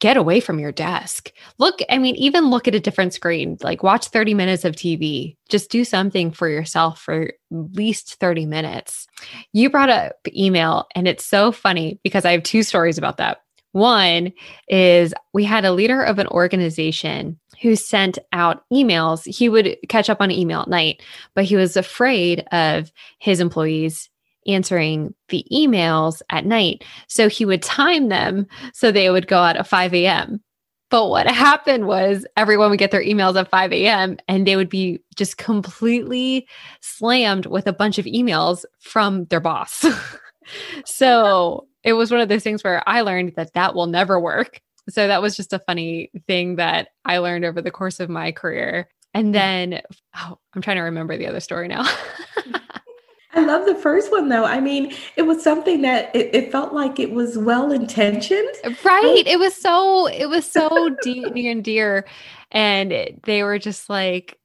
get 0.00 0.16
away 0.16 0.40
from 0.40 0.58
your 0.58 0.72
desk. 0.72 1.32
Look 1.58 1.80
i 1.90 1.98
mean 1.98 2.16
even 2.16 2.50
look 2.50 2.68
at 2.68 2.74
a 2.74 2.80
different 2.80 3.14
screen. 3.14 3.56
Like 3.62 3.82
watch 3.82 4.08
30 4.08 4.34
minutes 4.34 4.64
of 4.64 4.74
tv 4.74 5.36
just 5.48 5.70
do 5.70 5.84
something 5.84 6.30
for 6.30 6.48
yourself 6.48 7.00
for 7.00 7.22
at 7.22 7.34
least 7.50 8.16
30 8.16 8.46
minutes. 8.46 9.06
You 9.52 9.70
brought 9.70 9.90
up 9.90 10.16
email 10.28 10.86
and 10.94 11.08
it's 11.08 11.24
so 11.24 11.52
funny 11.52 12.00
because 12.02 12.24
i 12.24 12.32
have 12.32 12.42
two 12.42 12.62
stories 12.62 12.98
about 12.98 13.18
that. 13.18 13.38
One 13.72 14.32
is 14.68 15.12
we 15.34 15.44
had 15.44 15.66
a 15.66 15.72
leader 15.72 16.02
of 16.02 16.18
an 16.18 16.26
organization 16.28 17.38
who 17.62 17.76
sent 17.76 18.18
out 18.32 18.64
emails. 18.72 19.26
He 19.26 19.48
would 19.48 19.76
catch 19.88 20.10
up 20.10 20.20
on 20.20 20.30
email 20.30 20.62
at 20.62 20.68
night, 20.68 21.02
but 21.34 21.44
he 21.44 21.56
was 21.56 21.76
afraid 21.76 22.44
of 22.52 22.92
his 23.18 23.40
employees 23.40 24.10
answering 24.46 25.14
the 25.28 25.44
emails 25.52 26.22
at 26.30 26.46
night. 26.46 26.84
So 27.08 27.28
he 27.28 27.44
would 27.44 27.62
time 27.62 28.08
them 28.08 28.46
so 28.72 28.90
they 28.90 29.10
would 29.10 29.26
go 29.26 29.38
out 29.38 29.56
at 29.56 29.66
5 29.66 29.94
a.m. 29.94 30.40
But 30.88 31.08
what 31.08 31.26
happened 31.26 31.86
was 31.86 32.26
everyone 32.36 32.70
would 32.70 32.78
get 32.78 32.92
their 32.92 33.02
emails 33.02 33.38
at 33.38 33.50
5 33.50 33.72
a.m. 33.72 34.18
and 34.28 34.46
they 34.46 34.54
would 34.54 34.68
be 34.68 35.00
just 35.16 35.36
completely 35.36 36.46
slammed 36.80 37.46
with 37.46 37.66
a 37.66 37.72
bunch 37.72 37.98
of 37.98 38.04
emails 38.04 38.64
from 38.78 39.24
their 39.26 39.40
boss. 39.40 39.84
so 40.84 41.66
it 41.82 41.94
was 41.94 42.10
one 42.10 42.20
of 42.20 42.28
those 42.28 42.44
things 42.44 42.62
where 42.62 42.88
I 42.88 43.00
learned 43.00 43.34
that 43.34 43.54
that 43.54 43.74
will 43.74 43.86
never 43.86 44.20
work. 44.20 44.60
So 44.88 45.06
that 45.06 45.22
was 45.22 45.36
just 45.36 45.52
a 45.52 45.58
funny 45.58 46.10
thing 46.26 46.56
that 46.56 46.88
I 47.04 47.18
learned 47.18 47.44
over 47.44 47.60
the 47.60 47.70
course 47.70 48.00
of 48.00 48.08
my 48.08 48.32
career. 48.32 48.88
And 49.14 49.28
mm. 49.28 49.32
then, 49.32 49.82
oh, 50.16 50.38
I'm 50.54 50.62
trying 50.62 50.76
to 50.76 50.82
remember 50.82 51.16
the 51.16 51.26
other 51.26 51.40
story 51.40 51.68
now. 51.68 51.88
I 53.36 53.44
love 53.44 53.66
the 53.66 53.74
first 53.74 54.10
one 54.10 54.30
though. 54.30 54.44
I 54.44 54.60
mean, 54.60 54.94
it 55.16 55.22
was 55.22 55.42
something 55.42 55.82
that 55.82 56.14
it, 56.16 56.34
it 56.34 56.50
felt 56.50 56.72
like 56.72 56.98
it 56.98 57.12
was 57.12 57.36
well 57.36 57.70
intentioned. 57.70 58.48
Uh, 58.64 58.70
right. 58.82 59.26
It 59.26 59.38
was 59.38 59.54
so 59.54 60.06
it 60.06 60.26
was 60.26 60.50
so 60.50 60.96
deep, 61.02 61.34
near 61.34 61.52
and 61.52 61.62
dear. 61.62 62.06
And 62.50 62.92
it, 62.92 63.22
they 63.24 63.42
were 63.42 63.58
just 63.58 63.90
like, 63.90 64.38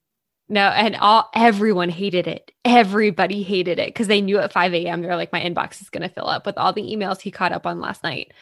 no, 0.49 0.67
and 0.67 0.97
all 0.97 1.29
everyone 1.33 1.87
hated 1.87 2.27
it. 2.27 2.51
Everybody 2.65 3.43
hated 3.43 3.79
it 3.79 3.87
because 3.87 4.07
they 4.07 4.19
knew 4.19 4.39
at 4.39 4.51
5 4.51 4.73
a.m. 4.73 5.01
They're 5.01 5.15
like, 5.15 5.31
my 5.31 5.41
inbox 5.41 5.81
is 5.81 5.89
gonna 5.89 6.09
fill 6.09 6.27
up 6.27 6.45
with 6.45 6.57
all 6.57 6.73
the 6.73 6.83
emails 6.83 7.21
he 7.21 7.31
caught 7.31 7.53
up 7.53 7.65
on 7.65 7.79
last 7.79 8.03
night. 8.03 8.33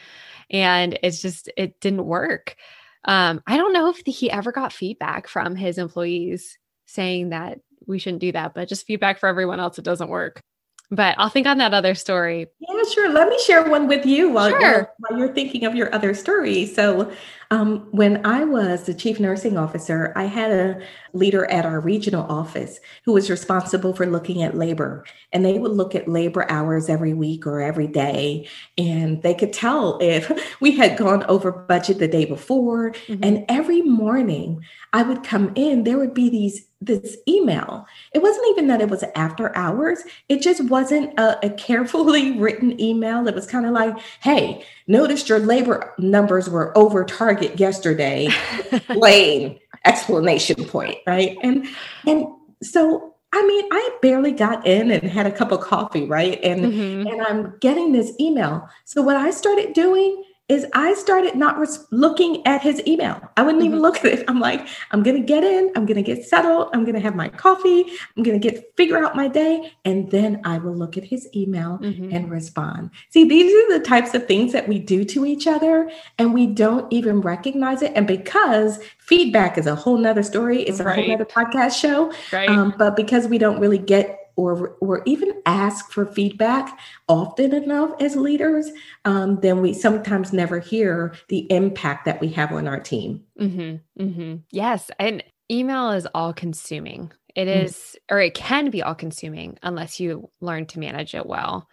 And 0.50 0.98
it's 1.02 1.22
just 1.22 1.50
it 1.56 1.80
didn't 1.80 2.04
work. 2.04 2.56
Um, 3.04 3.42
I 3.46 3.56
don't 3.56 3.72
know 3.72 3.88
if 3.88 4.02
he 4.04 4.30
ever 4.30 4.52
got 4.52 4.72
feedback 4.72 5.26
from 5.26 5.56
his 5.56 5.78
employees 5.78 6.58
saying 6.86 7.30
that 7.30 7.60
we 7.86 7.98
shouldn't 7.98 8.20
do 8.20 8.32
that, 8.32 8.54
but 8.54 8.68
just 8.68 8.86
feedback 8.86 9.18
for 9.18 9.28
everyone 9.28 9.60
else, 9.60 9.78
it 9.78 9.84
doesn't 9.84 10.08
work. 10.08 10.42
But 10.90 11.14
I'll 11.18 11.28
think 11.28 11.46
on 11.46 11.58
that 11.58 11.72
other 11.72 11.94
story. 11.94 12.48
Yeah, 12.58 12.82
sure. 12.92 13.08
Let 13.10 13.28
me 13.28 13.38
share 13.46 13.68
one 13.68 13.86
with 13.86 14.04
you 14.04 14.28
while, 14.28 14.50
sure. 14.50 14.60
you're, 14.60 14.92
while 14.98 15.18
you're 15.20 15.32
thinking 15.32 15.64
of 15.64 15.76
your 15.76 15.94
other 15.94 16.14
story. 16.14 16.66
So, 16.66 17.12
um, 17.52 17.88
when 17.90 18.24
I 18.24 18.44
was 18.44 18.84
the 18.84 18.94
chief 18.94 19.18
nursing 19.18 19.58
officer, 19.58 20.12
I 20.14 20.24
had 20.24 20.52
a 20.52 20.80
leader 21.12 21.46
at 21.46 21.66
our 21.66 21.80
regional 21.80 22.24
office 22.30 22.78
who 23.04 23.12
was 23.12 23.28
responsible 23.28 23.92
for 23.92 24.06
looking 24.06 24.42
at 24.42 24.56
labor. 24.56 25.04
And 25.32 25.44
they 25.44 25.58
would 25.58 25.72
look 25.72 25.96
at 25.96 26.06
labor 26.06 26.48
hours 26.48 26.88
every 26.88 27.12
week 27.12 27.48
or 27.48 27.60
every 27.60 27.88
day. 27.88 28.48
And 28.78 29.20
they 29.22 29.34
could 29.34 29.52
tell 29.52 29.98
if 30.00 30.30
we 30.60 30.76
had 30.76 30.96
gone 30.96 31.24
over 31.24 31.50
budget 31.50 31.98
the 31.98 32.06
day 32.06 32.24
before. 32.24 32.92
Mm-hmm. 32.92 33.24
And 33.24 33.44
every 33.48 33.82
morning 33.82 34.64
I 34.92 35.02
would 35.02 35.24
come 35.24 35.52
in, 35.56 35.82
there 35.82 35.98
would 35.98 36.14
be 36.14 36.30
these 36.30 36.66
this 36.82 37.18
email. 37.28 37.86
It 38.14 38.22
wasn't 38.22 38.46
even 38.50 38.66
that 38.68 38.80
it 38.80 38.88
was 38.88 39.04
after 39.14 39.54
hours. 39.54 40.02
It 40.30 40.40
just 40.40 40.64
wasn't 40.64 41.18
a, 41.18 41.46
a 41.46 41.50
carefully 41.50 42.30
written 42.38 42.80
email. 42.80 43.28
It 43.28 43.34
was 43.34 43.46
kind 43.46 43.66
of 43.66 43.72
like, 43.72 43.98
hey, 44.20 44.64
noticed 44.86 45.28
your 45.28 45.40
labor 45.40 45.92
numbers 45.98 46.48
were 46.48 46.76
over 46.76 47.04
target 47.04 47.39
yesterday. 47.42 48.28
Plain 48.86 49.58
explanation 49.84 50.64
point, 50.66 50.98
right? 51.06 51.36
And 51.42 51.66
and 52.06 52.26
so 52.62 53.14
I 53.32 53.46
mean, 53.46 53.64
I 53.70 53.98
barely 54.02 54.32
got 54.32 54.66
in 54.66 54.90
and 54.90 55.04
had 55.04 55.26
a 55.26 55.32
cup 55.32 55.52
of 55.52 55.60
coffee, 55.60 56.04
right? 56.04 56.40
And 56.42 56.64
mm-hmm. 56.64 57.06
and 57.06 57.22
I'm 57.22 57.56
getting 57.60 57.92
this 57.92 58.12
email. 58.18 58.68
So 58.84 59.02
what 59.02 59.16
I 59.16 59.30
started 59.30 59.72
doing 59.72 60.24
is 60.50 60.66
I 60.74 60.94
started 60.94 61.36
not 61.36 61.58
res- 61.58 61.86
looking 61.92 62.44
at 62.46 62.60
his 62.60 62.82
email. 62.86 63.20
I 63.36 63.42
wouldn't 63.42 63.62
mm-hmm. 63.62 63.68
even 63.68 63.82
look 63.82 63.98
at 63.98 64.06
it. 64.06 64.24
I'm 64.28 64.40
like, 64.40 64.66
I'm 64.90 65.02
going 65.02 65.16
to 65.16 65.22
get 65.22 65.44
in, 65.44 65.70
I'm 65.76 65.86
going 65.86 65.96
to 65.96 66.02
get 66.02 66.24
settled, 66.24 66.70
I'm 66.72 66.82
going 66.82 66.96
to 66.96 67.00
have 67.00 67.14
my 67.14 67.28
coffee, 67.28 67.84
I'm 68.16 68.22
going 68.22 68.38
to 68.38 68.50
get 68.50 68.76
figure 68.76 69.02
out 69.02 69.14
my 69.14 69.28
day, 69.28 69.72
and 69.84 70.10
then 70.10 70.40
I 70.44 70.58
will 70.58 70.74
look 70.74 70.96
at 70.98 71.04
his 71.04 71.28
email 71.34 71.78
mm-hmm. 71.78 72.12
and 72.12 72.30
respond. 72.30 72.90
See, 73.10 73.28
these 73.28 73.52
are 73.54 73.78
the 73.78 73.84
types 73.84 74.12
of 74.14 74.26
things 74.26 74.52
that 74.52 74.68
we 74.68 74.78
do 74.80 75.04
to 75.04 75.24
each 75.24 75.46
other 75.46 75.90
and 76.18 76.34
we 76.34 76.46
don't 76.46 76.92
even 76.92 77.20
recognize 77.20 77.82
it. 77.82 77.92
And 77.94 78.06
because 78.06 78.80
feedback 78.98 79.56
is 79.56 79.66
a 79.66 79.74
whole 79.74 79.98
nother 79.98 80.22
story, 80.22 80.62
it's 80.62 80.80
a 80.80 80.84
right. 80.84 80.96
whole 80.96 81.08
nother 81.08 81.24
podcast 81.24 81.80
show. 81.80 82.12
Right. 82.32 82.48
Um, 82.48 82.74
but 82.76 82.96
because 82.96 83.28
we 83.28 83.38
don't 83.38 83.60
really 83.60 83.78
get 83.78 84.19
or, 84.36 84.76
or 84.80 85.02
even 85.06 85.32
ask 85.46 85.90
for 85.90 86.06
feedback 86.06 86.78
often 87.08 87.54
enough 87.54 87.90
as 88.00 88.16
leaders, 88.16 88.70
um, 89.04 89.40
then 89.40 89.60
we 89.60 89.72
sometimes 89.72 90.32
never 90.32 90.58
hear 90.58 91.14
the 91.28 91.50
impact 91.50 92.04
that 92.04 92.20
we 92.20 92.28
have 92.28 92.52
on 92.52 92.68
our 92.68 92.80
team. 92.80 93.22
Mm-hmm, 93.38 94.02
mm-hmm. 94.02 94.36
Yes. 94.50 94.90
And 94.98 95.22
email 95.50 95.90
is 95.90 96.06
all 96.14 96.32
consuming. 96.32 97.12
It 97.34 97.46
mm. 97.46 97.64
mm-hmm. 97.64 98.14
or 98.14 98.20
it 98.20 98.34
can 98.34 98.70
be 98.70 98.82
all 98.82 98.94
consuming 98.94 99.58
unless 99.62 100.00
you 100.00 100.30
learn 100.40 100.66
to 100.66 100.78
manage 100.78 101.14
it 101.14 101.26
well. 101.26 101.68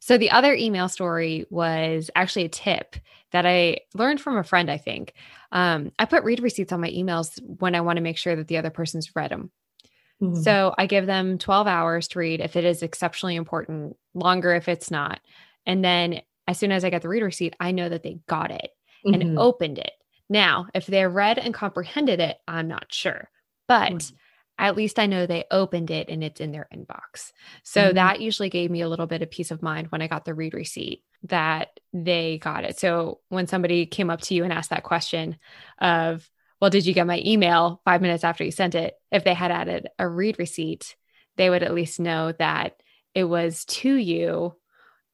So 0.00 0.16
the 0.16 0.30
other 0.30 0.54
email 0.54 0.88
story 0.88 1.46
was 1.50 2.10
actually 2.16 2.46
a 2.46 2.50
tip 2.50 2.96
that 3.32 3.46
I 3.46 3.80
learned 3.94 4.20
from 4.20 4.38
a 4.38 4.44
friend, 4.44 4.70
I 4.70 4.78
think. 4.78 5.12
Um, 5.52 5.92
I 5.98 6.06
put 6.06 6.24
read 6.24 6.40
receipts 6.40 6.72
on 6.72 6.80
my 6.80 6.90
emails 6.90 7.38
when 7.60 7.74
I 7.74 7.82
want 7.82 7.98
to 7.98 8.02
make 8.02 8.16
sure 8.16 8.34
that 8.34 8.48
the 8.48 8.56
other 8.56 8.70
person's 8.70 9.14
read 9.14 9.30
them. 9.30 9.50
Mm-hmm. 10.22 10.42
So 10.42 10.74
I 10.76 10.86
give 10.86 11.06
them 11.06 11.38
12 11.38 11.66
hours 11.66 12.08
to 12.08 12.18
read 12.18 12.40
if 12.40 12.56
it 12.56 12.64
is 12.64 12.82
exceptionally 12.82 13.36
important, 13.36 13.96
longer 14.14 14.54
if 14.54 14.68
it's 14.68 14.90
not. 14.90 15.20
And 15.66 15.84
then 15.84 16.20
as 16.46 16.58
soon 16.58 16.72
as 16.72 16.84
I 16.84 16.90
get 16.90 17.02
the 17.02 17.08
read 17.08 17.22
receipt, 17.22 17.56
I 17.58 17.72
know 17.72 17.88
that 17.88 18.02
they 18.02 18.20
got 18.26 18.50
it 18.50 18.70
mm-hmm. 19.06 19.20
and 19.20 19.38
opened 19.38 19.78
it. 19.78 19.92
Now, 20.28 20.66
if 20.74 20.86
they 20.86 21.06
read 21.06 21.38
and 21.38 21.54
comprehended 21.54 22.20
it, 22.20 22.36
I'm 22.46 22.68
not 22.68 22.92
sure. 22.92 23.30
But 23.66 23.92
mm-hmm. 23.92 24.16
at 24.58 24.76
least 24.76 24.98
I 24.98 25.06
know 25.06 25.26
they 25.26 25.44
opened 25.50 25.90
it 25.90 26.08
and 26.08 26.22
it's 26.22 26.40
in 26.40 26.52
their 26.52 26.68
inbox. 26.74 27.32
So 27.62 27.84
mm-hmm. 27.84 27.94
that 27.94 28.20
usually 28.20 28.50
gave 28.50 28.70
me 28.70 28.82
a 28.82 28.88
little 28.88 29.06
bit 29.06 29.22
of 29.22 29.30
peace 29.30 29.50
of 29.50 29.62
mind 29.62 29.88
when 29.88 30.02
I 30.02 30.06
got 30.06 30.24
the 30.24 30.34
read 30.34 30.54
receipt 30.54 31.02
that 31.24 31.80
they 31.92 32.38
got 32.38 32.64
it. 32.64 32.78
So 32.78 33.20
when 33.28 33.46
somebody 33.46 33.86
came 33.86 34.10
up 34.10 34.20
to 34.22 34.34
you 34.34 34.44
and 34.44 34.52
asked 34.52 34.70
that 34.70 34.82
question 34.82 35.38
of, 35.80 36.28
well, 36.60 36.70
did 36.70 36.86
you 36.86 36.94
get 36.94 37.06
my 37.06 37.22
email 37.24 37.80
five 37.84 38.02
minutes 38.02 38.24
after 38.24 38.44
you 38.44 38.50
sent 38.50 38.74
it? 38.74 38.94
If 39.10 39.24
they 39.24 39.34
had 39.34 39.50
added 39.50 39.88
a 39.98 40.06
read 40.06 40.38
receipt, 40.38 40.96
they 41.36 41.48
would 41.48 41.62
at 41.62 41.74
least 41.74 42.00
know 42.00 42.32
that 42.32 42.74
it 43.14 43.24
was 43.24 43.64
to 43.66 43.94
you 43.94 44.54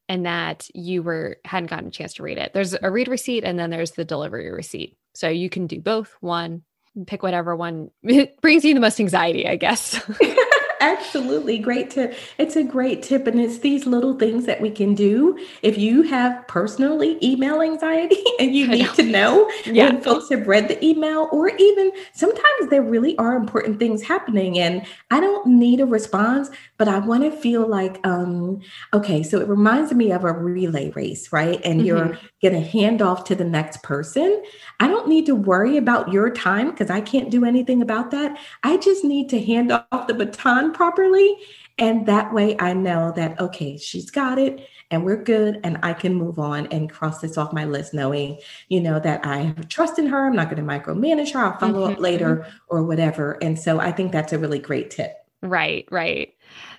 and 0.09 0.27
that 0.27 0.69
you 0.75 1.03
were 1.03 1.39
hadn't 1.45 1.71
gotten 1.71 1.89
a 1.89 1.93
chance 1.93 2.15
to 2.15 2.23
read 2.23 2.39
it. 2.39 2.53
There's 2.53 2.75
a 2.81 2.91
read 2.91 3.09
receipt 3.09 3.45
and 3.45 3.59
then 3.59 3.71
there's 3.71 3.93
the 3.93 4.05
delivery 4.05 4.51
receipt. 4.51 4.97
So 5.15 5.29
you 5.29 5.49
can 5.49 5.67
do 5.67 5.81
both. 5.81 6.15
One, 6.21 6.63
pick 7.07 7.23
whatever 7.23 7.55
one 7.55 7.91
it 8.03 8.41
brings 8.41 8.65
you 8.65 8.75
the 8.75 8.81
most 8.81 9.01
anxiety, 9.01 9.47
I 9.47 9.57
guess. 9.57 10.01
Absolutely. 10.81 11.59
Great 11.59 11.91
tip. 11.91 12.15
It's 12.39 12.57
a 12.57 12.63
great 12.63 13.03
tip. 13.03 13.27
And 13.27 13.41
it's 13.41 13.59
these 13.59 13.87
little 13.87 14.19
things 14.19 14.47
that 14.47 14.61
we 14.61 14.71
can 14.71 14.95
do. 14.95 15.39
If 15.63 15.79
you 15.79 16.03
have 16.03 16.47
personally 16.49 17.19
email 17.23 17.63
anxiety 17.63 18.23
and 18.41 18.55
you 18.55 18.67
need 18.67 18.87
know. 18.87 18.95
to 18.95 19.03
know 19.03 19.51
yeah. 19.65 19.87
when 19.87 20.03
folks 20.03 20.29
have 20.31 20.47
read 20.47 20.69
the 20.69 20.85
email, 20.85 21.29
or 21.33 21.49
even 21.49 21.93
sometimes 22.13 22.71
there 22.71 22.83
really 22.83 23.17
are 23.19 23.35
important 23.35 23.79
things 23.79 24.03
happening 24.03 24.59
and 24.59 24.87
I 25.11 25.21
don't 25.21 25.47
need 25.47 25.81
a 25.81 25.87
response, 25.87 26.51
but 26.79 26.89
I 26.89 26.99
want 26.99 27.23
to 27.23 27.31
feel 27.31 27.67
like, 27.67 28.05
um, 28.07 28.61
okay, 28.93 29.23
so 29.23 29.41
it 29.41 29.49
reminds 29.49 29.93
me 29.93 30.13
of 30.13 30.25
a 30.25 30.33
relay 30.33 30.91
race, 30.91 31.33
right? 31.33 31.61
And 31.65 31.81
mm-hmm. 31.81 31.87
you're 31.87 32.19
going 32.43 32.63
to 32.63 32.69
hand 32.69 33.03
off 33.03 33.25
to 33.25 33.35
the 33.35 33.45
next 33.45 33.83
person. 33.83 34.43
I 34.81 34.89
don't 34.89 35.09
need 35.09 35.27
to 35.27 35.35
worry 35.35 35.77
about 35.77 36.13
your 36.13 36.31
time 36.31 36.71
because 36.71 36.91
I 36.91 37.01
can't 37.01 37.31
do 37.31 37.45
anything 37.45 37.83
about 37.83 38.11
that. 38.11 38.39
I 38.63 38.77
just 38.77 39.05
need 39.05 39.29
to 39.31 39.43
hand 39.43 39.73
off 39.73 40.07
the 40.07 40.15
baton 40.15 40.66
properly. 40.73 41.37
And 41.79 42.07
that 42.07 42.33
way 42.33 42.57
I 42.59 42.73
know 42.73 43.13
that, 43.17 43.39
okay, 43.39 43.77
she's 43.77 44.11
got 44.11 44.39
it 44.39 44.67
and 44.91 45.05
we're 45.05 45.23
good 45.23 45.61
and 45.63 45.79
I 45.83 45.93
can 45.93 46.15
move 46.15 46.39
on 46.39 46.67
and 46.69 46.91
cross 46.91 47.21
this 47.21 47.37
off 47.37 47.53
my 47.53 47.65
list, 47.65 47.93
knowing, 47.93 48.39
you 48.69 48.81
know, 48.81 48.99
that 49.01 49.27
I 49.27 49.39
have 49.39 49.69
trust 49.69 49.99
in 49.99 50.07
her. 50.07 50.27
I'm 50.27 50.37
not 50.37 50.49
going 50.49 50.65
to 50.65 50.73
micromanage 50.73 51.33
her. 51.33 51.41
I'll 51.41 51.59
follow 51.59 51.85
mm-hmm. 51.85 51.95
up 51.95 52.01
later 52.01 52.47
or 52.69 52.85
whatever. 52.85 53.33
And 53.43 53.59
so 53.59 53.79
I 53.79 53.93
think 53.93 54.13
that's 54.13 54.33
a 54.33 54.39
really 54.39 54.59
great 54.59 54.91
tip. 54.91 55.17
Right, 55.43 55.87
right. 55.91 56.33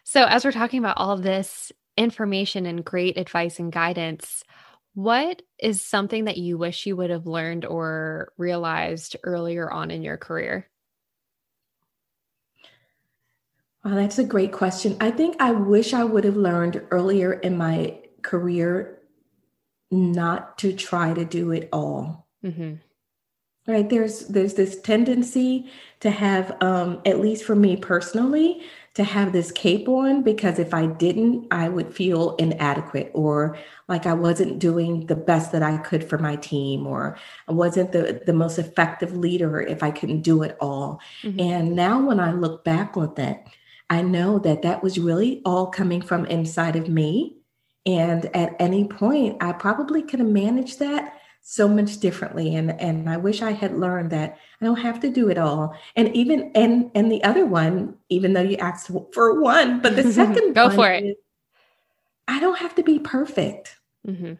So 0.04 0.26
as 0.26 0.44
we're 0.44 0.52
talking 0.52 0.80
about 0.80 0.98
all 0.98 1.12
of 1.12 1.22
this 1.22 1.72
information 1.96 2.66
and 2.66 2.84
great 2.84 3.18
advice 3.18 3.60
and 3.60 3.72
guidance, 3.72 4.44
what 4.94 5.44
is 5.60 5.82
something 5.82 6.26
that 6.26 6.38
you 6.38 6.58
wish 6.58 6.88
you 6.88 6.96
would 6.96 7.12
have 7.12 7.28
learned 7.28 7.66
or 7.66 8.34
realized 8.38 9.16
earlier 9.24 9.72
on 9.72 9.92
in 9.92 10.02
your 10.02 10.18
career? 10.18 10.68
Well, 13.88 13.96
that's 13.96 14.20
a 14.20 14.26
great 14.26 14.52
question. 14.52 14.98
I 15.00 15.12
think 15.12 15.38
I 15.40 15.52
wish 15.52 15.94
I 15.94 16.04
would 16.04 16.26
have 16.26 16.36
learned 16.36 16.82
earlier 16.92 17.32
in 17.32 17.56
my 17.56 17.98
career 18.22 19.00
not 19.90 20.58
to 20.58 20.74
try 20.74 21.14
to 21.14 21.24
do 21.24 21.54
it 21.54 21.70
all. 21.72 22.28
Mm-hmm. 22.44 22.74
Right 23.66 23.90
there's 23.90 24.28
there's 24.28 24.56
this 24.56 24.82
tendency 24.82 25.72
to 26.02 26.10
have, 26.10 26.62
um, 26.62 27.02
at 27.06 27.22
least 27.22 27.46
for 27.46 27.56
me 27.56 27.78
personally, 27.78 28.62
to 28.96 29.06
have 29.06 29.32
this 29.32 29.54
cape 29.54 29.88
on 29.88 30.22
because 30.22 30.60
if 30.60 30.74
I 30.74 30.88
didn't, 30.88 31.48
I 31.52 31.70
would 31.70 31.96
feel 31.96 32.36
inadequate 32.36 33.12
or 33.14 33.58
like 33.88 34.06
I 34.06 34.14
wasn't 34.14 34.60
doing 34.60 35.06
the 35.06 35.16
best 35.16 35.54
that 35.54 35.64
I 35.64 35.78
could 35.78 36.04
for 36.04 36.18
my 36.18 36.36
team 36.36 36.86
or 36.86 37.18
I 37.48 37.54
wasn't 37.54 37.94
the, 37.94 38.22
the 38.26 38.34
most 38.34 38.60
effective 38.60 39.16
leader 39.16 39.62
if 39.62 39.82
I 39.82 39.92
couldn't 39.92 40.24
do 40.24 40.44
it 40.44 40.58
all. 40.60 41.00
Mm-hmm. 41.24 41.40
And 41.40 41.74
now 41.74 42.06
when 42.06 42.20
I 42.20 42.34
look 42.34 42.66
back 42.66 42.98
on 42.98 43.14
that, 43.16 43.48
I 43.90 44.02
know 44.02 44.40
that 44.40 44.64
that 44.64 44.84
was 44.84 45.00
really 45.00 45.42
all 45.46 45.68
coming 45.68 46.02
from 46.02 46.26
inside 46.26 46.76
of 46.76 46.90
me. 46.90 47.38
And 47.86 48.26
at 48.36 48.56
any 48.60 48.86
point, 48.86 49.38
I 49.42 49.54
probably 49.54 50.02
could 50.02 50.20
have 50.20 50.28
managed 50.28 50.80
that 50.80 51.14
so 51.42 51.70
much 51.70 52.00
differently. 52.00 52.56
And 52.56 52.80
and 52.82 53.10
I 53.10 53.16
wish 53.16 53.42
I 53.42 53.52
had 53.52 53.78
learned 53.80 54.12
that 54.12 54.38
I 54.62 54.66
don't 54.66 54.82
have 54.82 55.00
to 55.00 55.10
do 55.10 55.30
it 55.30 55.38
all. 55.38 55.74
And 55.96 56.14
even 56.14 56.52
and 56.54 56.92
and 56.94 57.10
the 57.10 57.24
other 57.24 57.46
one 57.46 57.96
even 58.10 58.34
though 58.34 58.42
you 58.42 58.58
asked 58.58 58.92
for 59.14 59.40
one 59.40 59.80
but 59.80 59.96
the 59.96 60.12
second 60.12 60.54
go 60.54 60.70
for 60.70 60.92
it. 60.92 61.16
I 62.28 62.42
don't 62.42 62.58
have 62.60 62.76
to 62.76 62.84
be 62.84 63.00
perfect 63.00 63.78
mm-hmm. 64.08 64.34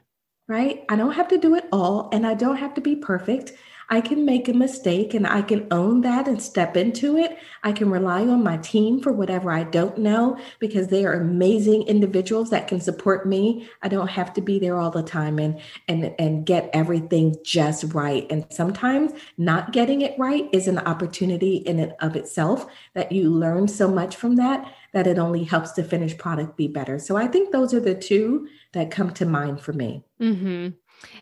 right? 0.48 0.84
I 0.90 0.96
don't 0.96 1.14
have 1.14 1.28
to 1.30 1.38
do 1.38 1.56
it 1.56 1.66
all 1.72 2.10
and 2.12 2.26
I 2.26 2.34
don't 2.34 2.58
have 2.58 2.74
to 2.76 2.82
be 2.82 2.96
perfect 2.96 3.54
I 3.90 4.02
can 4.02 4.26
make 4.26 4.50
a 4.50 4.54
mistake 4.54 5.14
and 5.14 5.26
I 5.26 5.42
can 5.42 5.68
own 5.72 6.02
that 6.02 6.28
and 6.28 6.42
step 6.42 6.76
into 6.76 7.18
it. 7.18 7.38
I 7.64 7.72
can 7.72 7.90
rely 7.90 8.22
on 8.22 8.44
my 8.44 8.58
team 8.58 9.02
for 9.02 9.14
whatever 9.14 9.52
I 9.52 9.64
don't 9.64 9.98
know 9.98 10.38
because 10.60 10.88
they 10.88 11.06
are 11.06 11.14
amazing 11.14 11.84
individuals 11.84 12.50
that 12.50 12.68
can 12.68 12.82
support 12.82 13.26
me. 13.26 13.70
I 13.82 13.88
don't 13.88 14.10
have 14.10 14.34
to 14.34 14.42
be 14.42 14.60
there 14.60 14.78
all 14.78 14.92
the 14.92 15.04
time 15.04 15.40
and 15.40 15.60
and 15.88 16.14
and 16.20 16.46
get 16.46 16.70
everything 16.74 17.36
just 17.44 17.94
right. 17.94 18.28
And 18.30 18.46
sometimes 18.50 19.14
not 19.38 19.72
getting 19.72 20.02
it 20.02 20.18
right 20.20 20.50
is 20.52 20.68
an 20.68 20.80
opportunity 20.80 21.58
in 21.58 21.80
and 21.80 21.94
of 22.02 22.16
itself 22.16 22.68
that 22.94 23.12
you 23.12 23.30
learn 23.30 23.68
so 23.68 23.88
much 23.88 24.16
from 24.16 24.36
that 24.36 24.74
that 24.94 25.08
it 25.08 25.20
only 25.20 25.44
helps 25.44 25.74
the 25.74 25.84
finished 25.84 26.18
product 26.18 26.58
be 26.58 26.68
better. 26.68 27.00
So 27.00 27.16
I 27.18 27.28
think 27.28 27.52
those 27.52 27.74
are 27.74 27.80
the 27.80 27.96
two 27.96 28.48
that 28.74 28.92
come 28.92 29.14
to 29.14 29.26
mind 29.26 29.62
for 29.62 29.74
me. 29.74 30.04
Mm-hmm. 30.20 30.70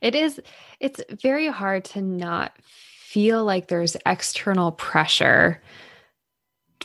It 0.02 0.16
is, 0.16 0.42
it's 0.80 1.02
very 1.22 1.48
hard 1.48 1.86
to 1.86 2.02
not 2.02 2.54
feel 2.62 3.44
like 3.46 3.68
there's 3.68 3.96
external 4.06 4.72
pressure 4.74 5.62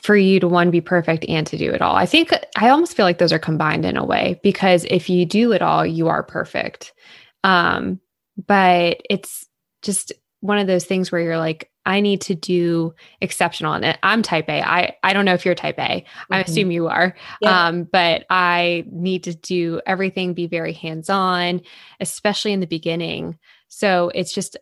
for 0.02 0.16
you 0.16 0.40
to 0.40 0.48
one 0.48 0.70
be 0.70 0.80
perfect 0.80 1.24
and 1.28 1.46
to 1.46 1.58
do 1.58 1.70
it 1.70 1.82
all. 1.82 1.96
I 1.96 2.06
think 2.06 2.30
I 2.56 2.68
almost 2.68 2.96
feel 2.96 3.04
like 3.04 3.18
those 3.18 3.32
are 3.32 3.38
combined 3.38 3.84
in 3.84 3.96
a 3.96 4.04
way 4.04 4.40
because 4.42 4.84
if 4.88 5.10
you 5.10 5.26
do 5.26 5.52
it 5.52 5.62
all, 5.62 5.84
you 5.84 6.08
are 6.08 6.22
perfect. 6.22 6.92
Um, 7.44 8.00
but 8.46 9.00
it's 9.10 9.46
just 9.82 10.12
one 10.40 10.58
of 10.58 10.66
those 10.66 10.84
things 10.84 11.12
where 11.12 11.20
you're 11.20 11.38
like, 11.38 11.70
I 11.90 12.00
need 12.00 12.20
to 12.20 12.36
do 12.36 12.94
exceptional. 13.20 13.74
in 13.74 13.82
it. 13.82 13.98
I'm 14.04 14.22
type 14.22 14.48
A. 14.48 14.62
I, 14.62 14.96
I 15.02 15.12
don't 15.12 15.24
know 15.24 15.34
if 15.34 15.44
you're 15.44 15.56
type 15.56 15.78
A. 15.78 15.82
Mm-hmm. 15.82 16.32
I 16.32 16.40
assume 16.40 16.70
you 16.70 16.86
are. 16.86 17.16
Yeah. 17.40 17.66
Um, 17.66 17.82
but 17.82 18.26
I 18.30 18.84
need 18.92 19.24
to 19.24 19.34
do 19.34 19.80
everything, 19.86 20.32
be 20.32 20.46
very 20.46 20.72
hands 20.72 21.10
on, 21.10 21.62
especially 21.98 22.52
in 22.52 22.60
the 22.60 22.66
beginning. 22.68 23.38
So 23.66 24.12
it's 24.14 24.32
just, 24.32 24.56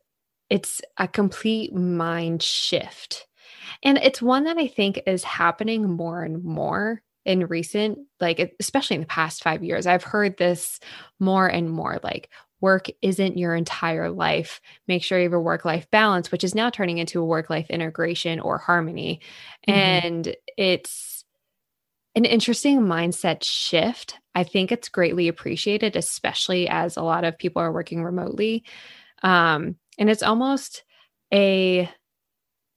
it's 0.49 0.81
a 0.97 1.07
complete 1.07 1.75
mind 1.75 2.43
shift. 2.43 3.27
And 3.83 3.99
it's 3.99 4.23
one 4.23 4.45
that 4.45 4.57
I 4.57 4.67
think 4.67 5.03
is 5.07 5.23
happening 5.23 5.87
more 5.87 6.23
and 6.23 6.43
more 6.43 7.03
in 7.27 7.47
recent, 7.47 7.99
like, 8.21 8.57
especially 8.59 8.95
in 8.95 9.03
the 9.03 9.07
past 9.07 9.43
five 9.43 9.63
years. 9.63 9.87
I've 9.87 10.03
heard 10.03 10.39
this 10.39 10.81
more 11.21 11.47
and 11.47 11.71
more 11.71 12.01
like, 12.03 12.31
work 12.61 12.87
isn't 13.03 13.39
your 13.39 13.55
entire 13.55 14.11
life. 14.11 14.61
Make 14.87 15.03
sure 15.03 15.19
you 15.19 15.25
have 15.25 15.33
a 15.33 15.41
work 15.41 15.65
life 15.65 15.91
balance, 15.91 16.33
which 16.33 16.45
is 16.45 16.55
now 16.55 16.71
turning 16.71 16.99
into 16.99 17.21
a 17.21 17.25
work 17.25 17.51
life 17.51 17.71
integration 17.71 18.41
or 18.41 18.59
harmony. 18.59 19.21
Mm-hmm. 19.69 20.07
And 20.07 20.37
it's 20.57 21.25
an 22.15 22.25
interesting 22.25 22.81
mindset 22.81 23.45
shift. 23.45 24.17
I 24.35 24.43
think 24.43 24.73
it's 24.73 24.89
greatly 24.89 25.29
appreciated, 25.29 25.95
especially 25.95 26.69
as 26.69 26.97
a 26.97 27.03
lot 27.03 27.25
of 27.25 27.39
people 27.39 27.63
are 27.63 27.73
working 27.73 28.03
remotely. 28.03 28.65
Um, 29.23 29.77
and 29.99 30.11
it's 30.11 30.23
almost 30.23 30.85
a 31.33 31.91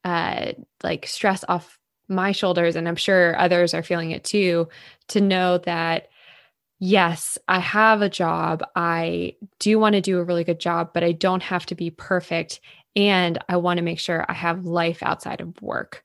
uh, 0.04 0.52
like 0.84 1.08
stress 1.08 1.44
off 1.48 1.80
my 2.08 2.34
shoulders, 2.34 2.76
and 2.76 2.88
I'm 2.88 2.96
sure 2.96 3.40
others 3.40 3.74
are 3.74 3.84
feeling 3.84 4.12
it 4.12 4.24
too, 4.24 4.68
to 5.10 5.22
know 5.22 5.60
that 5.60 6.08
yes, 6.82 7.38
I 7.48 7.60
have 7.60 8.02
a 8.02 8.10
job. 8.10 8.64
I 8.76 9.36
do 9.60 9.80
want 9.80 9.94
to 9.94 10.02
do 10.02 10.20
a 10.20 10.24
really 10.24 10.44
good 10.44 10.60
job, 10.60 10.92
but 10.94 11.04
I 11.04 11.14
don't 11.14 11.44
have 11.44 11.66
to 11.68 11.76
be 11.76 11.92
perfect. 11.92 12.60
And 12.96 13.38
I 13.48 13.56
want 13.56 13.78
to 13.78 13.84
make 13.84 14.00
sure 14.00 14.26
I 14.28 14.34
have 14.34 14.66
life 14.66 15.02
outside 15.02 15.40
of 15.40 15.62
work. 15.62 16.04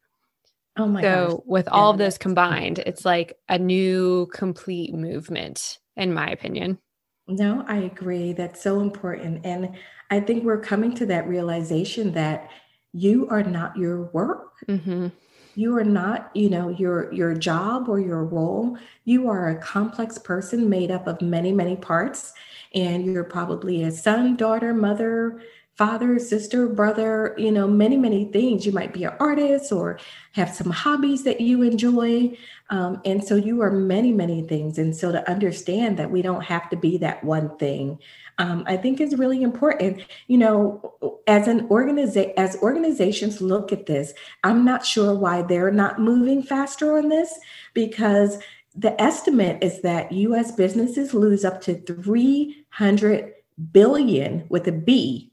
Oh 0.79 0.87
my 0.87 1.01
so 1.01 1.29
gosh. 1.29 1.41
with 1.47 1.69
all 1.69 1.91
of 1.91 1.99
those 1.99 2.19
combined, 2.19 2.79
it's 2.81 3.05
like 3.05 3.39
a 3.49 3.59
new 3.59 4.29
complete 4.33 4.95
movement, 4.95 5.79
in 5.97 6.13
my 6.13 6.29
opinion. 6.29 6.79
No, 7.27 7.65
I 7.67 7.79
agree. 7.79 8.35
That's 8.35 8.63
so 8.63 8.81
important. 8.81 9.45
And 9.45 9.75
I 10.11 10.21
think 10.21 10.45
we're 10.45 10.61
coming 10.61 10.95
to 10.97 11.07
that 11.07 11.27
realization 11.27 12.13
that 12.13 12.51
you 12.93 13.27
are 13.31 13.43
not 13.43 13.77
your 13.77 14.05
work. 14.13 14.53
Mm-hmm. 14.69 15.09
You 15.57 15.77
are 15.79 15.85
not, 15.85 16.31
you 16.35 16.51
know, 16.51 16.69
your 16.69 17.13
your 17.13 17.35
job 17.35 17.89
or 17.89 17.99
your 17.99 18.25
role. 18.25 18.77
You 19.05 19.29
are 19.29 19.49
a 19.49 19.59
complex 19.59 20.19
person 20.19 20.69
made 20.69 20.91
up 20.91 21.07
of 21.07 21.23
many, 21.23 21.51
many 21.51 21.77
parts. 21.77 22.35
And 22.75 23.07
you're 23.07 23.25
probably 23.25 23.83
a 23.83 23.91
son, 23.91 24.37
daughter, 24.37 24.75
mother, 24.75 25.41
father, 25.77 26.19
sister, 26.19 26.67
brother, 26.69 27.35
you 27.37 27.53
know, 27.53 27.69
many, 27.69 27.99
many 27.99 28.25
things. 28.33 28.65
You 28.65 28.73
might 28.73 28.95
be 28.95 29.05
an 29.05 29.13
artist 29.21 29.71
or 29.71 29.99
have 30.33 30.55
some 30.55 30.71
hobbies 30.71 31.25
that 31.25 31.41
you 31.41 31.63
enjoy. 31.63 32.37
Um, 32.71 33.01
and 33.05 33.23
so 33.23 33.37
you 33.37 33.61
are 33.61 33.71
many, 33.71 34.11
many 34.11 34.43
things. 34.43 34.79
And 34.79 34.97
so 34.97 35.13
to 35.13 35.29
understand 35.31 35.99
that 35.99 36.11
we 36.11 36.23
don't 36.23 36.45
have 36.45 36.71
to 36.71 36.77
be 36.77 36.97
that 36.99 37.23
one 37.23 37.57
thing, 37.59 37.99
um, 38.39 38.65
I 38.67 38.79
think 38.79 39.01
is 39.01 39.17
really 39.17 39.43
important. 39.43 40.03
You 40.29 40.39
know, 40.39 40.95
as 41.27 41.47
an 41.47 41.69
organization, 41.71 42.33
as 42.39 42.57
organizations 42.63 43.43
look 43.43 43.71
at 43.71 43.87
this, 43.87 44.15
I'm 44.45 44.65
not 44.65 44.87
sure 44.87 45.15
why 45.15 45.43
they're 45.43 45.71
not 45.71 46.01
moving 46.01 46.43
faster 46.43 46.97
on 46.97 47.11
this 47.11 47.39
because 47.75 48.39
the 48.75 48.99
estimate 49.01 49.63
is 49.63 49.83
that 49.83 50.13
US 50.13 50.53
businesses 50.53 51.13
lose 51.13 51.45
up 51.45 51.61
to 51.63 51.75
300 51.75 53.33
billion 53.73 54.45
with 54.49 54.69
a 54.69 54.73
B 54.73 55.33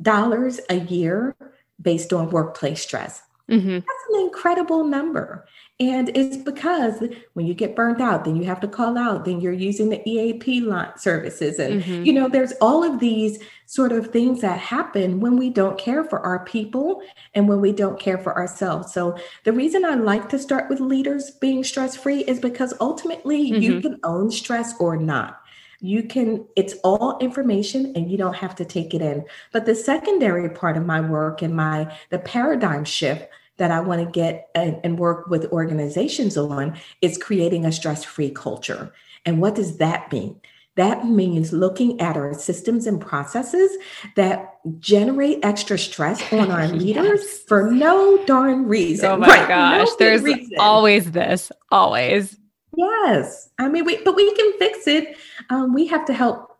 dollars 0.00 0.60
a 0.70 0.76
year 0.76 1.36
based 1.80 2.12
on 2.12 2.30
workplace 2.30 2.82
stress. 2.82 3.22
Mm-hmm. 3.50 3.74
That's 3.74 4.04
an 4.12 4.20
incredible 4.20 4.84
number. 4.84 5.46
And 5.78 6.08
it's 6.16 6.36
because 6.36 7.02
when 7.34 7.46
you 7.46 7.52
get 7.52 7.76
burnt 7.76 8.00
out, 8.00 8.24
then 8.24 8.36
you 8.36 8.44
have 8.44 8.60
to 8.60 8.68
call 8.68 8.96
out, 8.96 9.24
then 9.24 9.40
you're 9.40 9.52
using 9.52 9.90
the 9.90 10.08
EAP 10.08 10.60
services. 10.96 11.58
And, 11.58 11.82
mm-hmm. 11.82 12.04
you 12.04 12.12
know, 12.12 12.28
there's 12.28 12.52
all 12.60 12.82
of 12.82 13.00
these 13.00 13.40
sort 13.66 13.92
of 13.92 14.06
things 14.06 14.40
that 14.40 14.58
happen 14.58 15.20
when 15.20 15.36
we 15.36 15.50
don't 15.50 15.76
care 15.76 16.04
for 16.04 16.20
our 16.20 16.44
people 16.44 17.02
and 17.34 17.48
when 17.48 17.60
we 17.60 17.72
don't 17.72 17.98
care 17.98 18.18
for 18.18 18.34
ourselves. 18.36 18.92
So 18.94 19.18
the 19.42 19.52
reason 19.52 19.84
I 19.84 19.94
like 19.94 20.28
to 20.30 20.38
start 20.38 20.70
with 20.70 20.80
leaders 20.80 21.32
being 21.32 21.64
stress 21.64 21.96
free 21.96 22.20
is 22.20 22.38
because 22.38 22.72
ultimately 22.80 23.50
mm-hmm. 23.50 23.60
you 23.60 23.80
can 23.80 23.98
own 24.04 24.30
stress 24.30 24.74
or 24.78 24.96
not 24.96 25.40
you 25.84 26.02
can 26.02 26.42
it's 26.56 26.72
all 26.82 27.18
information 27.18 27.92
and 27.94 28.10
you 28.10 28.16
don't 28.16 28.36
have 28.36 28.54
to 28.54 28.64
take 28.64 28.94
it 28.94 29.02
in 29.02 29.22
but 29.52 29.66
the 29.66 29.74
secondary 29.74 30.48
part 30.48 30.78
of 30.78 30.86
my 30.86 30.98
work 30.98 31.42
and 31.42 31.54
my 31.54 31.94
the 32.08 32.18
paradigm 32.18 32.84
shift 32.84 33.28
that 33.58 33.70
i 33.70 33.78
want 33.80 34.02
to 34.02 34.10
get 34.10 34.48
and, 34.54 34.80
and 34.82 34.98
work 34.98 35.26
with 35.28 35.44
organizations 35.52 36.38
on 36.38 36.74
is 37.02 37.18
creating 37.18 37.66
a 37.66 37.72
stress-free 37.72 38.30
culture 38.30 38.90
and 39.26 39.42
what 39.42 39.54
does 39.54 39.76
that 39.76 40.10
mean 40.10 40.40
that 40.76 41.06
means 41.06 41.52
looking 41.52 42.00
at 42.00 42.16
our 42.16 42.32
systems 42.32 42.86
and 42.86 43.00
processes 43.00 43.70
that 44.16 44.54
generate 44.80 45.44
extra 45.44 45.78
stress 45.78 46.32
on 46.32 46.50
our 46.50 46.66
leaders 46.72 47.20
yes. 47.22 47.38
for 47.46 47.70
no 47.70 48.24
darn 48.24 48.66
reason. 48.66 49.08
Oh 49.08 49.16
my 49.16 49.28
right? 49.28 49.48
gosh, 49.48 49.86
no 49.86 49.96
there's 50.00 50.22
reason. 50.22 50.56
always 50.58 51.12
this, 51.12 51.52
always. 51.70 52.36
Yes. 52.76 53.50
I 53.58 53.68
mean, 53.68 53.84
we, 53.84 54.02
but 54.02 54.16
we 54.16 54.34
can 54.34 54.52
fix 54.58 54.86
it. 54.86 55.16
Um, 55.50 55.74
we 55.74 55.86
have 55.86 56.04
to 56.06 56.12
help 56.12 56.50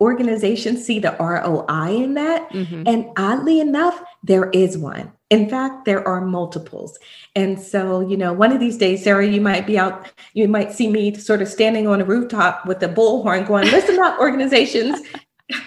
organizations 0.00 0.84
see 0.84 0.98
the 0.98 1.16
ROI 1.18 2.02
in 2.02 2.14
that. 2.14 2.50
Mm-hmm. 2.50 2.82
And 2.86 3.10
oddly 3.16 3.60
enough, 3.60 4.02
there 4.24 4.50
is 4.50 4.76
one. 4.76 5.12
In 5.30 5.48
fact, 5.48 5.86
there 5.86 6.06
are 6.06 6.20
multiples. 6.20 6.98
And 7.34 7.58
so, 7.58 8.00
you 8.00 8.16
know, 8.16 8.32
one 8.32 8.52
of 8.52 8.60
these 8.60 8.76
days, 8.76 9.04
Sarah, 9.04 9.26
you 9.26 9.40
might 9.40 9.66
be 9.66 9.78
out, 9.78 10.10
you 10.34 10.46
might 10.46 10.72
see 10.72 10.88
me 10.88 11.14
sort 11.14 11.40
of 11.40 11.48
standing 11.48 11.86
on 11.86 12.00
a 12.00 12.04
rooftop 12.04 12.66
with 12.66 12.82
a 12.82 12.88
bullhorn 12.88 13.46
going, 13.46 13.70
listen 13.70 13.98
up, 14.00 14.18
organizations. 14.18 15.00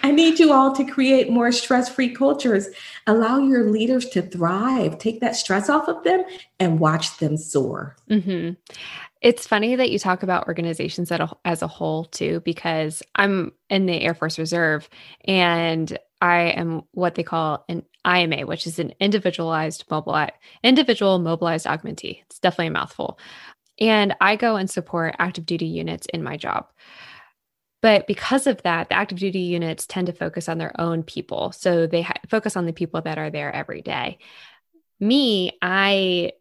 I 0.03 0.11
need 0.11 0.39
you 0.39 0.51
all 0.53 0.73
to 0.75 0.83
create 0.83 1.29
more 1.29 1.51
stress 1.51 1.89
free 1.89 2.13
cultures. 2.13 2.67
Allow 3.07 3.39
your 3.39 3.69
leaders 3.69 4.07
to 4.09 4.21
thrive, 4.21 4.97
take 4.97 5.19
that 5.21 5.35
stress 5.35 5.69
off 5.69 5.87
of 5.87 6.03
them, 6.03 6.23
and 6.59 6.79
watch 6.79 7.17
them 7.17 7.37
soar. 7.37 7.95
Mm-hmm. 8.09 8.53
It's 9.21 9.47
funny 9.47 9.75
that 9.75 9.89
you 9.89 9.97
talk 9.97 10.21
about 10.23 10.47
organizations 10.47 11.11
as 11.45 11.61
a 11.61 11.67
whole 11.67 12.05
too, 12.05 12.41
because 12.41 13.01
I'm 13.15 13.53
in 13.69 13.87
the 13.87 14.01
Air 14.01 14.13
Force 14.13 14.37
Reserve 14.37 14.87
and 15.25 15.97
I 16.21 16.41
am 16.41 16.83
what 16.91 17.15
they 17.15 17.23
call 17.23 17.65
an 17.67 17.83
IMA, 18.05 18.45
which 18.45 18.67
is 18.67 18.77
an 18.77 18.93
individualized 18.99 19.85
mobile 19.89 20.27
individual 20.63 21.17
mobilized 21.19 21.65
augmentee. 21.65 22.21
It's 22.27 22.39
definitely 22.39 22.67
a 22.67 22.71
mouthful. 22.71 23.17
And 23.79 24.15
I 24.21 24.35
go 24.35 24.55
and 24.55 24.69
support 24.69 25.15
active 25.19 25.45
duty 25.45 25.65
units 25.65 26.07
in 26.13 26.23
my 26.23 26.37
job. 26.37 26.67
But 27.85 28.07
because 28.07 28.47
of 28.47 28.63
that, 28.63 28.89
the 28.89 28.95
active 28.95 29.19
duty 29.19 29.41
units 29.41 29.85
tend 29.85 30.07
to 30.07 30.13
focus 30.13 30.49
on 30.49 30.57
their 30.57 30.73
own 30.81 31.03
people. 31.03 31.51
So 31.51 31.85
they 31.85 32.01
ha- 32.01 32.15
focus 32.27 32.57
on 32.57 32.65
the 32.65 32.73
people 32.73 32.99
that 33.03 33.19
are 33.19 33.29
there 33.29 33.53
every 33.53 33.83
day. 33.83 34.17
Me, 34.99 35.55
I 35.61 36.31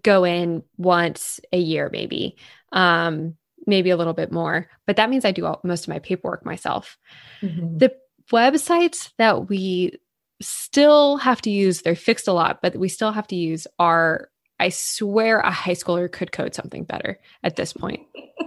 go 0.00 0.22
in 0.22 0.62
once 0.76 1.40
a 1.52 1.58
year, 1.58 1.90
maybe, 1.92 2.36
um, 2.70 3.34
maybe 3.66 3.90
a 3.90 3.96
little 3.96 4.12
bit 4.12 4.30
more. 4.30 4.68
But 4.86 4.94
that 4.94 5.10
means 5.10 5.24
I 5.24 5.32
do 5.32 5.46
all, 5.46 5.60
most 5.64 5.86
of 5.86 5.88
my 5.88 5.98
paperwork 5.98 6.46
myself. 6.46 6.96
Mm-hmm. 7.42 7.78
The 7.78 7.96
websites 8.30 9.10
that 9.18 9.48
we 9.48 9.98
still 10.40 11.16
have 11.16 11.42
to 11.42 11.50
use, 11.50 11.82
they're 11.82 11.96
fixed 11.96 12.28
a 12.28 12.32
lot, 12.32 12.62
but 12.62 12.76
we 12.76 12.88
still 12.88 13.10
have 13.10 13.26
to 13.26 13.34
use 13.34 13.66
are, 13.80 14.30
I 14.60 14.68
swear, 14.68 15.40
a 15.40 15.50
high 15.50 15.72
schooler 15.72 16.08
could 16.08 16.30
code 16.30 16.54
something 16.54 16.84
better 16.84 17.18
at 17.42 17.56
this 17.56 17.72
point. 17.72 18.06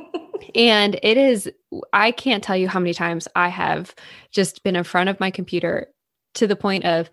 and 0.56 1.00
it 1.02 1.18
is, 1.18 1.50
I 1.94 2.12
can't 2.12 2.44
tell 2.44 2.58
you 2.58 2.68
how 2.68 2.80
many 2.80 2.94
times 2.94 3.28
I 3.36 3.50
have 3.50 3.94
just 4.32 4.64
been 4.64 4.76
in 4.76 4.84
front 4.84 5.10
of 5.10 5.20
my 5.20 5.32
computer 5.32 5.88
to 6.36 6.48
the 6.48 6.56
point 6.56 6.86
of, 6.86 7.10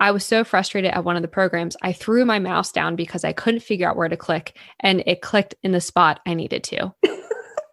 I 0.00 0.12
was 0.12 0.24
so 0.24 0.44
frustrated 0.44 0.92
at 0.92 1.04
one 1.04 1.16
of 1.16 1.22
the 1.22 1.28
programs, 1.28 1.76
I 1.82 1.92
threw 1.92 2.24
my 2.24 2.38
mouse 2.38 2.72
down 2.72 2.96
because 2.96 3.22
I 3.22 3.34
couldn't 3.34 3.60
figure 3.60 3.88
out 3.88 3.96
where 3.96 4.08
to 4.08 4.16
click 4.16 4.56
and 4.80 5.02
it 5.06 5.20
clicked 5.20 5.54
in 5.62 5.72
the 5.72 5.80
spot 5.80 6.20
I 6.24 6.32
needed 6.32 6.64
to. 6.64 6.94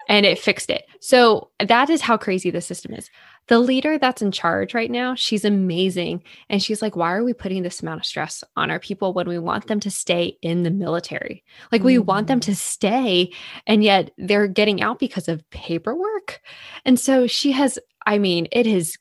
and 0.10 0.26
it 0.26 0.40
fixed 0.40 0.70
it. 0.70 0.86
So 1.00 1.50
that 1.66 1.90
is 1.90 2.02
how 2.02 2.18
crazy 2.18 2.50
the 2.50 2.62
system 2.62 2.94
is. 2.94 3.10
The 3.48 3.60
leader 3.60 3.98
that's 3.98 4.22
in 4.22 4.32
charge 4.32 4.74
right 4.74 4.92
now, 4.92 5.16
she's 5.16 5.46
amazing. 5.46 6.24
And 6.50 6.62
she's 6.62 6.82
like, 6.82 6.96
why 6.96 7.14
are 7.14 7.24
we 7.24 7.34
putting 7.34 7.64
this 7.64 7.82
amount 7.82 8.02
of 8.02 8.06
stress 8.06 8.44
on 8.56 8.70
our 8.70 8.80
people 8.80 9.14
when 9.14 9.28
we 9.28 9.40
want 9.40 9.68
them 9.68 9.80
to 9.80 9.90
stay 9.90 10.38
in 10.42 10.64
the 10.64 10.72
military? 10.72 11.44
Like, 11.72 11.84
we 11.84 11.98
want 11.98 12.28
them 12.28 12.40
to 12.42 12.52
mm. 12.52 12.56
stay, 12.56 13.32
and 13.66 13.84
yet 13.84 14.12
they're 14.18 14.48
getting 14.48 14.82
out 14.82 15.00
because 15.00 15.28
of 15.28 15.50
paperwork. 15.50 16.42
And 16.84 17.00
so 17.00 17.26
she 17.26 17.52
has, 17.54 17.80
I 18.06 18.18
mean, 18.18 18.48
it 18.52 18.66
has 18.66 18.98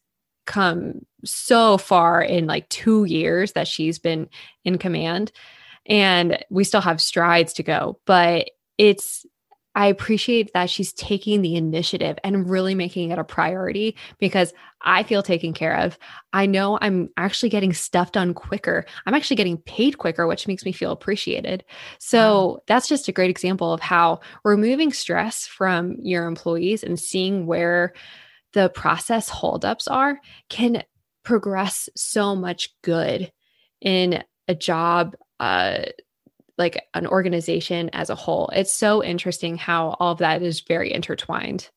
come 0.46 1.04
so 1.24 1.76
far 1.76 2.22
in 2.22 2.46
like 2.46 2.68
two 2.68 3.04
years 3.04 3.52
that 3.52 3.66
she's 3.66 3.98
been 3.98 4.28
in 4.64 4.78
command. 4.78 5.32
And 5.86 6.38
we 6.50 6.64
still 6.64 6.80
have 6.80 7.00
strides 7.00 7.52
to 7.54 7.62
go, 7.62 7.98
but 8.06 8.50
it's, 8.78 9.26
I 9.76 9.86
appreciate 9.86 10.54
that 10.54 10.70
she's 10.70 10.94
taking 10.94 11.42
the 11.42 11.54
initiative 11.54 12.18
and 12.24 12.48
really 12.48 12.74
making 12.74 13.10
it 13.10 13.18
a 13.18 13.24
priority 13.24 13.94
because 14.18 14.54
I 14.80 15.02
feel 15.02 15.22
taken 15.22 15.52
care 15.52 15.76
of. 15.76 15.98
I 16.32 16.46
know 16.46 16.78
I'm 16.80 17.10
actually 17.18 17.50
getting 17.50 17.74
stuff 17.74 18.10
done 18.10 18.32
quicker. 18.32 18.86
I'm 19.04 19.12
actually 19.12 19.36
getting 19.36 19.58
paid 19.58 19.98
quicker, 19.98 20.26
which 20.26 20.48
makes 20.48 20.64
me 20.64 20.72
feel 20.72 20.92
appreciated. 20.92 21.62
So 21.98 22.62
that's 22.66 22.88
just 22.88 23.06
a 23.06 23.12
great 23.12 23.28
example 23.28 23.70
of 23.70 23.80
how 23.80 24.20
removing 24.44 24.94
stress 24.94 25.46
from 25.46 25.96
your 26.00 26.26
employees 26.26 26.82
and 26.82 26.98
seeing 26.98 27.44
where 27.44 27.92
the 28.54 28.70
process 28.70 29.28
holdups 29.28 29.86
are 29.88 30.18
can 30.48 30.84
progress 31.22 31.90
so 31.94 32.34
much 32.34 32.70
good 32.82 33.30
in 33.82 34.24
a 34.48 34.54
job 34.54 35.14
uh 35.38 35.82
like 36.58 36.86
an 36.94 37.06
organization 37.06 37.90
as 37.92 38.10
a 38.10 38.14
whole 38.14 38.48
it's 38.54 38.72
so 38.72 39.02
interesting 39.02 39.56
how 39.56 39.96
all 40.00 40.12
of 40.12 40.18
that 40.18 40.42
is 40.42 40.60
very 40.60 40.92
intertwined 40.92 41.68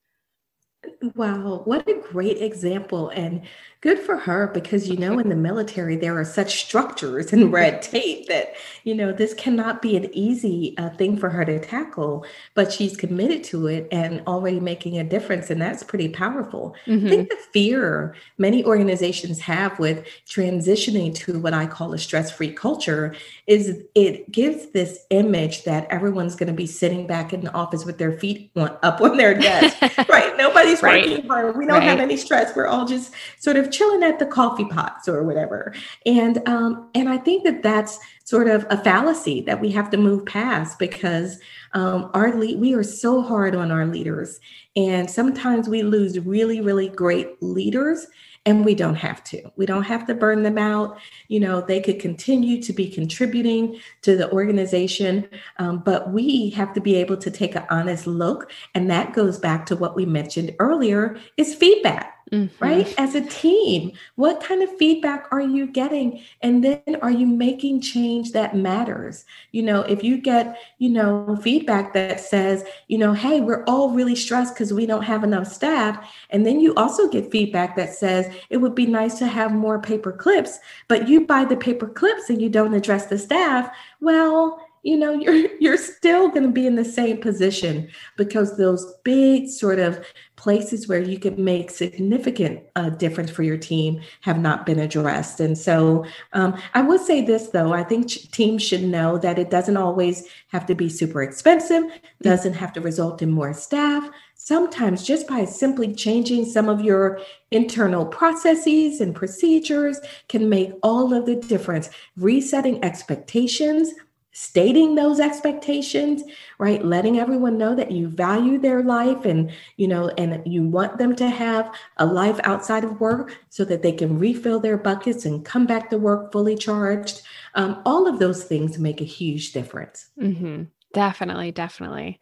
Wow, 1.16 1.62
what 1.66 1.88
a 1.88 2.02
great 2.12 2.42
example. 2.42 3.10
And 3.10 3.42
good 3.82 3.98
for 3.98 4.18
her 4.18 4.48
because, 4.48 4.90
you 4.90 4.98
know, 4.98 5.20
in 5.20 5.30
the 5.30 5.36
military, 5.36 5.96
there 5.96 6.20
are 6.20 6.26
such 6.26 6.60
structures 6.66 7.32
and 7.32 7.52
red 7.54 7.82
tape 7.82 8.28
that, 8.28 8.56
you 8.84 8.94
know, 8.94 9.14
this 9.14 9.34
cannot 9.34 9.82
be 9.82 9.96
an 9.96 10.10
easy 10.14 10.76
uh, 10.78 10.90
thing 10.90 11.16
for 11.16 11.30
her 11.30 11.46
to 11.46 11.60
tackle, 11.60 12.26
but 12.56 12.74
she's 12.74 12.98
committed 12.98 13.42
to 13.46 13.68
it 13.68 13.88
and 13.90 14.22
already 14.28 14.60
making 14.60 14.98
a 14.98 15.04
difference. 15.04 15.50
And 15.50 15.62
that's 15.62 15.82
pretty 15.82 16.10
powerful. 16.10 16.76
Mm-hmm. 16.86 17.06
I 17.06 17.10
think 17.10 17.30
the 17.30 17.38
fear 17.54 18.16
many 18.38 18.66
organizations 18.66 19.40
have 19.40 19.80
with 19.80 20.06
transitioning 20.28 21.16
to 21.16 21.40
what 21.40 21.54
I 21.54 21.66
call 21.66 21.94
a 21.94 21.98
stress 21.98 22.32
free 22.32 22.52
culture 22.52 23.16
is 23.48 23.82
it 23.96 24.30
gives 24.30 24.72
this 24.72 25.06
image 25.10 25.64
that 25.64 25.88
everyone's 25.90 26.36
going 26.36 26.48
to 26.48 26.54
be 26.54 26.68
sitting 26.68 27.08
back 27.08 27.32
in 27.32 27.42
the 27.42 27.54
office 27.54 27.86
with 27.86 27.98
their 27.98 28.12
feet 28.12 28.52
up 28.58 29.00
on 29.00 29.16
their 29.16 29.34
desk, 29.34 29.78
right? 30.10 30.36
Nobody's 30.36 30.84
right. 30.84 31.08
working 31.08 31.28
hard. 31.28 31.58
We 31.58 31.66
don't 31.66 31.78
right. 31.78 31.84
have 31.84 32.00
any 32.00 32.18
stress. 32.18 32.54
We're 32.54 32.68
all 32.68 32.86
just 32.86 33.14
sort 33.38 33.56
of 33.56 33.69
chilling 33.70 34.04
at 34.04 34.20
the 34.20 34.26
coffee 34.26 34.66
pots 34.66 35.08
or 35.08 35.24
whatever. 35.24 35.74
And 36.06 36.48
um, 36.48 36.90
and 36.94 37.10
I 37.10 37.18
think 37.18 37.44
that 37.46 37.64
that's 37.64 38.00
sort 38.24 38.48
of 38.48 38.66
a 38.70 38.78
fallacy 38.84 39.42
that 39.42 39.62
we 39.62 39.72
have 39.72 39.90
to 39.92 39.98
move 39.98 40.26
past 40.26 40.78
because 40.80 41.40
um, 41.74 42.12
our 42.14 42.36
lead, 42.36 42.60
we 42.60 42.74
are 42.74 42.84
so 42.84 43.22
hard 43.22 43.56
on 43.56 43.72
our 43.72 43.86
leaders, 43.86 44.40
and 44.76 45.10
sometimes 45.10 45.70
we 45.70 45.84
lose 45.84 46.20
really 46.20 46.62
really 46.62 46.90
great 46.90 47.42
leaders 47.42 48.08
and 48.46 48.64
we 48.64 48.74
don't 48.74 48.96
have 48.96 49.22
to. 49.26 49.42
We 49.58 49.66
don't 49.66 49.84
have 49.84 50.08
to 50.08 50.16
burn 50.16 50.44
them 50.44 50.58
out. 50.58 50.98
You 51.28 51.40
know 51.40 51.62
they 51.62 51.82
could 51.82 52.00
continue 52.00 52.62
to 52.64 52.74
be 52.74 52.90
contributing 52.90 53.80
to 54.02 54.16
the 54.16 54.32
organization 54.32 55.30
um, 55.58 55.80
but 55.80 56.12
we 56.12 56.50
have 56.52 56.74
to 56.74 56.82
be 56.82 56.96
able 56.96 57.18
to 57.18 57.32
take 57.32 57.56
an 57.56 57.66
honest 57.70 58.08
look. 58.08 58.52
And 58.74 58.90
that 58.90 59.14
goes 59.14 59.38
back 59.38 59.66
to 59.68 59.76
what 59.76 59.96
we 59.96 60.06
mentioned 60.06 60.56
earlier 60.60 61.18
is 61.38 61.54
feedback 61.54 62.19
Mm-hmm. 62.32 62.64
right? 62.64 62.94
As 62.98 63.16
a 63.16 63.22
team, 63.22 63.92
what 64.16 64.44
kind 64.44 64.62
of 64.62 64.78
feedback 64.78 65.28
are 65.32 65.42
you 65.42 65.66
getting? 65.66 66.22
And 66.44 66.64
then 66.64 66.98
are 67.02 67.12
you 67.12 67.26
making 67.26 67.82
change 67.82 68.34
that 68.34 68.56
matters? 68.56 69.26
You 69.52 69.64
know, 69.64 69.82
if 69.82 70.04
you 70.04 70.22
get, 70.22 70.60
you 70.78 70.90
know, 70.90 71.40
feedback 71.42 71.94
that 71.94 72.20
says, 72.20 72.64
you 72.88 73.00
know, 73.00 73.14
hey, 73.14 73.42
we're 73.42 73.64
all 73.66 73.92
really 73.92 74.16
stressed 74.16 74.54
because 74.54 74.72
we 74.72 74.86
don't 74.86 75.04
have 75.04 75.24
enough 75.24 75.48
staff. 75.48 76.14
And 76.30 76.46
then 76.46 76.60
you 76.60 76.76
also 76.76 77.10
get 77.10 77.32
feedback 77.32 77.76
that 77.78 77.96
says 77.96 78.32
it 78.52 78.58
would 78.58 78.76
be 78.76 78.86
nice 78.86 79.18
to 79.20 79.28
have 79.28 79.52
more 79.52 79.82
paper 79.82 80.12
clips, 80.12 80.60
but 80.88 81.08
you 81.10 81.26
buy 81.26 81.46
the 81.46 81.58
paper 81.58 81.88
clips 81.88 82.30
and 82.30 82.40
you 82.42 82.50
don't 82.50 82.76
address 82.76 83.08
the 83.08 83.18
staff. 83.18 83.76
Well, 84.02 84.64
you 84.84 84.98
know 84.98 85.14
you're 85.14 85.48
you're 85.60 85.78
still 85.78 86.30
going 86.30 86.44
to 86.44 86.52
be 86.52 86.68
in 86.68 86.76
the 86.76 86.86
same 86.86 87.18
position 87.18 87.90
because 88.18 88.58
those 88.58 88.94
big 89.04 89.50
sort 89.50 89.80
of 89.80 90.06
places 90.36 90.88
where 90.88 91.02
you 91.02 91.20
could 91.20 91.38
make 91.38 91.70
significant 91.70 92.64
uh, 92.78 92.90
difference 92.90 93.30
for 93.30 93.44
your 93.44 93.58
team 93.58 94.02
have 94.22 94.40
not 94.40 94.66
been 94.66 94.80
addressed. 94.80 95.40
And 95.40 95.58
so 95.58 96.06
um, 96.34 96.60
i 96.74 96.82
would 96.82 97.02
say 97.02 97.22
this 97.22 97.50
though 97.50 97.74
i 97.74 97.84
think 97.84 98.08
teams 98.32 98.64
should 98.64 98.84
know 98.84 99.18
that 99.18 99.40
it 99.40 99.50
doesn't 99.50 99.78
always 99.78 100.28
have 100.48 100.66
to 100.66 100.76
be 100.76 100.90
super 100.90 101.22
expensive 101.22 101.84
doesn't 102.22 102.54
have 102.54 102.74
to 102.74 102.82
result 102.82 103.22
in 103.22 103.32
more 103.32 103.54
staff. 103.54 104.10
Sometimes 104.36 105.04
just 105.04 105.28
by 105.28 105.46
simply 105.46 105.94
changing 105.94 106.46
some 106.46 106.70
of 106.70 106.82
your 106.82 107.20
internal 107.52 108.06
processes 108.06 109.02
and 109.02 109.16
procedures 109.16 110.00
can 110.28 110.50
make 110.50 110.72
all 110.82 111.14
of 111.14 111.26
the 111.26 111.36
difference. 111.36 111.90
Resetting 112.18 112.84
expectations 112.84 113.92
stating 114.32 114.96
those 114.96 115.20
expectations 115.20 116.24
right? 116.60 116.84
Letting 116.84 117.18
everyone 117.18 117.58
know 117.58 117.74
that 117.74 117.92
you 117.92 118.10
value 118.10 118.60
their 118.60 118.84
life 118.84 119.26
and 119.26 119.52
you 119.78 119.88
know 119.88 120.10
and 120.18 120.46
you 120.46 120.64
want 120.64 120.98
them 120.98 121.16
to 121.16 121.30
have 121.30 121.74
a 121.98 122.06
life 122.06 122.40
outside 122.44 122.84
of 122.84 123.00
work 123.00 123.40
so 123.50 123.66
that 123.66 123.82
they 123.82 123.94
can 123.94 124.20
refill 124.20 124.60
their 124.60 124.78
buckets 124.78 125.26
and 125.26 125.44
come 125.44 125.66
back 125.66 125.90
to 125.90 125.98
work 125.98 126.32
fully 126.32 126.56
charged. 126.56 127.22
Um, 127.56 127.82
all 127.86 128.08
of 128.08 128.20
those 128.20 128.44
things 128.44 128.78
make 128.78 129.02
a 129.02 129.06
huge 129.06 129.54
difference. 129.54 130.10
Mm-hmm. 130.22 130.64
definitely 130.94 131.52
definitely. 131.52 132.20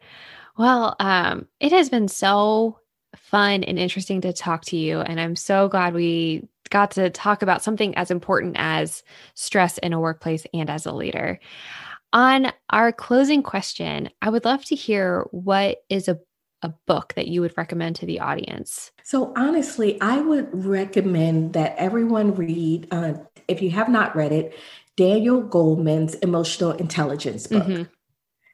Well 0.56 0.96
um, 1.00 1.46
it 1.60 1.72
has 1.72 1.90
been 1.90 2.08
so 2.08 2.78
fun 3.16 3.64
and 3.64 3.78
interesting 3.78 4.20
to 4.20 4.32
talk 4.32 4.62
to 4.66 4.76
you 4.76 5.00
and 5.00 5.18
i'm 5.18 5.34
so 5.34 5.66
glad 5.66 5.94
we 5.94 6.46
got 6.68 6.90
to 6.90 7.08
talk 7.08 7.40
about 7.40 7.62
something 7.62 7.94
as 7.96 8.10
important 8.10 8.54
as 8.58 9.02
stress 9.32 9.78
in 9.78 9.94
a 9.94 10.00
workplace 10.00 10.46
and 10.52 10.68
as 10.68 10.84
a 10.84 10.92
leader 10.92 11.40
on 12.12 12.52
our 12.70 12.92
closing 12.92 13.42
question, 13.42 14.10
I 14.22 14.30
would 14.30 14.44
love 14.44 14.64
to 14.66 14.74
hear 14.74 15.26
what 15.30 15.78
is 15.88 16.08
a, 16.08 16.18
a 16.62 16.70
book 16.86 17.12
that 17.14 17.28
you 17.28 17.40
would 17.40 17.54
recommend 17.56 17.96
to 17.96 18.06
the 18.06 18.20
audience. 18.20 18.92
So, 19.02 19.32
honestly, 19.36 20.00
I 20.00 20.20
would 20.20 20.48
recommend 20.52 21.52
that 21.52 21.74
everyone 21.76 22.34
read, 22.34 22.88
uh, 22.90 23.14
if 23.46 23.62
you 23.62 23.70
have 23.70 23.88
not 23.88 24.16
read 24.16 24.32
it, 24.32 24.54
Daniel 24.96 25.42
Goleman's 25.42 26.14
Emotional 26.16 26.72
Intelligence 26.72 27.46
book, 27.46 27.64
mm-hmm. 27.64 27.82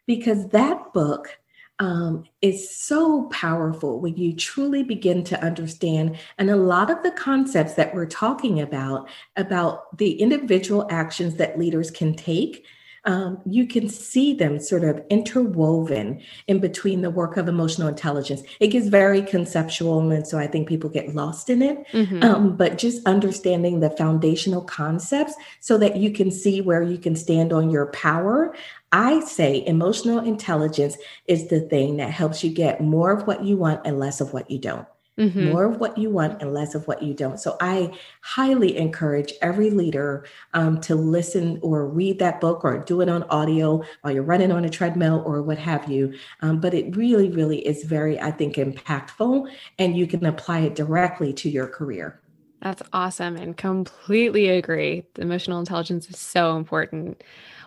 because 0.06 0.48
that 0.48 0.92
book 0.92 1.38
um, 1.80 2.24
is 2.40 2.70
so 2.70 3.24
powerful 3.30 4.00
when 4.00 4.16
you 4.16 4.34
truly 4.34 4.82
begin 4.82 5.24
to 5.24 5.42
understand. 5.42 6.18
And 6.38 6.50
a 6.50 6.56
lot 6.56 6.90
of 6.90 7.02
the 7.02 7.10
concepts 7.10 7.74
that 7.74 7.94
we're 7.94 8.06
talking 8.06 8.60
about, 8.60 9.08
about 9.36 9.96
the 9.96 10.20
individual 10.20 10.86
actions 10.90 11.36
that 11.36 11.58
leaders 11.58 11.90
can 11.90 12.14
take 12.14 12.64
um, 13.04 13.40
you 13.44 13.66
can 13.66 13.88
see 13.88 14.34
them 14.34 14.58
sort 14.58 14.84
of 14.84 15.02
interwoven 15.10 16.22
in 16.46 16.58
between 16.58 17.02
the 17.02 17.10
work 17.10 17.36
of 17.36 17.48
emotional 17.48 17.88
intelligence. 17.88 18.42
It 18.60 18.68
gets 18.68 18.88
very 18.88 19.22
conceptual, 19.22 20.10
and 20.10 20.26
so 20.26 20.38
I 20.38 20.46
think 20.46 20.68
people 20.68 20.88
get 20.88 21.14
lost 21.14 21.50
in 21.50 21.62
it. 21.62 21.86
Mm-hmm. 21.92 22.22
Um, 22.22 22.56
but 22.56 22.78
just 22.78 23.06
understanding 23.06 23.80
the 23.80 23.90
foundational 23.90 24.62
concepts 24.62 25.34
so 25.60 25.76
that 25.78 25.96
you 25.96 26.10
can 26.10 26.30
see 26.30 26.60
where 26.60 26.82
you 26.82 26.98
can 26.98 27.14
stand 27.14 27.52
on 27.52 27.70
your 27.70 27.86
power. 27.86 28.54
I 28.92 29.20
say 29.20 29.66
emotional 29.66 30.20
intelligence 30.20 30.96
is 31.26 31.48
the 31.48 31.60
thing 31.60 31.96
that 31.96 32.10
helps 32.10 32.44
you 32.44 32.50
get 32.50 32.80
more 32.80 33.10
of 33.10 33.26
what 33.26 33.44
you 33.44 33.56
want 33.56 33.80
and 33.84 33.98
less 33.98 34.20
of 34.20 34.32
what 34.32 34.50
you 34.50 34.58
don't. 34.58 34.86
Mm-hmm. 35.18 35.50
More 35.50 35.64
of 35.64 35.78
what 35.78 35.96
you 35.96 36.10
want 36.10 36.42
and 36.42 36.52
less 36.52 36.74
of 36.74 36.88
what 36.88 37.00
you 37.00 37.14
don't. 37.14 37.38
So 37.38 37.56
I 37.60 37.96
highly 38.22 38.76
encourage 38.76 39.32
every 39.42 39.70
leader 39.70 40.26
um, 40.54 40.80
to 40.82 40.96
listen 40.96 41.60
or 41.62 41.86
read 41.86 42.18
that 42.18 42.40
book 42.40 42.64
or 42.64 42.78
do 42.78 43.00
it 43.00 43.08
on 43.08 43.22
audio 43.24 43.82
while 44.00 44.12
you're 44.12 44.24
running 44.24 44.50
on 44.50 44.64
a 44.64 44.68
treadmill 44.68 45.22
or 45.24 45.40
what 45.40 45.58
have 45.58 45.88
you. 45.88 46.14
Um, 46.40 46.60
but 46.60 46.74
it 46.74 46.96
really, 46.96 47.28
really 47.28 47.64
is 47.64 47.84
very, 47.84 48.20
I 48.20 48.32
think, 48.32 48.56
impactful 48.56 49.48
and 49.78 49.96
you 49.96 50.08
can 50.08 50.26
apply 50.26 50.60
it 50.60 50.74
directly 50.74 51.32
to 51.34 51.48
your 51.48 51.68
career. 51.68 52.20
That's 52.60 52.82
awesome 52.92 53.36
and 53.36 53.56
completely 53.56 54.48
agree. 54.48 55.04
The 55.14 55.22
emotional 55.22 55.60
intelligence 55.60 56.08
is 56.08 56.18
so 56.18 56.56
important. 56.56 57.22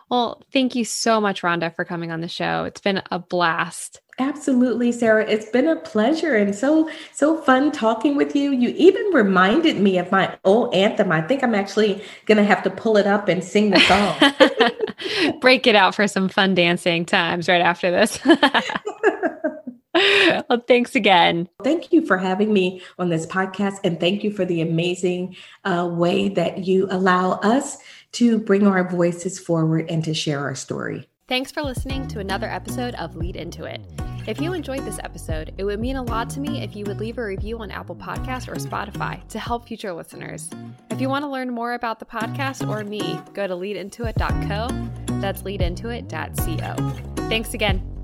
Well, 0.09 0.41
thank 0.51 0.73
you 0.75 0.83
so 0.85 1.21
much, 1.21 1.43
Rhonda, 1.43 1.73
for 1.75 1.85
coming 1.85 2.11
on 2.11 2.21
the 2.21 2.27
show. 2.27 2.63
It's 2.63 2.81
been 2.81 3.01
a 3.11 3.19
blast. 3.19 4.01
Absolutely, 4.19 4.91
Sarah. 4.91 5.25
It's 5.29 5.49
been 5.49 5.67
a 5.67 5.75
pleasure 5.75 6.35
and 6.35 6.55
so 6.55 6.89
so 7.13 7.39
fun 7.39 7.71
talking 7.71 8.15
with 8.15 8.35
you. 8.35 8.51
You 8.51 8.69
even 8.69 9.03
reminded 9.13 9.79
me 9.79 9.99
of 9.99 10.11
my 10.11 10.35
old 10.43 10.73
anthem. 10.73 11.11
I 11.11 11.21
think 11.21 11.43
I'm 11.43 11.53
actually 11.53 12.03
going 12.25 12.39
to 12.39 12.43
have 12.43 12.63
to 12.63 12.71
pull 12.71 12.97
it 12.97 13.05
up 13.05 13.27
and 13.27 13.43
sing 13.43 13.69
the 13.69 13.79
song. 13.81 15.39
Break 15.39 15.67
it 15.67 15.75
out 15.75 15.93
for 15.93 16.07
some 16.07 16.29
fun 16.29 16.55
dancing 16.55 17.05
times 17.05 17.47
right 17.47 17.61
after 17.61 17.91
this. 17.91 18.19
well, 19.93 20.63
thanks 20.67 20.95
again. 20.95 21.47
Thank 21.63 21.93
you 21.93 22.03
for 22.03 22.17
having 22.17 22.51
me 22.51 22.81
on 22.97 23.09
this 23.09 23.27
podcast 23.27 23.79
and 23.83 23.99
thank 23.99 24.23
you 24.23 24.31
for 24.31 24.45
the 24.45 24.61
amazing 24.61 25.35
uh, 25.63 25.87
way 25.91 26.29
that 26.29 26.65
you 26.65 26.87
allow 26.89 27.33
us 27.33 27.77
to 28.13 28.39
bring 28.39 28.65
our 28.65 28.89
voices 28.89 29.37
forward 29.37 29.91
and 29.91 30.03
to 30.05 30.15
share 30.15 30.39
our 30.39 30.55
story. 30.55 31.07
Thanks 31.27 31.51
for 31.51 31.61
listening 31.61 32.07
to 32.07 32.19
another 32.19 32.47
episode 32.47 32.95
of 32.95 33.17
Lead 33.17 33.35
Into 33.35 33.65
It. 33.65 33.81
If 34.27 34.39
you 34.39 34.53
enjoyed 34.53 34.85
this 34.85 34.97
episode, 35.03 35.53
it 35.57 35.65
would 35.65 35.77
mean 35.77 35.97
a 35.97 36.03
lot 36.03 36.29
to 36.31 36.39
me 36.39 36.63
if 36.63 36.73
you 36.73 36.85
would 36.85 37.01
leave 37.01 37.17
a 37.17 37.25
review 37.25 37.59
on 37.59 37.69
Apple 37.69 37.97
Podcast 37.97 38.47
or 38.47 38.55
Spotify 38.55 39.27
to 39.27 39.37
help 39.37 39.67
future 39.67 39.91
listeners. 39.91 40.49
If 40.89 41.01
you 41.01 41.09
want 41.09 41.23
to 41.23 41.29
learn 41.29 41.49
more 41.49 41.73
about 41.73 41.99
the 41.99 42.05
podcast 42.05 42.65
or 42.69 42.85
me, 42.85 43.19
go 43.33 43.45
to 43.45 43.55
leadintoit.co. 43.55 45.19
That's 45.19 45.43
leadintoit.co. 45.43 47.25
Thanks 47.27 47.53
again. 47.53 47.96